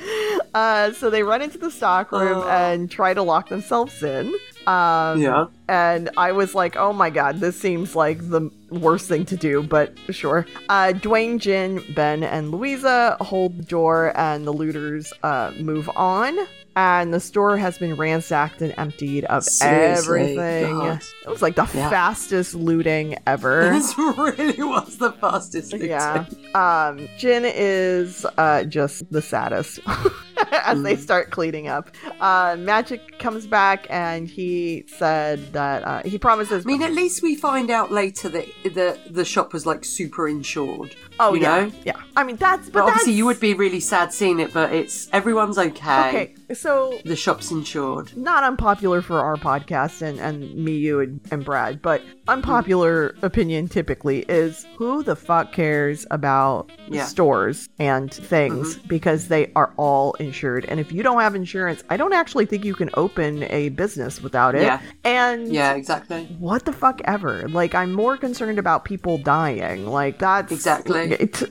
[0.54, 2.48] Uh, so they run into the stock room Oh.
[2.48, 4.34] and try to lock themselves in.
[4.68, 5.46] Um, Yeah.
[5.68, 9.64] And I was like, oh my god, this seems like the worst thing to do,
[9.64, 10.46] but sure.
[10.70, 16.38] Uh, Dwayne, Jin, Ben, and Louisa hold the door, and the looters uh, move on.
[16.78, 20.78] And the store has been ransacked and emptied of Seriously, everything.
[20.78, 21.02] God.
[21.26, 21.90] It was like the Yeah.
[21.90, 23.70] fastest looting ever.
[23.72, 25.86] This really was the fastest thing.
[25.90, 26.26] Yeah.
[26.54, 30.84] Um, Jin is uh, just the saddest as Mm.
[30.84, 31.90] they start cleaning up.
[32.20, 36.66] Uh, Magic comes back and he said that uh, he promises.
[36.66, 40.28] I mean, at least we find out later that the the shop was like super
[40.28, 40.96] insured.
[41.20, 41.72] oh you yeah, know?
[41.86, 41.94] yeah.
[42.18, 44.74] I mean that's but, But obviously, that's- you would be really sad seeing it, but
[44.74, 46.08] it's everyone's okay.
[46.10, 46.36] okay.
[46.54, 48.16] So The shop's insured.
[48.16, 53.68] not unpopular for our podcast and, and me, you, and, and Brad, but unpopular opinion
[53.68, 57.02] typically is who the fuck cares about Yeah.
[57.02, 57.08] Mm-hmm.
[57.10, 60.66] stores and things because they are all insured.
[60.66, 64.22] And if you don't have insurance, I don't actually think you can open a business
[64.22, 64.64] without it.
[64.64, 64.82] Yeah.
[65.04, 66.26] And Yeah, exactly.
[66.40, 67.48] what the fuck ever.
[67.50, 69.88] Like, I'm more concerned about people dying.
[69.88, 71.12] Like, that's Exactly.
[71.20, 71.44] It's,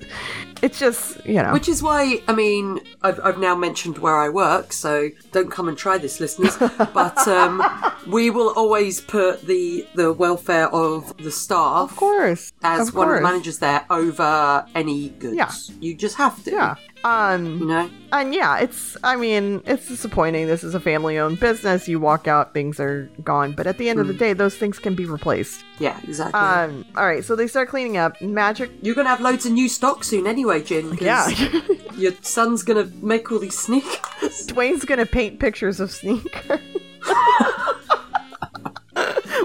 [0.63, 1.53] it's just, you know.
[1.53, 4.84] Which is why, I mean, I've, I've now mentioned where I work, so
[5.33, 6.57] don't come and try this, listeners.
[6.59, 7.63] but um,
[8.07, 12.53] we will always put the the welfare of the staff of course.
[12.63, 15.37] as of one of the managers there over any goods.
[15.37, 15.51] Yeah.
[15.81, 16.51] You just have to.
[16.51, 16.75] Yeah.
[17.05, 17.91] Um, You know?
[18.13, 20.47] And yeah, it's, I mean, it's disappointing.
[20.47, 21.87] This is a family owned business.
[21.87, 23.53] You walk out, things are gone.
[23.53, 24.13] But at the end of Hmm.
[24.13, 25.65] the day, those things can be replaced.
[25.79, 26.41] Yeah, exactly.
[26.41, 28.21] Um, all right, so they start cleaning up.
[28.23, 28.71] Magic.
[28.81, 30.63] You're going to have loads of new stock soon anyway.
[30.63, 30.97] Jin.
[31.01, 31.29] Yeah.
[31.97, 34.47] Your son's gonna make all these sneakers.
[34.47, 36.61] Dwayne's gonna paint pictures of sneakers.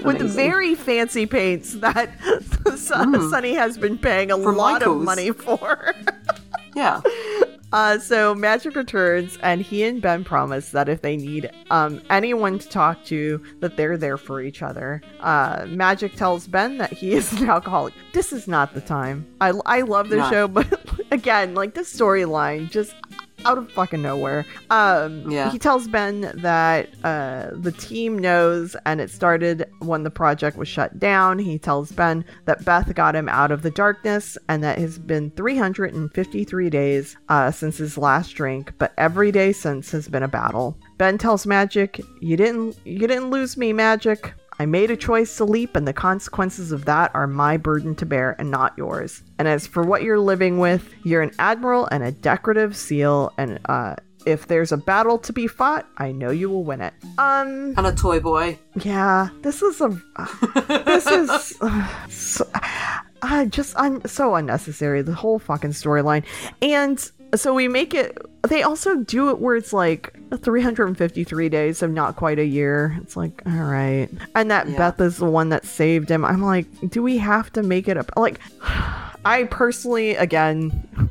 [0.02, 0.28] With Amazing.
[0.28, 2.10] very fancy paints that
[2.76, 3.28] Son- hmm.
[3.30, 5.94] Sonny has been paying a From lot of money for.
[6.74, 7.00] Yeah.
[7.72, 12.58] Uh, so Magic returns, and he and Ben promise that if they need um, anyone
[12.58, 15.00] to talk to, that they're there for each other.
[15.20, 17.94] Uh, Magic tells Ben that he is an alcoholic.
[18.12, 19.26] This is not the time.
[19.40, 20.30] I, I love this No.
[20.30, 20.80] show, but
[21.12, 22.94] again, like this storyline just
[23.44, 24.44] out of fucking nowhere.
[24.70, 25.50] Um, Yeah.
[25.50, 30.68] He tells Ben that uh, the team knows, and it started when the project was
[30.68, 31.38] shut down.
[31.38, 35.30] He tells Ben that Beth got him out of the darkness, and that it's been
[35.32, 40.76] 353 days uh, since his last drink, but every day since has been a battle.
[40.98, 45.46] Ben tells Magic, "You didn't, you didn't lose me, Magic." I made a choice to
[45.46, 49.22] leap, and the consequences of that are my burden to bear and not yours.
[49.38, 53.58] And as for what you're living with, you're an admiral and a decorative seal, and
[53.64, 53.94] uh,
[54.26, 56.92] if there's a battle to be fought, I know you will win it.
[57.16, 58.58] Um, And a toy boy.
[58.74, 59.98] yeah, this is a.
[60.84, 61.56] this is.
[61.62, 62.46] Uh, so,
[63.22, 65.00] I just un, so unnecessary.
[65.00, 66.24] The whole fucking storyline,
[66.60, 68.16] and so we make it.
[68.48, 72.98] They also do it where it's like 353 days, so not quite a year.
[73.02, 74.78] It's like, all right, and that Yeah.
[74.78, 76.24] Beth is the one that saved him.
[76.24, 78.10] I'm like, do we have to make it up?
[78.16, 78.40] Like,
[79.24, 80.86] I personally, again.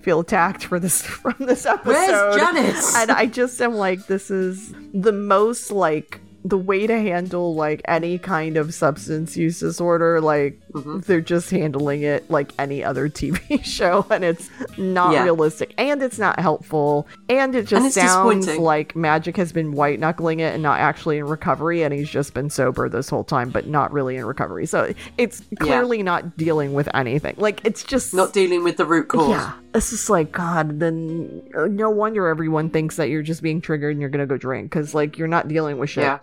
[0.00, 1.90] Feel attacked for this from this episode.
[1.92, 2.96] Where's Janice?
[2.96, 7.82] And I just am like, this is the most like the way to handle like
[7.86, 10.20] any kind of substance use disorder.
[10.20, 11.00] Like Mm-hmm.
[11.00, 14.48] they're just handling it like any other TV show, and it's
[14.78, 15.24] not Yeah.
[15.24, 19.98] realistic, and it's not helpful, and it just it's sounds like Magic has been white
[19.98, 23.50] knuckling it and not actually in recovery, and he's just been sober this whole time,
[23.50, 24.64] but not really in recovery.
[24.64, 27.34] So it's clearly not dealing with anything.
[27.36, 29.28] Like it's just Not dealing with the root cause.
[29.30, 30.78] yeah, it's just like God.
[30.78, 34.36] Then uh, no wonder everyone thinks that you're just being triggered and you're gonna go
[34.36, 36.04] drink because like you're not dealing with shit.
[36.04, 36.20] Yeah.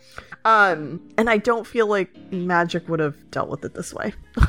[0.48, 4.14] Um, and I don't feel like Magic would have dealt with it this way.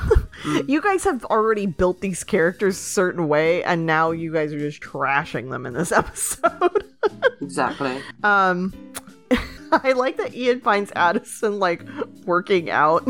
[0.69, 4.59] You guys have already built these characters a certain way, and now you guys are
[4.59, 6.85] just trashing them in this episode.
[7.41, 8.01] Exactly.
[8.23, 8.73] um,
[9.73, 11.83] I like that Ian finds Addison like
[12.25, 13.05] working out.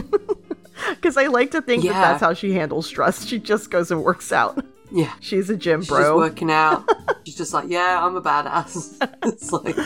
[0.88, 3.26] Because I like to think that that's how she handles stress.
[3.26, 4.64] She just goes and works out.
[4.90, 5.12] Yeah.
[5.20, 6.00] She's a gym She's bro.
[6.00, 6.88] just working out.
[7.26, 8.96] She's just like, yeah, I'm a badass.
[9.22, 9.76] it's like,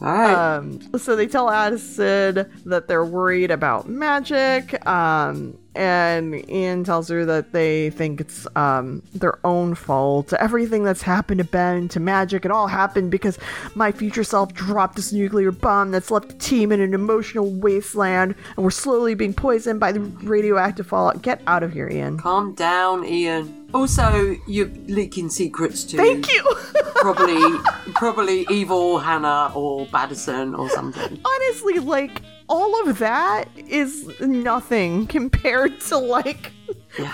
[0.00, 4.86] Um, so they tell Addison that they're worried about magic.
[4.86, 10.32] Um, and Ian tells her that they think it's um, their own fault.
[10.32, 13.38] Everything that's happened to Ben, to magic, it all happened because
[13.74, 18.34] my future self dropped this nuclear bomb that's left the team in an emotional wasteland,
[18.56, 21.22] and we're slowly being poisoned by the radioactive fallout.
[21.22, 22.18] Get out of here, Ian.
[22.18, 23.66] Calm down, Ian.
[23.74, 26.56] Also, you're leaking secrets to Thank you.
[26.96, 27.58] probably
[27.94, 31.20] probably evil Hannah or Badison or something.
[31.24, 36.52] Honestly, like all of that is nothing compared to like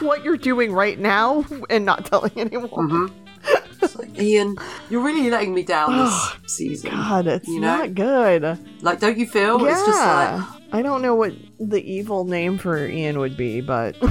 [0.00, 2.68] what you're doing right now and not telling anyone.
[2.70, 3.18] Mm-hmm.
[3.82, 4.56] It's like, Ian,
[4.90, 6.90] you're really letting me down this season.
[6.92, 7.78] God, it's You know?
[7.78, 8.58] not good.
[8.82, 9.60] Like, don't you feel?
[9.60, 9.72] yeah.
[9.72, 13.96] It's just like, I don't know what the evil name for Ian would be, but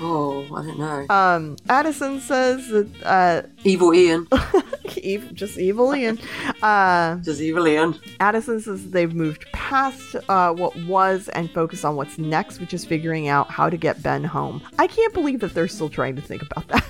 [0.00, 1.06] oh, I don't know.
[1.08, 4.26] um Addison says that uh evil Ian.
[5.34, 6.18] just evil Ian.
[6.62, 7.98] Uh Just evil Ian.
[8.18, 12.84] Addison says they've moved past uh, what was and focus on what's next, which is
[12.84, 14.60] figuring out how to get Ben home.
[14.78, 16.84] I can't believe that they're still trying to think about that.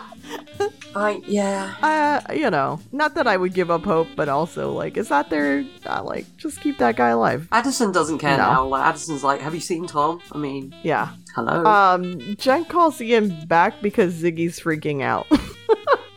[0.96, 1.74] I, yeah.
[2.28, 5.30] uh, you know, not that I would give up hope, but also like, is that
[5.30, 7.46] their uh, like just keep that guy alive?
[7.52, 8.42] Addison doesn't care No.
[8.52, 8.66] now.
[8.66, 10.20] Like, Addison's like, have you seen Tom?
[10.32, 11.10] I mean, Yeah.
[11.34, 11.64] hello.
[11.64, 15.26] Um, Jen calls Ian back because Ziggy's freaking out.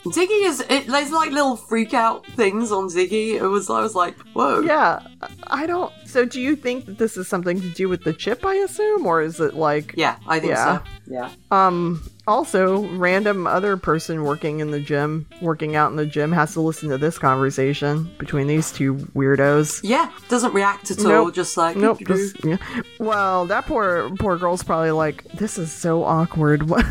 [0.05, 3.35] Ziggy is, it, there's like little freak out things on Ziggy.
[3.35, 4.61] It was, I was like, whoa.
[4.61, 4.99] yeah,
[5.47, 5.93] I don't.
[6.11, 8.45] So, do you think that this is something to do with the chip?
[8.45, 10.79] I assume, or is it like Yeah, I think Yeah.
[10.79, 10.83] so.
[11.07, 11.29] Yeah.
[11.51, 16.53] Um, also, random other person working in the gym, working out in the gym, has
[16.53, 19.79] to listen to this conversation between these two weirdos.
[19.83, 21.31] Yeah, doesn't react at all.
[21.31, 21.99] Just like, Nope.
[22.05, 22.57] Just, yeah.
[22.99, 26.69] Well, that poor poor girl's probably like, this is so awkward.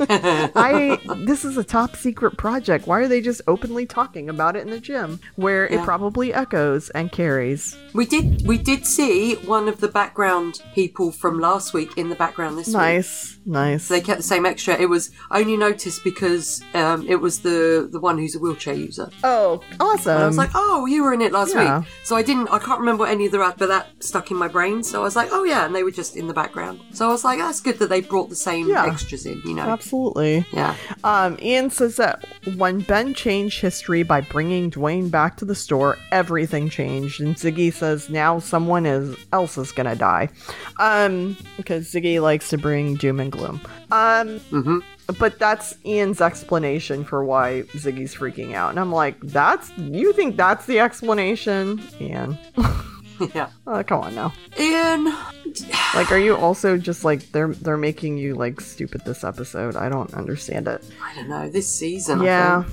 [0.00, 2.86] I this is a top secret project.
[2.86, 6.90] Why are they just openly talking about it in the gym where it probably echoes
[6.90, 7.76] and carries?
[7.92, 12.14] We did we did see one of the background people from last week in the
[12.16, 12.76] background this week.
[12.76, 13.88] Nice, nice.
[13.88, 14.74] They kept the same extra.
[14.74, 19.10] It was only noticed because um, it was the the one who's a wheelchair user.
[19.22, 20.14] oh, awesome.
[20.14, 21.80] And I was like, oh, you were in it last yeah.
[21.80, 21.88] week.
[22.02, 24.82] So I didn't, I can't remember any of the but that stuck in my brain.
[24.82, 26.80] So I was like, oh yeah, and they were just in the background.
[26.92, 28.86] So I was like, that's good that they brought the same Yeah.
[28.86, 29.62] extras in, you know.
[29.62, 29.93] Absolutely.
[29.94, 30.44] Absolutely.
[30.52, 30.74] Yeah.
[31.04, 32.24] Um, Ian says that
[32.56, 37.20] when Ben changed history by bringing Dwayne back to the store, everything changed.
[37.20, 40.28] And Ziggy says now someone is else is gonna die.
[40.80, 43.60] Um, because Ziggy likes to bring doom and gloom.
[43.90, 44.78] Um, hmm
[45.18, 48.70] but that's Ian's explanation for why Ziggy's freaking out.
[48.70, 51.82] And I'm like, that's you think that's the explanation?
[52.00, 52.38] Ian.
[53.34, 53.50] Yeah.
[53.66, 54.32] Oh, come on now.
[54.58, 55.04] Ian.
[55.94, 59.76] Like, are you also just like they're they're making you like stupid this episode?
[59.76, 60.84] I don't understand it.
[61.02, 61.48] I don't know.
[61.48, 62.22] This season.
[62.22, 62.64] Yeah.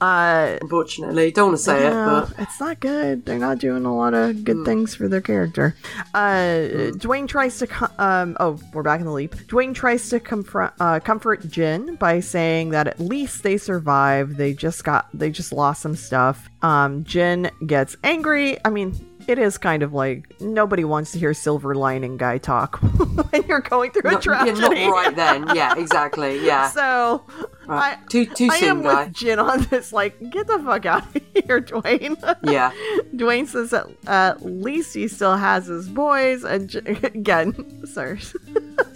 [0.00, 3.26] Uh, unfortunately, don't want to say yeah, it, but it's not good.
[3.26, 5.76] They're not doing a lot of good things for their character.
[6.14, 8.34] Uh, Dwayne tries to co- um.
[8.40, 9.34] Oh, we're back in the leap.
[9.34, 14.36] Dwayne tries to comfort uh, comfort Jin by saying that at least they survived.
[14.36, 16.48] They just got they just lost some stuff.
[16.62, 18.56] Um, Jin gets angry.
[18.64, 19.09] I mean.
[19.26, 22.76] It is kind of like nobody wants to hear silver lining guy talk
[23.30, 24.86] when you're going through a not, yeah, tragedy.
[24.86, 25.46] not right then.
[25.56, 26.44] Yeah, exactly.
[26.44, 26.68] Yeah.
[26.70, 27.24] So
[27.66, 27.96] Right.
[27.98, 29.04] I, too too I soon, am guy.
[29.04, 29.92] with Jin on this.
[29.92, 32.16] Like, get the fuck out of here, Dwayne.
[32.42, 32.72] Yeah.
[33.14, 36.42] Dwayne says that at least he still has his boys.
[36.42, 38.18] And J- again, sir,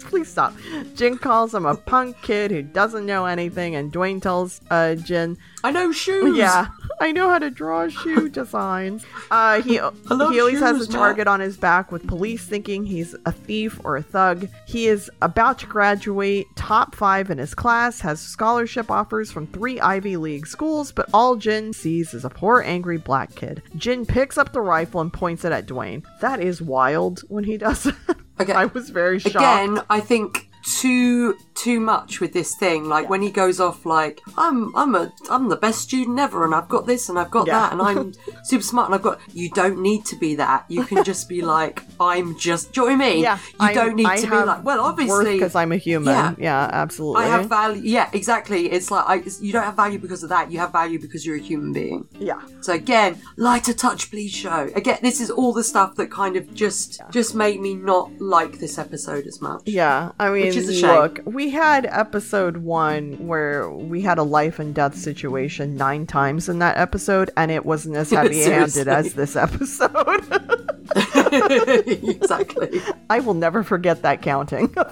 [0.01, 0.53] please stop.
[0.95, 5.37] Jin calls him a punk kid who doesn't know anything, and Dwayne tells uh, Jin,
[5.63, 6.35] I know shoes.
[6.37, 6.67] "Yeah,
[6.99, 11.27] I know how to draw shoe designs." Uh, he love he always has a target
[11.27, 14.47] on his back with police thinking he's a thief or a thug.
[14.65, 19.79] He is about to graduate, top five in his class, has scholarship offers from three
[19.79, 23.61] Ivy League schools, but all Jin sees is a poor, angry black kid.
[23.75, 26.03] Jin picks up the rifle and points it at Dwayne.
[26.21, 27.95] That is wild when he does it.
[28.39, 28.53] Okay.
[28.53, 29.35] I was very shocked.
[29.35, 32.85] Again, I think too too much with this thing.
[32.89, 36.53] Like when he goes off, like I'm I'm a I'm the best student ever, and
[36.53, 37.59] I've got this and I've got Yeah.
[37.59, 38.13] that, and I'm
[38.43, 39.19] super smart, and I've got.
[39.33, 40.65] You don't need to be that.
[40.69, 42.73] You can just be like I'm just.
[42.73, 43.23] Do you know what I mean?
[43.23, 44.63] yeah, You I- don't need I to be like.
[44.63, 46.13] Well, obviously, because I'm a human.
[46.13, 46.35] Yeah.
[46.37, 47.23] Yeah, absolutely.
[47.23, 47.81] I have value.
[47.83, 48.71] Yeah, exactly.
[48.71, 50.51] It's like I, you don't have value because of that.
[50.51, 52.07] You have value because you're a human being.
[52.19, 52.41] yeah.
[52.61, 54.69] So again, lighter touch, please show.
[54.75, 58.59] Again, this is all the stuff that kind of just just made me not like
[58.59, 59.61] this episode as much.
[59.65, 60.89] Yeah, I mean, Which is a shame.
[60.89, 66.49] look, we had episode one where we had a life and death situation nine times
[66.49, 69.91] in that episode, and it wasn't as heavy handed as this episode.
[70.95, 72.81] exactly.
[73.09, 74.73] I will never forget that counting.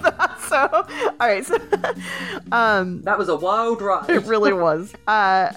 [0.49, 1.55] So, all right, so
[2.51, 4.09] um, That was a wild ride.
[4.09, 4.93] it really was.
[5.07, 5.51] Uh,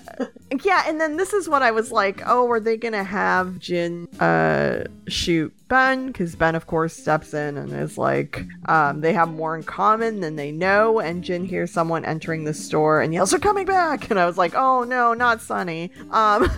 [0.63, 4.07] yeah, and then this is what I was like, oh, are they gonna have Jin
[4.21, 6.07] uh shoot Ben?
[6.07, 10.21] Because Ben, of course, steps in and is like, um, they have more in common
[10.21, 11.01] than they know.
[11.01, 14.39] And Jin hears someone entering the store and yells, "They're coming back!" And I was
[14.39, 15.91] like, oh no, not Sonny.
[16.11, 16.49] Um,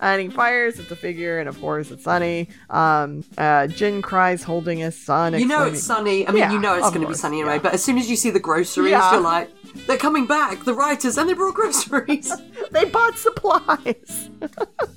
[0.00, 2.50] and he fires at the figure, and of course, it's Sonny.
[2.70, 2.87] Um,
[3.36, 5.38] uh, Jin cries, holding his son.
[5.38, 6.26] You know it's Sonny.
[6.26, 7.54] I mean, Yeah, you know it's going to be Sonny anyway.
[7.56, 7.62] yeah.
[7.62, 9.12] But as soon as you see the groceries, Yeah.
[9.12, 9.50] you're like,
[9.86, 10.64] they're coming back.
[10.64, 12.32] The writers and they brought groceries.
[12.72, 14.30] they bought supplies.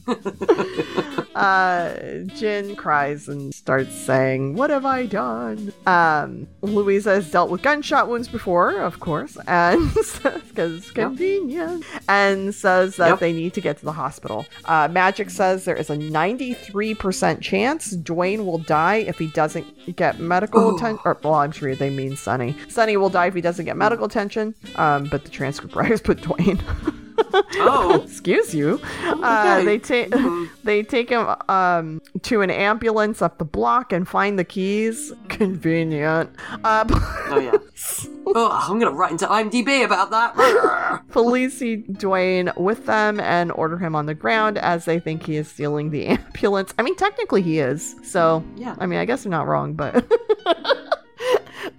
[1.35, 1.93] uh,
[2.35, 8.07] Jin cries and starts saying, "What have I done?" Um, Louisa has dealt with gunshot
[8.09, 9.91] wounds before, of course, and
[10.47, 13.19] because convenient, and says that Yep.
[13.19, 14.45] they need to get to the hospital.
[14.65, 19.95] Uh, Magic says there is a ninety-three percent chance Dwayne will die if he doesn't
[19.95, 20.99] get medical attention.
[21.23, 22.55] Well, I'm sure they mean Sonny.
[22.69, 24.53] Sonny will die if he doesn't get medical attention.
[24.75, 26.61] Um, but the transcript writers put Dwayne.
[27.33, 29.65] Oh, excuse you uh, Okay.
[29.65, 30.13] they take
[30.63, 36.29] they take him um to an ambulance up the block and find the keys convenient
[36.63, 36.85] uh
[37.29, 37.57] oh yeah.
[38.33, 41.01] Oh, I'm going to write into IMDb about that.
[41.09, 45.35] police see dwayne with them and order him on the ground as they think he
[45.35, 48.75] is stealing the ambulance i mean technically he is so Yeah.
[48.79, 50.05] i mean i guess they're not wrong but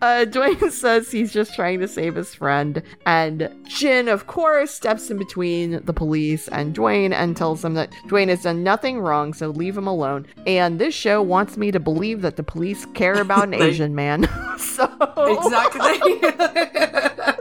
[0.01, 5.11] Uh, Dwayne says he's just trying to save his friend, and Jin, of course, steps
[5.11, 9.35] in between the police and Dwayne and tells him that Dwayne has done nothing wrong,
[9.35, 10.27] so leave him alone.
[10.47, 14.29] And this show wants me to believe that the police care about an Asian man.
[14.59, 14.87] so
[15.17, 17.32] exactly.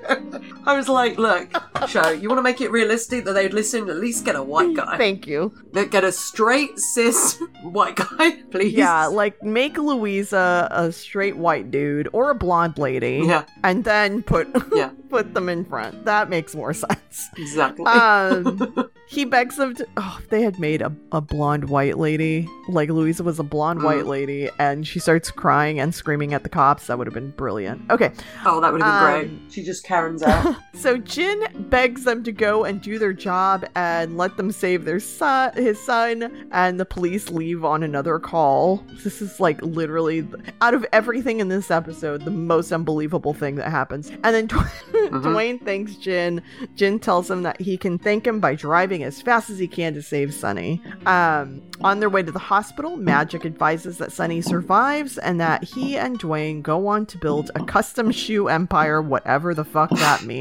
[0.66, 1.50] I was like, look,
[1.88, 4.76] show, you want to make it realistic that they'd listen, at least get a white
[4.76, 4.98] guy.
[4.98, 5.54] Thank you.
[5.74, 8.74] Get a straight, cis white guy, please.
[8.74, 13.46] Yeah, like make Louisa a straight white dude or a blonde lady, Yeah.
[13.64, 14.92] and then put Yeah.
[15.10, 16.06] put them in front.
[16.06, 17.30] That makes more sense.
[17.38, 17.86] Exactly.
[17.86, 22.48] um he begs them to oh if they had made a, a blonde white lady
[22.70, 23.84] like louisa was a blonde Mm.
[23.84, 27.32] white lady and she starts crying and screaming at the cops that would have been
[27.32, 28.12] brilliant okay
[28.46, 29.52] oh, that would have been um, great.
[29.54, 30.51] She just Karen's out.
[30.74, 35.00] so jin begs them to go and do their job and let them save their
[35.00, 40.28] son his son and the police leave on another call this is like literally
[40.62, 44.48] out of everything in this episode the most unbelievable thing that happens and then
[45.12, 46.42] Dwayne thanks Jin.
[46.76, 49.94] Jin tells him that he can thank him by driving as fast as he can
[49.94, 50.82] to save Sonny.
[51.06, 55.98] Um, on their way to the hospital, Magic advises that Sonny survives and that he
[55.98, 60.41] and Dwayne go on to build a custom shoe empire, whatever the fuck that means.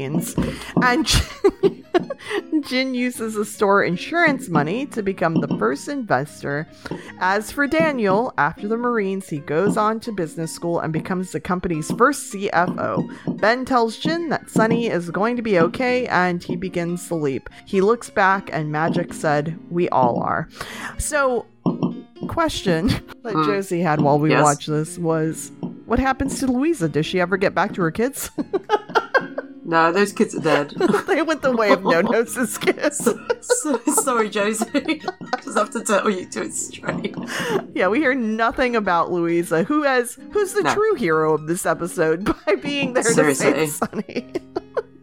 [0.81, 1.85] And Jin,
[2.61, 6.67] Jin uses the store insurance money to become the first investor.
[7.19, 11.39] As for Daniel, after the Marines, he goes on to business school and becomes the
[11.39, 13.39] company's first CFO.
[13.39, 17.49] Ben tells Jin that Sonny is going to be okay and he begins the leap.
[17.65, 20.49] He looks back and Magic said, We all are.
[20.97, 21.45] So,
[22.27, 22.87] question
[23.23, 23.43] that hmm.
[23.45, 24.43] Josie had while we Yes.
[24.43, 25.51] watched this was
[25.85, 26.87] what happens to Louisa?
[26.87, 28.31] Does she ever get back to her kids?
[29.71, 30.71] No, those kids are dead.
[31.07, 32.97] they went the way of no noses kids.
[33.41, 34.65] so, sorry, Josie.
[35.33, 37.15] I just have to tell you to it straight.
[37.73, 40.73] Yeah, we hear nothing about Louisa, who has who's the No.
[40.73, 43.53] true hero of this episode by being there Seriously.
[43.53, 44.33] to save Sonny.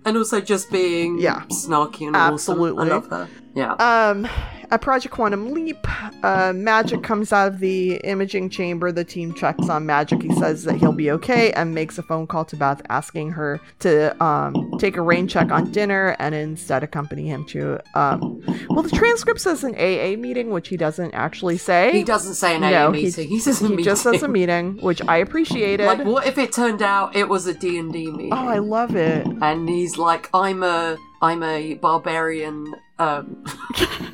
[0.04, 1.44] And also just being Yeah.
[1.50, 2.90] snarky and Absolutely.
[2.90, 2.92] awesome.
[2.92, 3.28] I love her.
[3.54, 3.72] Yeah.
[3.72, 4.28] Um,
[4.70, 5.78] at Project Quantum Leap,
[6.24, 8.92] uh, Magic comes out of the imaging chamber.
[8.92, 10.22] The team checks on Magic.
[10.22, 13.60] He says that he'll be okay and makes a phone call to Beth asking her
[13.80, 17.78] to um, take a rain check on dinner and instead accompany him to.
[17.98, 21.92] Um, well, the transcript says an AA meeting, which he doesn't actually say.
[21.92, 23.28] he doesn't say an AA No, he- meeting.
[23.38, 23.84] He, says a He meeting.
[23.84, 25.86] just says a meeting, which I appreciated.
[25.86, 28.32] Like, what if it turned out it was a D&D meeting?
[28.32, 29.26] oh, I love it.
[29.26, 33.44] and he's like, I'm a, I'm a barbarian um,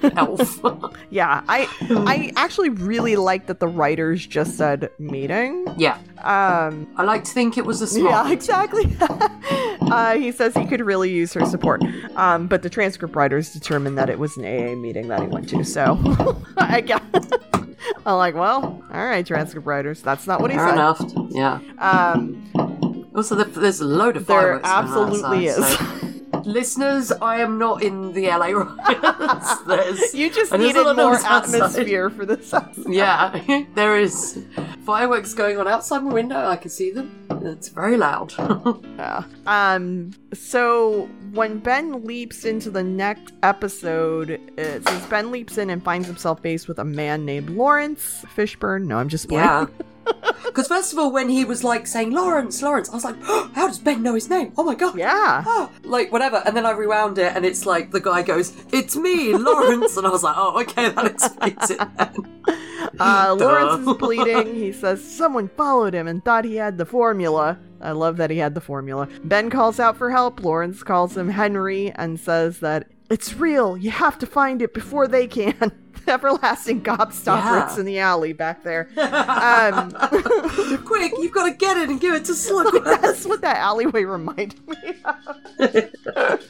[0.16, 0.61] elf.
[1.11, 1.66] Yeah, I
[2.06, 5.66] I actually really like that the writers just said meeting.
[5.77, 5.98] yeah.
[6.23, 8.97] Um, I like to think it was a smart yeah, exactly.
[9.90, 11.82] uh, he says he could really use her support,
[12.16, 15.48] um, but the transcript writers determined that it was an AA meeting that he went
[15.51, 15.65] to.
[15.65, 15.98] So
[16.56, 17.02] I guess
[18.06, 20.01] I'm like, well, all right, transcript writers.
[20.02, 20.74] That's not what he said.
[20.74, 21.11] Fair said.
[21.12, 21.31] enough.
[21.31, 21.61] Yeah.
[21.78, 22.51] Um,
[23.15, 24.69] Also, there's a load of there fireworks.
[24.69, 25.56] on absolutely is.
[25.56, 26.03] so-
[26.45, 30.15] Listeners, I am not in the LA riots.
[30.15, 31.55] You just and there's a needed more noise outside.
[31.62, 32.53] atmosphere for this.
[32.55, 32.93] episode.
[32.93, 34.45] Yeah, there is
[34.85, 36.37] fireworks going on outside my window.
[36.47, 37.27] I can see them.
[37.43, 38.33] It's very loud.
[38.97, 39.25] Yeah.
[39.47, 40.12] Um.
[40.33, 46.07] So when Ben leaps into the next episode, it says Ben leaps in and finds
[46.07, 48.85] himself faced with a man named Lawrence Fishburne.
[48.87, 49.45] No, I'm just playing.
[49.45, 49.66] yeah.
[50.44, 53.66] Because first of all, when he was like saying Lawrence, Lawrence, I was like, how
[53.66, 54.52] does Ben know his name?
[54.56, 54.97] Oh my god.
[54.97, 55.43] Yeah.
[55.44, 58.94] Ah, like whatever, and then I rewound it, and it's like the guy goes, "It's
[58.94, 61.81] me, Lawrence," and I was like, "Oh, okay, that explains it."
[63.01, 64.55] Uh, Lawrence is bleeding.
[64.55, 67.59] He says someone followed him and thought he had the formula.
[67.81, 69.09] I love that he had the formula.
[69.24, 70.40] Ben calls out for help.
[70.44, 73.76] Lawrence calls him Henry and says that it's real.
[73.76, 75.72] You have to find it before they can.
[76.09, 77.36] Everlasting gobstopper.
[77.76, 77.78] Yeah.
[77.78, 78.89] In the alley back there.
[79.44, 79.90] Um,
[80.85, 83.01] Quick, you've got to get it and give it to Slugworth.
[83.02, 86.44] That's what that alleyway reminded me of.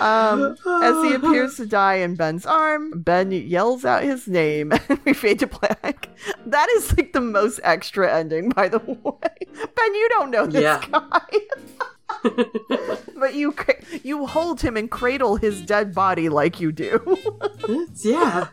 [0.00, 4.98] um, as he appears to die in Ben's arm, Ben yells out his name and
[5.04, 6.08] we fade to black.
[6.46, 9.46] That is like the most extra ending, by the way.
[9.52, 10.82] Ben, you don't know this Yeah.
[10.90, 11.20] guy.
[12.22, 13.54] But you
[14.02, 17.18] you hold him and cradle his dead body like you do.
[17.96, 18.48] yeah,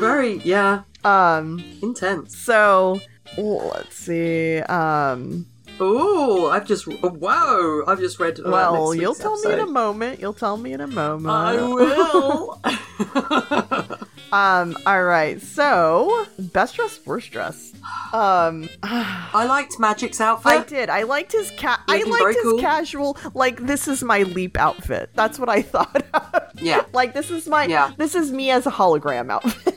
[0.00, 2.36] very yeah, um intense.
[2.36, 3.00] so
[3.36, 4.58] let's see.
[4.58, 5.46] Um
[5.80, 7.84] Oh, I've just whoa!
[7.86, 8.38] I've just read.
[8.40, 10.20] uh, Well, you'll tell me in a moment.
[10.20, 11.28] You'll tell me in a moment.
[11.34, 12.60] I will.
[14.32, 15.40] Um, all right.
[15.40, 17.72] So, best dress, worst dress.
[18.12, 20.50] Um, I liked Magic's outfit.
[20.52, 20.90] I did.
[20.90, 21.78] I liked his cat.
[21.86, 22.58] I liked his cool.
[22.58, 23.16] casual.
[23.34, 25.10] Like this is my leap outfit.
[25.14, 26.02] That's what I thought.
[26.14, 26.60] of.
[26.60, 26.84] Yeah.
[26.92, 27.66] Like this is my.
[27.66, 27.92] Yeah.
[27.96, 29.76] This is me as a hologram outfit.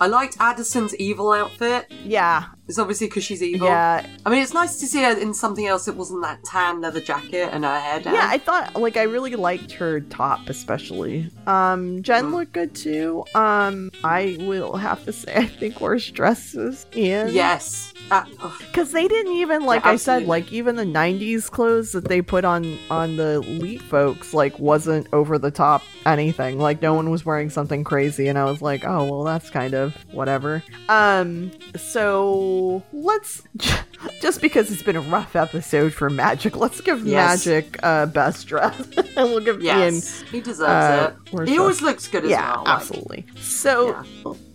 [0.00, 1.90] I liked Addison's evil outfit.
[2.04, 2.44] yeah.
[2.68, 3.66] It's obviously because she's evil.
[3.66, 4.06] Yeah.
[4.26, 7.00] I mean, it's nice to see her in something else that wasn't that tan leather
[7.00, 8.12] jacket and her hair down.
[8.12, 11.30] Yeah, I thought like I really liked her top especially.
[11.46, 12.32] Um Jen Mm.
[12.34, 13.24] looked good too.
[13.34, 17.32] Um I will have to say I think worst dresses Ian.
[17.32, 17.94] Yes.
[18.10, 18.24] Uh.
[18.58, 22.22] Because they didn't even, like Yeah, I said, like even the '90s clothes that they
[22.22, 26.58] put on on the Leap folks, like wasn't over the top anything.
[26.58, 29.74] Like no one was wearing something crazy, and I was like, oh well, that's kind
[29.74, 30.62] of whatever.
[30.88, 33.42] Um, so let's
[34.20, 37.46] just because it's been a rough episode for Magic, let's give Yes.
[37.46, 40.22] Magic uh, best dress, and we'll give yes.
[40.30, 41.27] he deserves uh, it.
[41.46, 42.24] He always looks good.
[42.24, 42.64] Yeah, well.
[42.64, 43.26] like- absolutely.
[43.40, 44.04] So.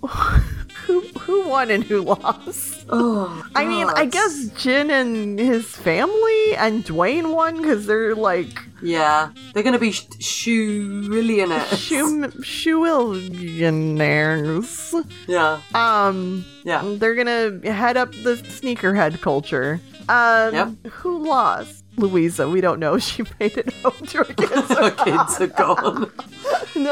[0.87, 2.85] Who who won and who lost?
[2.89, 8.59] Oh, I mean, I guess Jin and his family and Dwayne won because they're like
[8.81, 11.77] Yeah, they're gonna be sh- shillionaires.
[11.77, 15.05] shoe shoeillionaires.
[15.27, 16.81] Yeah, Um, yeah.
[16.97, 19.79] they're gonna head up the sneakerhead culture.
[20.09, 20.69] Um, Yep.
[20.91, 21.82] who lost?
[21.97, 22.49] Louisa.
[22.49, 24.67] We don't know she made it home to her kids.
[24.69, 26.11] Her kids are gone.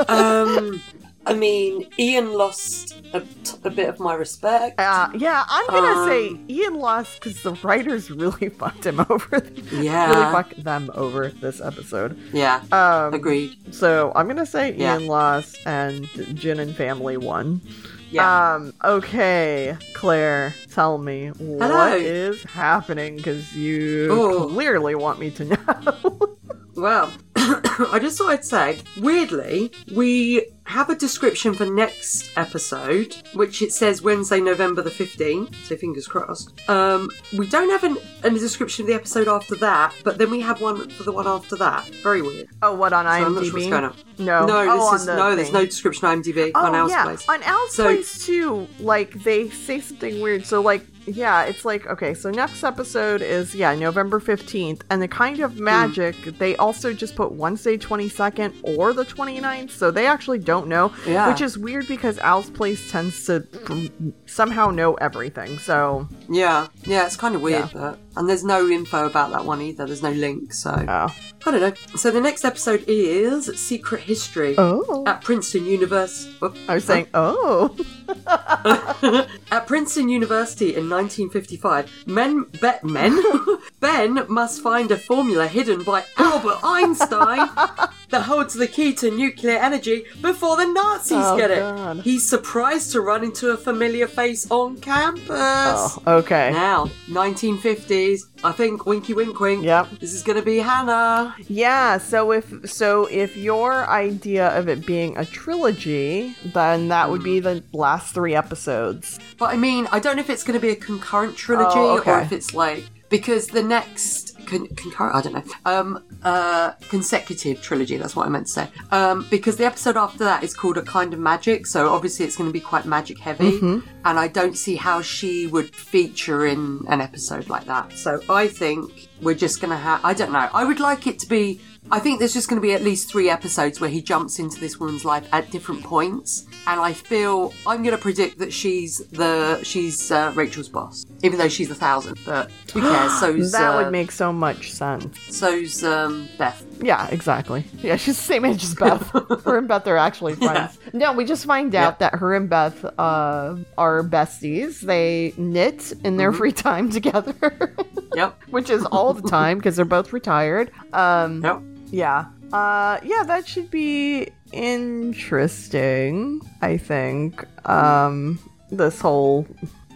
[0.08, 0.80] Um,
[1.26, 4.80] I mean, Ian lost a, t- a bit of my respect.
[4.80, 9.44] Uh, yeah, I'm gonna Um, say Ian lost because the writers really fucked him over.
[9.72, 12.18] Yeah, really fucked them over this episode.
[12.34, 13.74] Yeah, Um, agreed.
[13.74, 14.98] So I'm gonna say Yeah.
[14.98, 17.62] Ian lost and Jin and family won.
[18.10, 18.56] Yeah.
[18.56, 18.74] Um.
[18.84, 21.96] Okay, Claire, tell me what Hello.
[21.96, 24.48] is happening because you Oh.
[24.50, 26.38] clearly want me to know.
[26.76, 27.12] Well,
[27.92, 33.74] I just thought I'd say, weirdly, we have a description for next episode, which it
[33.74, 36.54] says Wednesday, November the 15th, so fingers crossed.
[36.70, 40.40] Um, we don't have an, a description of the episode after that, but then we
[40.42, 41.88] have one for the one after that.
[42.04, 42.48] Very weird.
[42.62, 43.26] oh, what on So IMDb?
[43.26, 43.96] I'm not sure what's going on.
[44.20, 47.04] No, No, oh, this is, no, there's no description on IMDb on Oh Al's yeah,
[47.04, 47.28] place.
[47.28, 48.68] on Al's So- place too.
[48.80, 50.46] Like they say something weird.
[50.46, 52.14] So like yeah, it's like okay.
[52.14, 55.64] So next episode is yeah November fifteenth, and the kind of Hmm.
[55.64, 60.68] magic they also just put Wednesday twenty second or the 29th, So they actually don't
[60.68, 61.28] know, Yeah.
[61.30, 65.58] which is weird because Al's place tends to mm, somehow know everything.
[65.60, 67.80] So Yeah, yeah, it's kind of weird, Yeah.
[67.82, 69.86] but and there's no info about that one either.
[69.86, 71.16] There's no link, so oh
[71.46, 71.74] I don't know.
[71.96, 76.36] So the next episode is Secret History oh, at Princeton University.
[76.42, 76.54] Oh.
[76.68, 77.76] I was saying oh
[79.52, 83.22] At Princeton University in 1955, men, be, men,
[83.80, 87.50] Ben must find a formula hidden by Albert Einstein
[88.12, 91.60] that holds the key to nuclear energy before the Nazis Oh, get it.
[91.60, 92.02] God.
[92.02, 95.30] He's surprised to run into a familiar face on campus.
[95.30, 96.52] oh okay.
[96.52, 98.22] Now, 1950s.
[98.44, 99.64] I think winky wink wink.
[99.64, 100.00] Yep.
[100.00, 101.36] This is gonna be Hannah.
[101.48, 107.24] Yeah, so if so if your idea of it being a trilogy, then that would
[107.24, 109.20] be the last 3 episodes.
[109.38, 112.00] But I mean, I don't know if it's going to be a concurrent trilogy Oh,
[112.06, 117.62] or if it's like because the next con- concurrent, I don't know, um, uh, consecutive
[117.62, 117.98] trilogy.
[117.98, 118.68] That's what I meant to say.
[118.92, 122.36] Um, because the episode after that is called A Kind of Magic, so obviously it's
[122.36, 123.88] going to be quite magic heavy, Mm-hmm.
[124.06, 127.94] and I don't see how she would feature in an episode like that.
[127.94, 130.04] So I think we're just going to have.
[130.04, 130.50] I don't know.
[130.54, 131.62] I would like it to be.
[131.92, 134.60] I think there's just going to be at least three episodes where he jumps into
[134.60, 139.00] this woman's life at different points, and I feel I'm going to predict that she's
[139.10, 142.20] the she's uh, Rachel's boss, even though she's a thousand.
[142.26, 143.20] But who cares?
[143.20, 145.18] So's that uh, would make so much sense.
[145.36, 146.66] so's um, Beth.
[146.82, 147.64] Yeah, exactly.
[147.80, 149.10] Yeah, she's the same age as Beth.
[149.46, 150.78] her and Beth are actually friends.
[150.94, 154.82] No, we just find out that her and Beth uh, are besties.
[154.82, 157.76] They knit in their free time together,
[158.16, 158.40] Yep.
[158.50, 160.72] which is all the time because they're both retired.
[160.94, 161.62] Um, Yep.
[161.92, 162.26] Yeah.
[162.54, 167.46] Uh yeah, that should be interesting, I think.
[167.68, 168.40] Um
[168.72, 169.46] this whole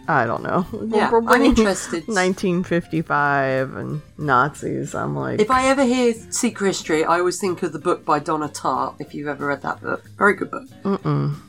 [0.08, 0.64] I don't know.
[0.86, 2.06] Yeah, We're I'm interested.
[2.06, 4.94] 1955 and Nazis.
[4.94, 8.20] I'm like If I ever hear Secret History, I always think of the book by
[8.20, 9.00] Donna Tartt.
[9.00, 10.68] If you've ever read that book, very good book.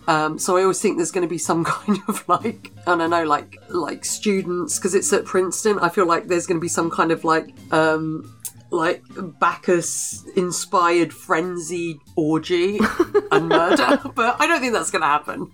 [0.08, 3.10] Um, so I always think there's going to be some kind of like I don't
[3.12, 5.78] know, like like students because it's at Princeton.
[5.80, 8.34] I feel like there's going to be some kind of like um,
[8.72, 9.03] like
[9.39, 12.80] Bacchus inspired frenzied orgy
[13.31, 15.52] and murder, but I don't think that's going to happen.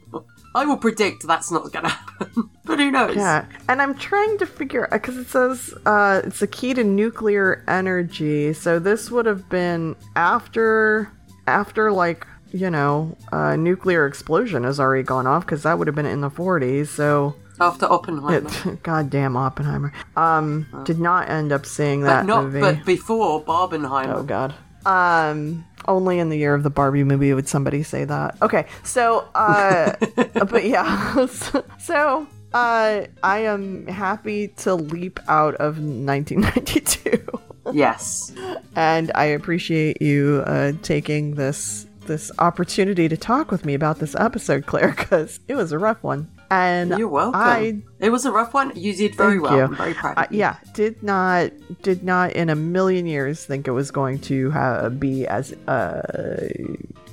[0.55, 3.15] I will predict that's not going to happen, but who knows?
[3.15, 7.63] Yeah, and I'm trying to figure because it says uh, it's a key to nuclear
[7.67, 8.53] energy.
[8.53, 11.11] So this would have been after
[11.47, 15.95] after like you know a nuclear explosion has already gone off because that would have
[15.95, 16.87] been in the 40s.
[16.87, 18.49] So After Oppenheimer.
[18.83, 19.93] goddamn Oppenheimer.
[20.15, 22.59] Um, did not end up seeing But that not, movie.
[22.61, 24.15] but before Barbenheimer.
[24.17, 24.53] Oh god.
[24.85, 28.41] Um only in the year of the Barbie movie would somebody say that.
[28.41, 28.65] Okay.
[28.83, 29.93] So uh
[30.49, 31.25] but yeah.
[31.79, 37.25] so uh I am happy to leap out of 1992
[37.71, 38.33] Yes.
[38.75, 44.15] and I appreciate you uh taking this this opportunity to talk with me about this
[44.15, 46.27] episode Claire cuz it was a rough one.
[46.53, 47.41] And You're welcome.
[47.41, 48.71] I It was a rough one.
[48.75, 49.55] You did very well.
[49.57, 49.63] you.
[49.63, 50.17] I'm very proud.
[50.17, 50.39] Uh, of you.
[50.39, 51.51] yeah, did not
[51.81, 56.47] did not in a million years think it was going to ha- be as uh,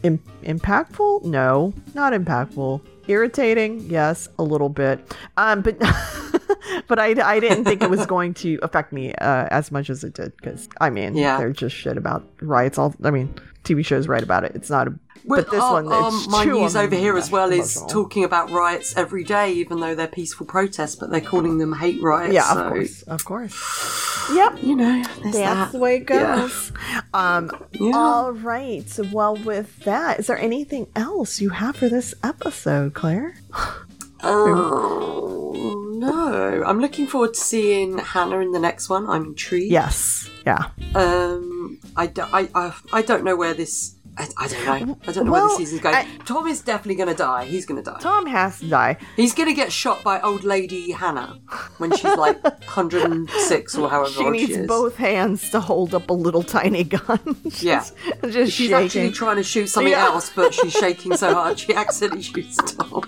[0.02, 1.24] Im- impactful.
[1.24, 2.80] No, not impactful.
[3.08, 5.00] Irritating, yes, a little bit.
[5.36, 5.76] Um, but
[6.88, 10.04] but I, I didn't think it was going to affect me uh, as much as
[10.04, 11.38] it did because I mean, Yeah.
[11.38, 12.78] they're just shit about riots.
[12.78, 14.52] All I mean, TV shows write about it.
[14.54, 14.94] It's not a.
[15.26, 17.88] Well, but this our- one, our- my news over here as well is emotional.
[18.04, 22.00] talking about riots every day, even though they're peaceful protests, but they're calling them hate
[22.02, 22.32] riots.
[22.32, 24.06] Yeah, so, of course, of course.
[24.32, 25.72] Yep, You know, That's that.
[25.72, 26.36] the way it Yeah.
[26.36, 26.72] goes.
[27.12, 27.96] Um, Yeah.
[27.96, 28.86] All right.
[29.10, 33.34] Well, with that, is there anything else you have for this episode, Claire?
[34.22, 36.62] Oh, know.
[36.66, 39.08] I'm looking forward to seeing Hannah in the next one.
[39.08, 39.70] I'm intrigued.
[39.72, 40.28] Yes.
[40.46, 40.70] Yeah.
[40.94, 43.94] Um, I, do, I, I, I don't know where this.
[44.18, 44.98] I, I don't know.
[45.06, 45.94] I don't know where Well, this season's going.
[45.94, 47.44] I- Tom is definitely going to die.
[47.44, 47.98] He's going to die.
[48.00, 48.96] Tom has to die.
[49.16, 51.38] He's going to get shot by old lady Hannah
[51.78, 56.12] when she's like 106 or however She needs she both hands to hold up a
[56.12, 57.20] little tiny gun.
[57.44, 57.84] she's, Yeah.
[58.28, 58.74] Just She's shaking.
[58.74, 60.06] actually trying to shoot something Yeah.
[60.06, 63.04] else, but she's shaking so hard she accidentally shoots Tom.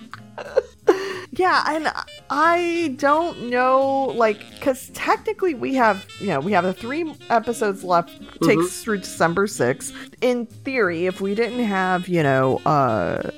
[1.35, 1.91] Yeah, and
[2.29, 7.83] I don't know, like, because technically we have, you know, we have the three episodes
[7.83, 8.11] left,
[8.43, 9.95] takes through December 6th.
[10.21, 13.31] In theory, if we didn't have, you know, uh,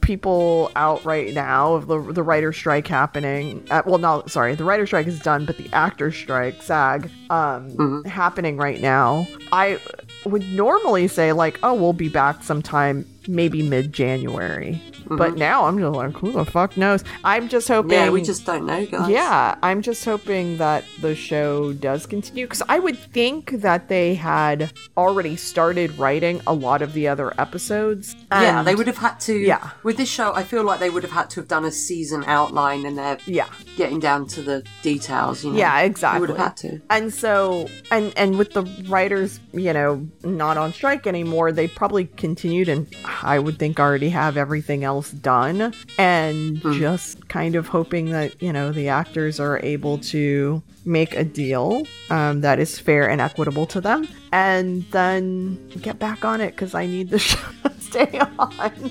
[0.00, 4.62] people out right now of the the writer strike happening uh, well no sorry the
[4.64, 9.80] writer strike is done but the actor strike sag um happening right now i
[10.26, 15.38] would normally say like oh we'll be back sometime maybe mid-january but mm-hmm.
[15.38, 18.66] now i'm just like who the fuck knows i'm just hoping Yeah, we just don't
[18.66, 19.08] know, guys.
[19.08, 24.14] yeah, I'm just hoping that the show does continue because I would think that they
[24.14, 28.14] had already started writing a lot of the other episodes.
[28.30, 29.34] Yeah, they would have had to.
[29.36, 29.70] Yeah.
[29.82, 32.24] With this show, I feel like they would have had to have done a season
[32.26, 35.58] outline and they're Yeah, getting down to the details, you know?
[35.58, 36.20] yeah, They exactly.
[36.20, 36.80] would have had to.
[36.90, 42.06] And so, and and with the writers, you know, not on strike anymore, they probably
[42.16, 42.86] continued and
[43.22, 46.78] I would think already have everything else done, and Hmm.
[46.78, 51.86] just kind of hoping that you know the actors are able to make a deal
[52.10, 56.74] um, that is fair and equitable to them, and then get back on it because
[56.74, 58.90] I need the show to stay on.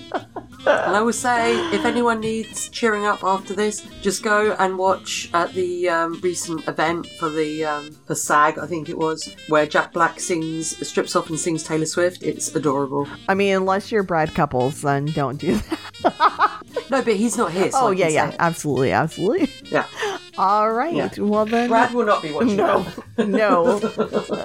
[0.65, 5.29] And I would say, if anyone needs cheering up after this, just go and watch
[5.33, 9.65] at the um, recent event for the um, for SAG, I think it was, where
[9.65, 12.21] Jack Black sings, strips off and sings Taylor Swift.
[12.21, 13.07] It's adorable.
[13.29, 15.55] I mean, unless you're Brad Cupples, then don't do
[16.03, 16.53] that.
[16.89, 17.71] No, but he's not here.
[17.71, 18.35] So oh yeah, yeah, it.
[18.39, 19.49] absolutely, absolutely.
[19.65, 19.85] yeah.
[20.37, 21.09] All right, Yeah.
[21.17, 21.69] well then.
[21.69, 22.57] Brad will not be watching.
[22.57, 22.85] No,
[23.15, 23.27] that.
[23.27, 23.79] no.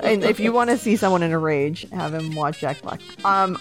[0.02, 3.01] and if you want to see someone in a rage, have him watch Jack Black.
[3.24, 3.59] Um.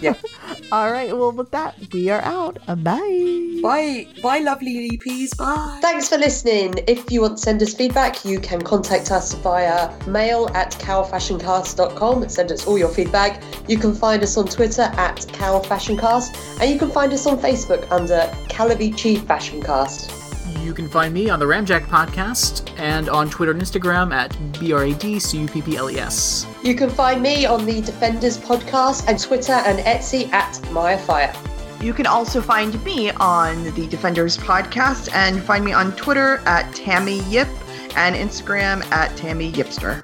[0.00, 0.14] Yeah.
[0.72, 1.14] All right.
[1.16, 2.58] Well, with that, we are out.
[2.68, 3.60] Uh, Bye.
[3.62, 5.36] Bye, bye, lovely EPs.
[5.36, 5.78] Bye.
[5.82, 6.74] Thanks for listening.
[6.86, 12.28] If you want to send us feedback, you can contact us via mail at cowfashioncast.com.
[12.28, 13.42] Send us all your feedback.
[13.68, 17.90] You can find us on Twitter at cowfashioncast, and you can find us on Facebook
[17.90, 20.23] under Calavicci Fashioncast.
[20.64, 24.72] You can find me on the Ramjack podcast and on Twitter and Instagram at B
[24.72, 26.46] R A D C U P P L E S.
[26.62, 31.34] You can find me on the Defenders podcast and Twitter and Etsy at Maya Fire.
[31.82, 36.74] You can also find me on the Defenders podcast and find me on Twitter at
[36.74, 37.48] Tammy Yip
[37.94, 40.02] and Instagram at Tammy Yipster.